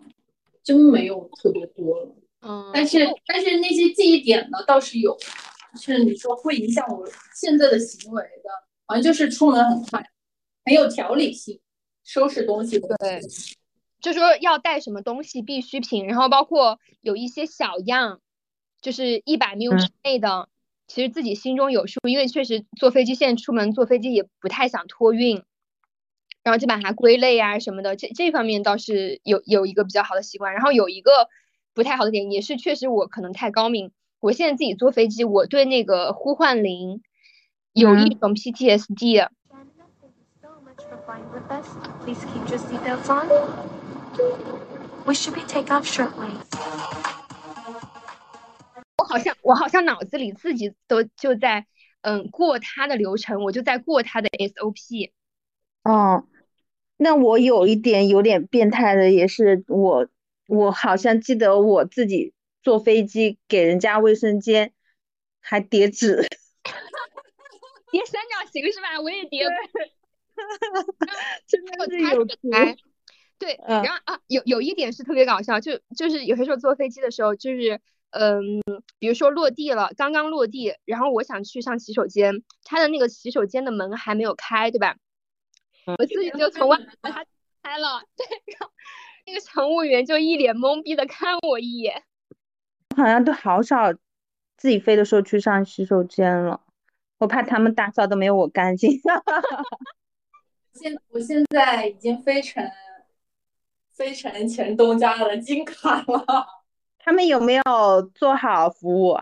[0.62, 2.14] 真没有特别多了。
[2.40, 5.16] 嗯，但是但是那些记忆点呢倒是有，
[5.74, 7.04] 就是你说会影响我
[7.34, 8.50] 现在的行为的，
[8.86, 10.08] 好像就是出门很快。
[10.68, 11.60] 很有条理性，
[12.04, 13.22] 收拾东西对，
[14.02, 18.20] 就说要带什么东西必需品，然后包括有一些小样，
[18.82, 20.50] 就是一百米之内的，
[20.86, 25.42] 其实自己心中有数，因为确实坐飞机现在出门坐飞机也不太想托运，
[26.42, 31.30] 然后就把它归类啊什么的，这这方面倒是有有一个比较好的习惯，然后有一个
[31.72, 33.90] 不太好的点，也是确实我可能太高明，
[34.20, 37.00] 我现在自己坐飞机，我对那个呼唤铃
[37.72, 39.30] 有一种 PTSD。
[41.04, 41.66] Flying with us.
[42.04, 43.28] Please keep your seatbelts on.
[45.06, 46.30] We should be take off shortly.
[48.98, 51.66] 我好像我好像脑子里自己都就在
[52.02, 55.12] 嗯过它的流程，我就在过它的 SOP。
[55.84, 56.24] 哦，
[56.96, 60.08] 那我有一点有点变态的，也是我
[60.46, 64.72] 我好像记得我自己坐飞机给人家卫生间
[65.40, 66.28] 还叠纸，
[67.90, 69.00] 叠三角形是吧？
[69.00, 69.46] 我也叠。
[71.46, 72.38] 真的是有图，
[73.38, 78.60] 对，然后啊，有有一点是特别搞笑，就就是有些时候坐飞机的时候，就是嗯，
[78.98, 84.96] 比如说落地了，刚刚落地，然后我想去上洗手间，他的那个洗手间的门还没有开，对吧？
[85.98, 87.24] 我自己就从外把它
[87.62, 88.72] 开了， 对，然后
[89.26, 92.02] 那个乘务员就一脸懵逼的看我一眼，
[92.96, 93.92] 好像都好少
[94.56, 96.60] 自己飞的时候去上洗手间了，
[97.18, 99.00] 我怕他们打扫的没有我干净。
[100.78, 102.64] 现我现在已经飞成
[103.90, 106.46] 飞成前东家的金卡了。
[106.98, 107.62] 他们有没有
[108.14, 109.18] 做好服务？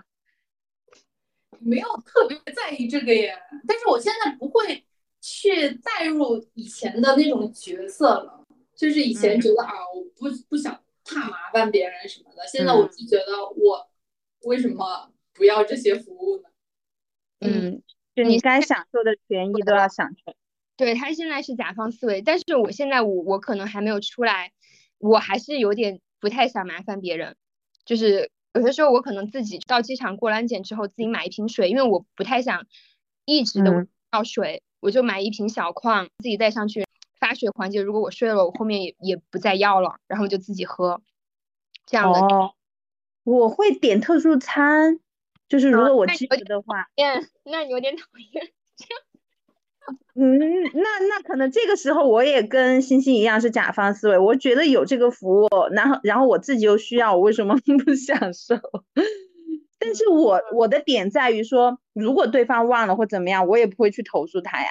[1.59, 3.35] 没有特别在意这个耶。
[3.67, 4.85] 但是我现在不会
[5.21, 8.45] 去带入以前的那种角色了。
[8.75, 12.47] 就是以前觉得啊，我不不想怕麻烦别人什么的。
[12.47, 13.89] 现在我就觉得我
[14.43, 16.51] 为什么不要这些服务呢？
[17.41, 17.83] 嗯，
[18.15, 20.35] 就你该享受的权益都要享受。
[20.77, 24.53] 对他现在是甲方思维，但是我现在我我可能还没有出来，
[24.99, 27.37] 我还是有点不太想麻烦别人，
[27.85, 32.67] 就是有些时候我可能自己到机场过安检之后自己买一瓶水，因为我不太想
[33.25, 36.85] 一直的倒水，我就买一瓶小矿自己带上去
[37.19, 41.01] 发水环节，如果我睡了，我后面也也不再要了，然后就自己喝，
[41.87, 42.19] 这样的。
[42.21, 42.53] 哦，
[43.25, 45.01] 我会点特殊餐，
[45.49, 48.53] 就是如果我记得的话，嗯， 那你有点讨厌。
[50.15, 50.39] 嗯，
[50.75, 58.57] 那那可能这个时候我也跟星星一样是甲方思维，我觉得有这个服务，然后然后我自己又需要，我为什么 不享受？
[59.79, 64.69] 但是我我的点在于说，如果对方忘了或怎么样，我也不会去投诉他呀。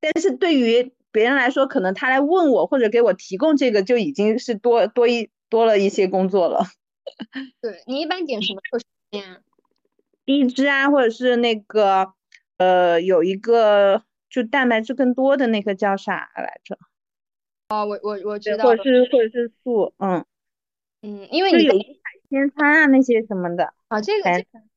[0.00, 6.64] 但是对于别人来说，可能他来问我或者给我提供这个，就已经是多多一多了一些工作了。
[7.60, 9.42] 对你一般点什么特殊面？
[10.26, 12.15] 低脂啊，或者是那个。
[12.58, 16.78] 呃，有一个就蛋白质更多的那个叫啥来着？
[17.68, 20.24] 哦，我我我知道，或者是或者是素，嗯
[21.02, 21.78] 嗯，因为你有海
[22.30, 24.30] 鲜餐啊那些什么的啊，这个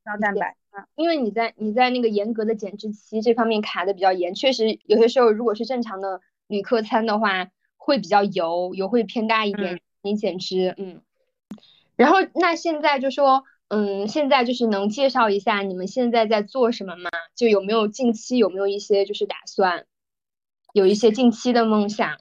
[0.03, 7.47] 高蛋白啊，因为你在你在那个严格的减脂期这方面卡的比较严，确实有些时候如果是正常的旅客餐的话，
[7.77, 11.01] 会比较油，油会偏大一点，你减脂，嗯，
[11.95, 13.45] 然后那现在就说。
[13.69, 17.09] 嗯，现在就是能介绍一下你们现在在做什么吗？
[17.35, 19.85] 就有没有近期有没有一些就是打算，
[20.73, 22.19] 有一些近期的梦想。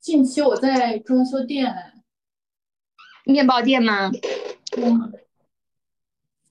[0.00, 2.02] 近期我在装修店，
[3.24, 4.10] 面包店吗？
[4.78, 5.12] 嗯。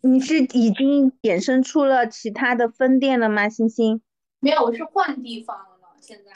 [0.01, 3.49] 你是已经衍生出了其他的分店了吗？
[3.49, 4.03] 星星？
[4.39, 6.31] 没有，我是换地方了，现在。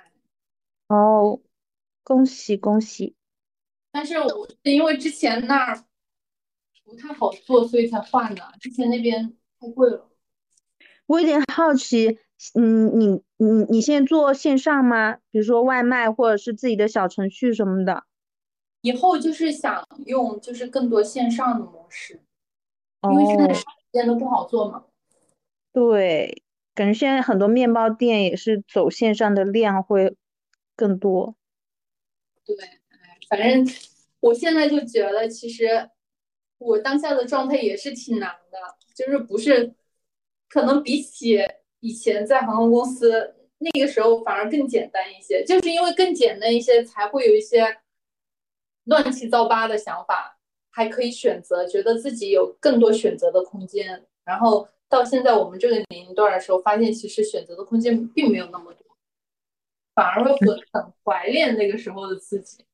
[0.88, 1.40] 哦，
[2.04, 3.16] 恭喜恭喜！
[3.92, 5.86] 但是我因为之前那儿。
[6.90, 8.44] 不太好做，所以才换的。
[8.60, 10.10] 之前那边太贵了。
[11.06, 12.18] 我有点好奇，
[12.56, 15.18] 嗯，你你你现在做线上吗？
[15.32, 18.04] 比如说外卖，或者是自己的小程序什么的。
[18.82, 22.22] 以后就是想用，就是更多线上的模式，
[23.04, 24.86] 因为现在时间都不好做嘛。
[25.74, 26.44] 对，
[26.74, 30.16] 感觉现在很多面包店也是走线上的量会
[30.76, 31.36] 更多。
[32.46, 32.56] 对，
[33.30, 33.76] 反正
[34.20, 35.90] 我现在就觉得其实。
[36.60, 38.58] 我当下的状态也是挺难的，
[38.94, 39.74] 就是不是，
[40.48, 41.40] 可能比起
[41.80, 47.78] 以前在航空公司那个时候反而更简单一些，就是因为更简单一些，才会有一些
[48.84, 50.38] 乱七八糟的想法，
[50.70, 54.06] 还可以选择，觉得自己有更多选择的空间。
[54.26, 58.86] 然后到现在我们这个年龄段的时候，发现其实选择的空间并没有那么多，
[59.96, 62.66] 反而会很很怀念那个时候的自己。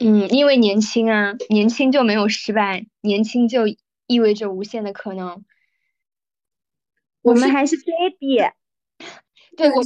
[0.00, 3.62] 嗯，因为年轻啊，年轻就没有失败，年轻就
[4.06, 5.44] 意味着无限的可能。
[7.22, 8.38] 我们还是 baby。
[9.56, 9.82] 对我，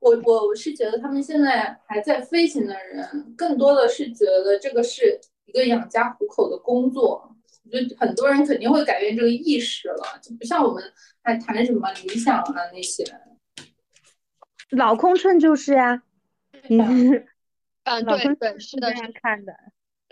[0.00, 7.36] 我我我是觉得他们现在还在飞行的人，更多的是觉得这个是一个养家糊口的工作。
[7.64, 10.82] 我觉得很多人肯定会改变这个意识了，就不像我们
[11.22, 13.04] 还谈什么理想啊那些。
[14.70, 16.02] 老空乘就是呀。
[16.70, 17.26] 嗯。
[17.84, 19.54] 嗯，对对，是的，是看的，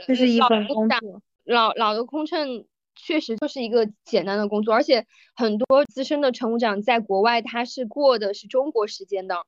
[0.07, 1.23] 这是一份工作。
[1.45, 9.45] 老老的空乘确实就是一个简单的工作，而且很多资深的乘务长在国外他是过的是中国时间的，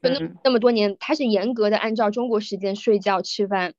[0.00, 0.10] 那
[0.44, 3.74] 那么多年他是严格的按照中国时间睡觉吃饭。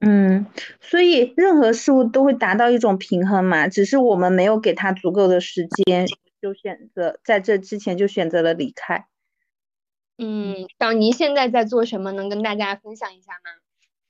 [0.00, 0.46] 嗯，
[0.80, 6.06] 所以任何事物都会达到一种平衡嘛，只是我们没有给他足够的时间，
[6.40, 9.06] 就选择在这之前就选择了离开。
[10.20, 12.10] 嗯，小尼现在在做什么？
[12.10, 13.52] 能跟大家分享一下吗？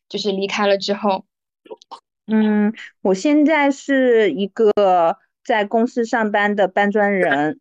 [0.09, 1.27] 就是离开了之后。
[2.27, 2.73] 嗯，
[3.03, 4.73] 我现在是一个
[5.45, 7.61] 在公司上班的搬砖人。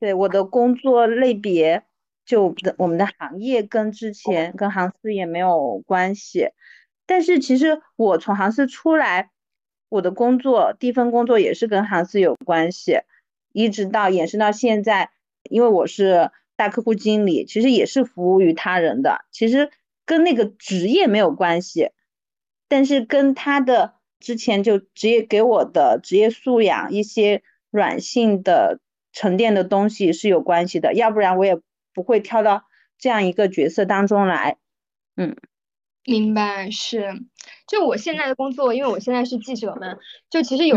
[0.00, 1.84] 对，我的工作类别
[2.24, 6.48] 就我们的行业跟之前跟航司也没有关系。
[7.04, 9.30] 但是其实我从航司出来，
[9.90, 13.00] 我的工作第一份工作也是跟航司有关系，
[13.52, 15.10] 一直到延伸到现在，
[15.50, 16.30] 因为我是。
[16.54, 19.70] 大客户经理其实也是服务于他人的，其实
[20.04, 21.90] 跟那个职业没有关系，
[22.68, 28.80] 但是跟他的之前就职业给我的职业素养一些软性的
[29.12, 31.58] 沉淀的东西是有关系的，要不然我也
[31.94, 32.64] 不会跳到
[32.98, 34.58] 这样一个角色当中来。
[35.16, 35.36] 嗯，
[36.04, 37.22] 明白是，
[37.66, 39.96] 就我现在的工作，因为我现在是记者嘛，
[40.30, 40.76] 就其实有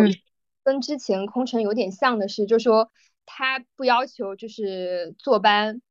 [0.64, 2.89] 跟之前空乘有点像的是，就说。
[3.26, 5.81] 他不要求就是坐班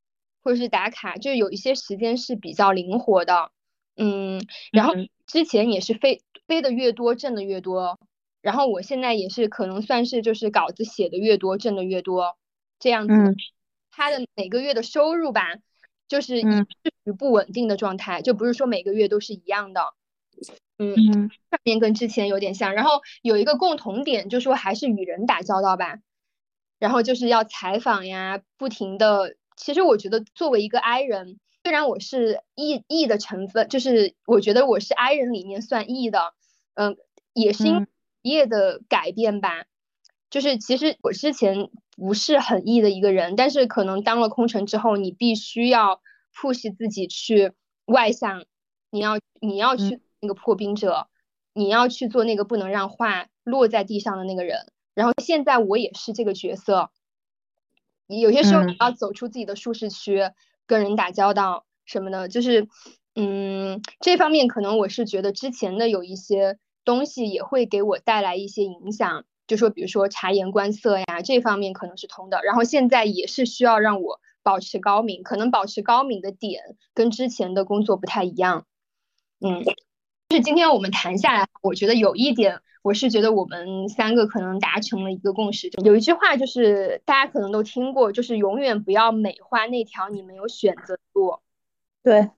[0.42, 3.50] 或者是打卡，就是有一些时间是比较灵活的，
[3.96, 4.40] 嗯，
[4.72, 4.94] 然后
[5.26, 7.98] 之前也是飞飞的越多挣的越多，
[8.40, 12.36] 然后我现在也是可能算是就是稿子写的越多挣的越多
[12.78, 13.14] 这样子，
[13.90, 15.56] 他的每个月的收入吧，
[16.08, 16.66] 就是嗯。
[16.82, 19.94] 是属于不稳定的状态，就不是说每个月都是一样的。
[20.78, 25.98] 嗯，嗯上面跟之前有点像，然后有一个共同点，就说还是与人打交道吧，
[26.78, 29.36] 然后就是要采访呀，不停的。
[29.56, 36.34] 其实我觉得作为一个 I 人，虽然我是 E E 的成分，就是我觉得我是 I 人里面算 E 的，
[36.74, 36.96] 嗯，
[37.32, 37.86] 也是因
[38.22, 39.64] 业的改变吧。
[40.28, 46.00] 就是其实我之前不是很 E 的一个人，但是可能当了空乘之后，你必须要
[46.34, 47.52] push 自己去
[47.84, 48.44] 外向，
[48.90, 51.06] 你要你要去那个破冰者，
[51.52, 54.72] 你要去做那个不能让话落在地上的那个人。
[54.94, 56.90] 然后现在我也是这个角色，
[58.06, 60.30] 有些时候嗯你要走出自己的舒适区，
[60.66, 62.68] 跟人打交道什么的，就是
[63.14, 72.40] 嗯，这方面可能我是觉得之前的有一些东西也会给我带来一些影响，就说比如说察言观色呀，这方面可能是通的。
[72.44, 78.66] 然后现在也是需要让我保持高敏，可能保持高敏的点跟之前的工作不太一样。
[79.40, 79.62] 嗯，
[80.28, 85.70] 就是今天我们谈下来，我觉得有一点，我是觉得我们三个可能达成了一个共识。
[85.70, 91.38] 就有一句话就是大家可能都听过，就是永远不要美化那条你没有选择的路。
[92.02, 92.30] 对，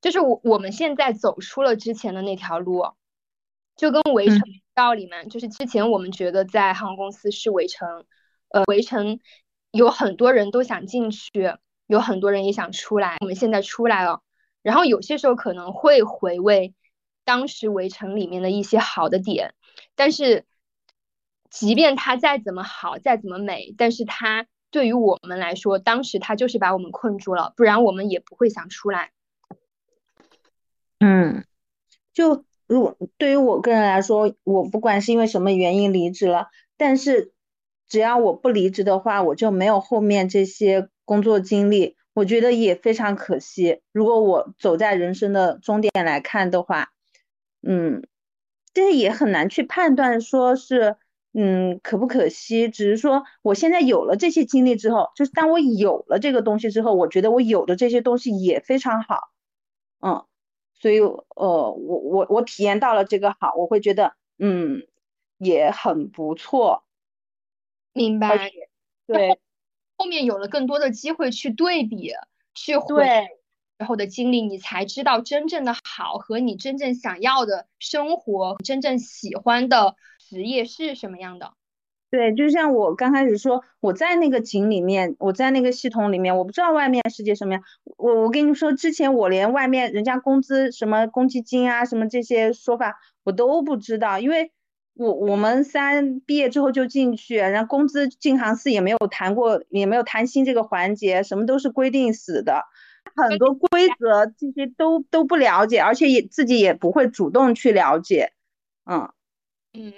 [0.00, 2.84] 就是我我们现在走出了之前的那条路，
[3.76, 8.04] 就跟围城嗯道理嘛，就是之前我们觉得在航空公司是围城，
[8.48, 9.20] 呃，围城
[9.72, 11.54] 有很多人都想进去，
[11.86, 14.22] 有很多人也想出来，我们现在出来了，
[14.62, 16.72] 然后有些时候可能会回味
[17.30, 19.54] 当时围城里面的一些好的点，
[19.94, 20.46] 但是
[21.48, 29.12] 即便它再怎么好，再怎么美，但是它对于我们来说，当时它就是把我们困住了，不然我们也不会想出来。
[30.98, 31.44] 嗯，
[32.12, 37.32] 就如对于我个人来说，我不管是因为什么原因离职了，但是
[37.86, 43.82] 只要我不离职的话，我就没有后面这些工作经历，我觉得也非常可惜。
[43.92, 46.90] 如果我走在人生的终点来看的话，
[47.62, 48.06] 嗯，
[48.74, 50.96] 这也很难去判断说是
[51.34, 59.30] 嗯可不可惜，只是说我现在有了这些经历之后，就是当我有了这个东西之后，我觉得我有的这些东西也非常好，
[60.00, 60.24] 嗯。
[60.82, 64.86] 所以，呃，我我我体验到了这个好，我会觉得，嗯，
[65.38, 66.84] 也很不错。
[67.96, 68.50] 明白。
[69.06, 69.40] 对
[69.96, 72.12] 后面有了更多的机会去对比，
[72.54, 73.06] 去回
[73.80, 81.54] 对时候的经历，你才知道真正的好和你真正想要的生活、真正喜欢的职业是什么样的。
[82.10, 87.62] 对，就像我刚开始说，我在那个井里面，我在那个系统里面，我不知道外面世界什么样。
[87.96, 94.50] 我我跟你说，之前我连外面人家工资什么公积金啊，什么这些说法我都不知道，因为
[94.94, 102.64] 我我们三毕业之后就进去，然后工资进行四也没有谈过，也没有谈薪这个环节，什么都是规定死的，
[103.14, 108.32] 很多规则这些都都不了解，而且也自己也不会主动去了解，
[108.84, 109.12] 嗯。
[109.72, 109.92] 嗯，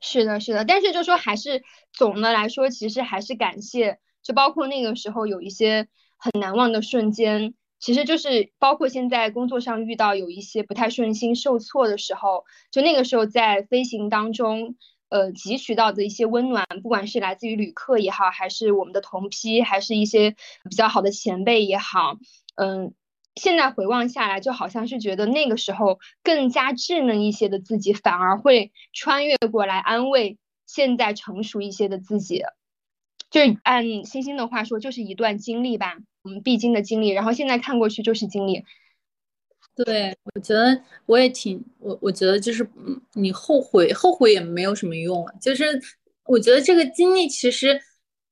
[0.00, 1.62] 是的，是的，但是就说还是
[1.92, 5.88] 总的来说，其实还是感谢，就包括那个时候有一些
[6.18, 14.76] 很难忘的瞬间，其实就是包括现在工作上遇到有一些不太顺心、受挫的时候，就那个时候在飞行当中，
[15.08, 20.36] 呃，汲取到的一些温暖，不管是来自于旅客也好，还是我们的同批，还是一些
[20.68, 22.18] 比较好的前辈也好，
[22.56, 22.92] 嗯。
[23.40, 32.42] 现在回望下来，就好像是觉得那个时候更加稚嫩一些的自己，反而会穿越过来安慰现在成熟一些的自己。
[33.30, 37.10] 就是按星星的话说，就是一段经历吧，我们必经的经历。
[37.10, 38.64] 然后现在看过去就是经历。
[39.84, 45.34] 对，我觉得我也挺我，我觉得就是，嗯，你后悔后悔也没有什么用啊。
[45.40, 45.80] 就是
[46.24, 47.80] 我觉得这个经历其实。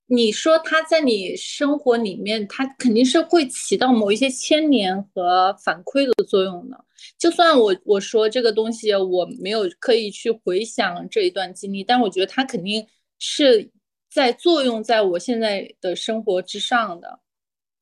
[0.09, 6.85] 你说它在你生活里面，它肯定是会起到某一些牵连和反馈的作用的。
[7.17, 12.87] 就算我我说这个东西我没有刻意去回想这一段经历，但我觉得它肯定
[13.19, 13.69] 是
[14.09, 17.19] 在作用在我现在的生活之上的。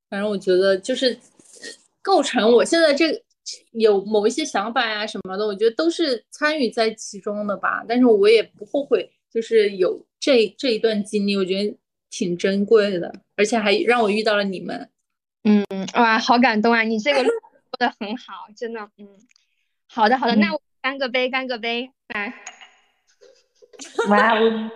[0.09, 1.15] 反正我觉得就是
[2.01, 3.23] 构成我现在这
[3.72, 7.84] 有某一些想法呀什么的，我觉得都是参与在其中的吧。
[7.88, 11.77] 但是我也不后悔，就是有这这一段经历，我觉得。
[12.11, 14.89] 挺珍贵的，而且还让我遇到了你们。
[15.43, 15.65] 嗯，
[15.95, 16.81] 哇，好感动啊！
[16.84, 17.34] 你这个说
[17.77, 18.80] 的很好，真的。
[18.97, 19.05] 嗯，
[19.89, 22.34] 好的，好的，嗯、那我干个杯，干个杯，来。
[24.07, 24.72] 哇哦！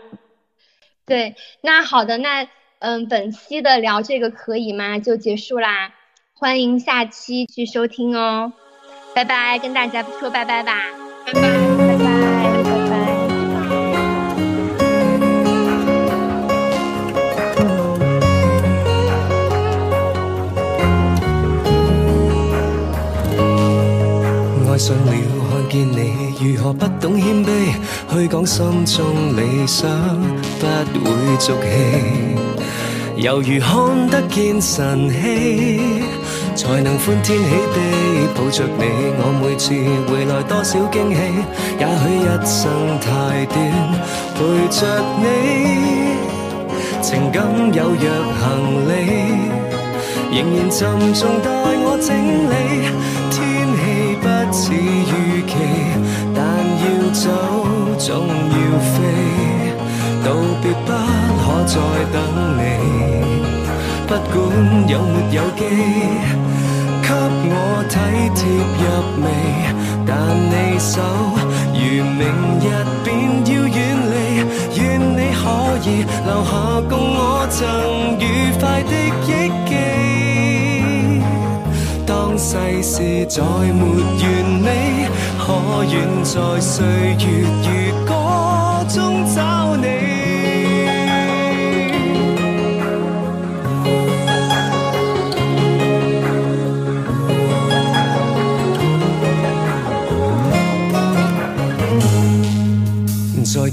[1.06, 2.46] 对，那好的，那
[2.80, 5.00] 嗯，本期的聊这个可以吗？
[5.00, 5.96] 就结束啦，
[6.40, 8.54] 欢迎下期去收听哦，
[9.14, 10.74] 拜拜，跟大家说拜拜吧，
[11.26, 13.00] 拜拜拜拜拜拜。
[24.78, 25.12] 上了
[25.52, 27.74] 看见你，如何不懂谦卑？
[28.14, 29.90] 去讲心中理想，
[30.94, 31.68] 不会俗气，
[33.18, 36.02] 犹如看得见神气。
[36.60, 37.80] 才能欢天喜地
[38.36, 38.84] 抱着你，
[39.16, 39.72] 我每次
[40.12, 41.18] 回来多少惊喜。
[41.80, 43.08] 也许一生太
[43.48, 43.56] 短，
[44.36, 44.38] 陪
[44.68, 44.84] 着
[45.24, 45.24] 你，
[47.02, 48.04] 情感有若
[48.36, 48.44] 行
[48.90, 48.92] 李，
[50.36, 50.76] 仍然沉
[51.14, 51.48] 重待
[51.80, 52.12] 我整
[52.52, 52.54] 理。
[53.32, 53.40] 天
[53.80, 55.56] 气不似预期，
[56.36, 56.44] 但
[56.84, 56.84] 要
[57.14, 57.24] 走
[57.98, 58.54] 总要
[58.84, 59.00] 飞，
[60.26, 60.28] 道
[60.62, 60.92] 别不
[61.40, 61.80] 可再
[62.12, 62.20] 等
[62.60, 62.62] 你，
[64.10, 64.36] 不管
[64.90, 65.64] 有没有机。
[67.10, 67.58] 给我
[67.90, 67.98] 体
[68.36, 68.42] 贴
[68.78, 68.86] 入
[69.24, 69.26] 微，
[70.06, 70.10] 但
[70.46, 70.94] 你手
[71.74, 72.22] 如明
[72.62, 72.64] 日
[73.04, 73.08] 便
[73.46, 73.78] 要远
[74.12, 74.16] 离，
[74.78, 74.80] 愿
[75.18, 75.42] 你可
[75.90, 76.52] 以留下
[76.88, 77.20] 共我
[77.50, 77.58] 曾
[78.20, 78.24] 愉
[78.60, 78.94] 快的
[79.26, 79.28] 忆
[79.68, 79.72] 记。
[82.06, 82.48] 当世
[82.84, 82.94] 事
[83.26, 83.82] 再没
[84.22, 84.24] 完
[84.62, 84.68] 美，
[85.40, 85.44] 可
[85.86, 87.26] 愿在岁月
[87.64, 87.68] 如
[88.06, 88.10] 歌
[88.88, 90.19] 中找你？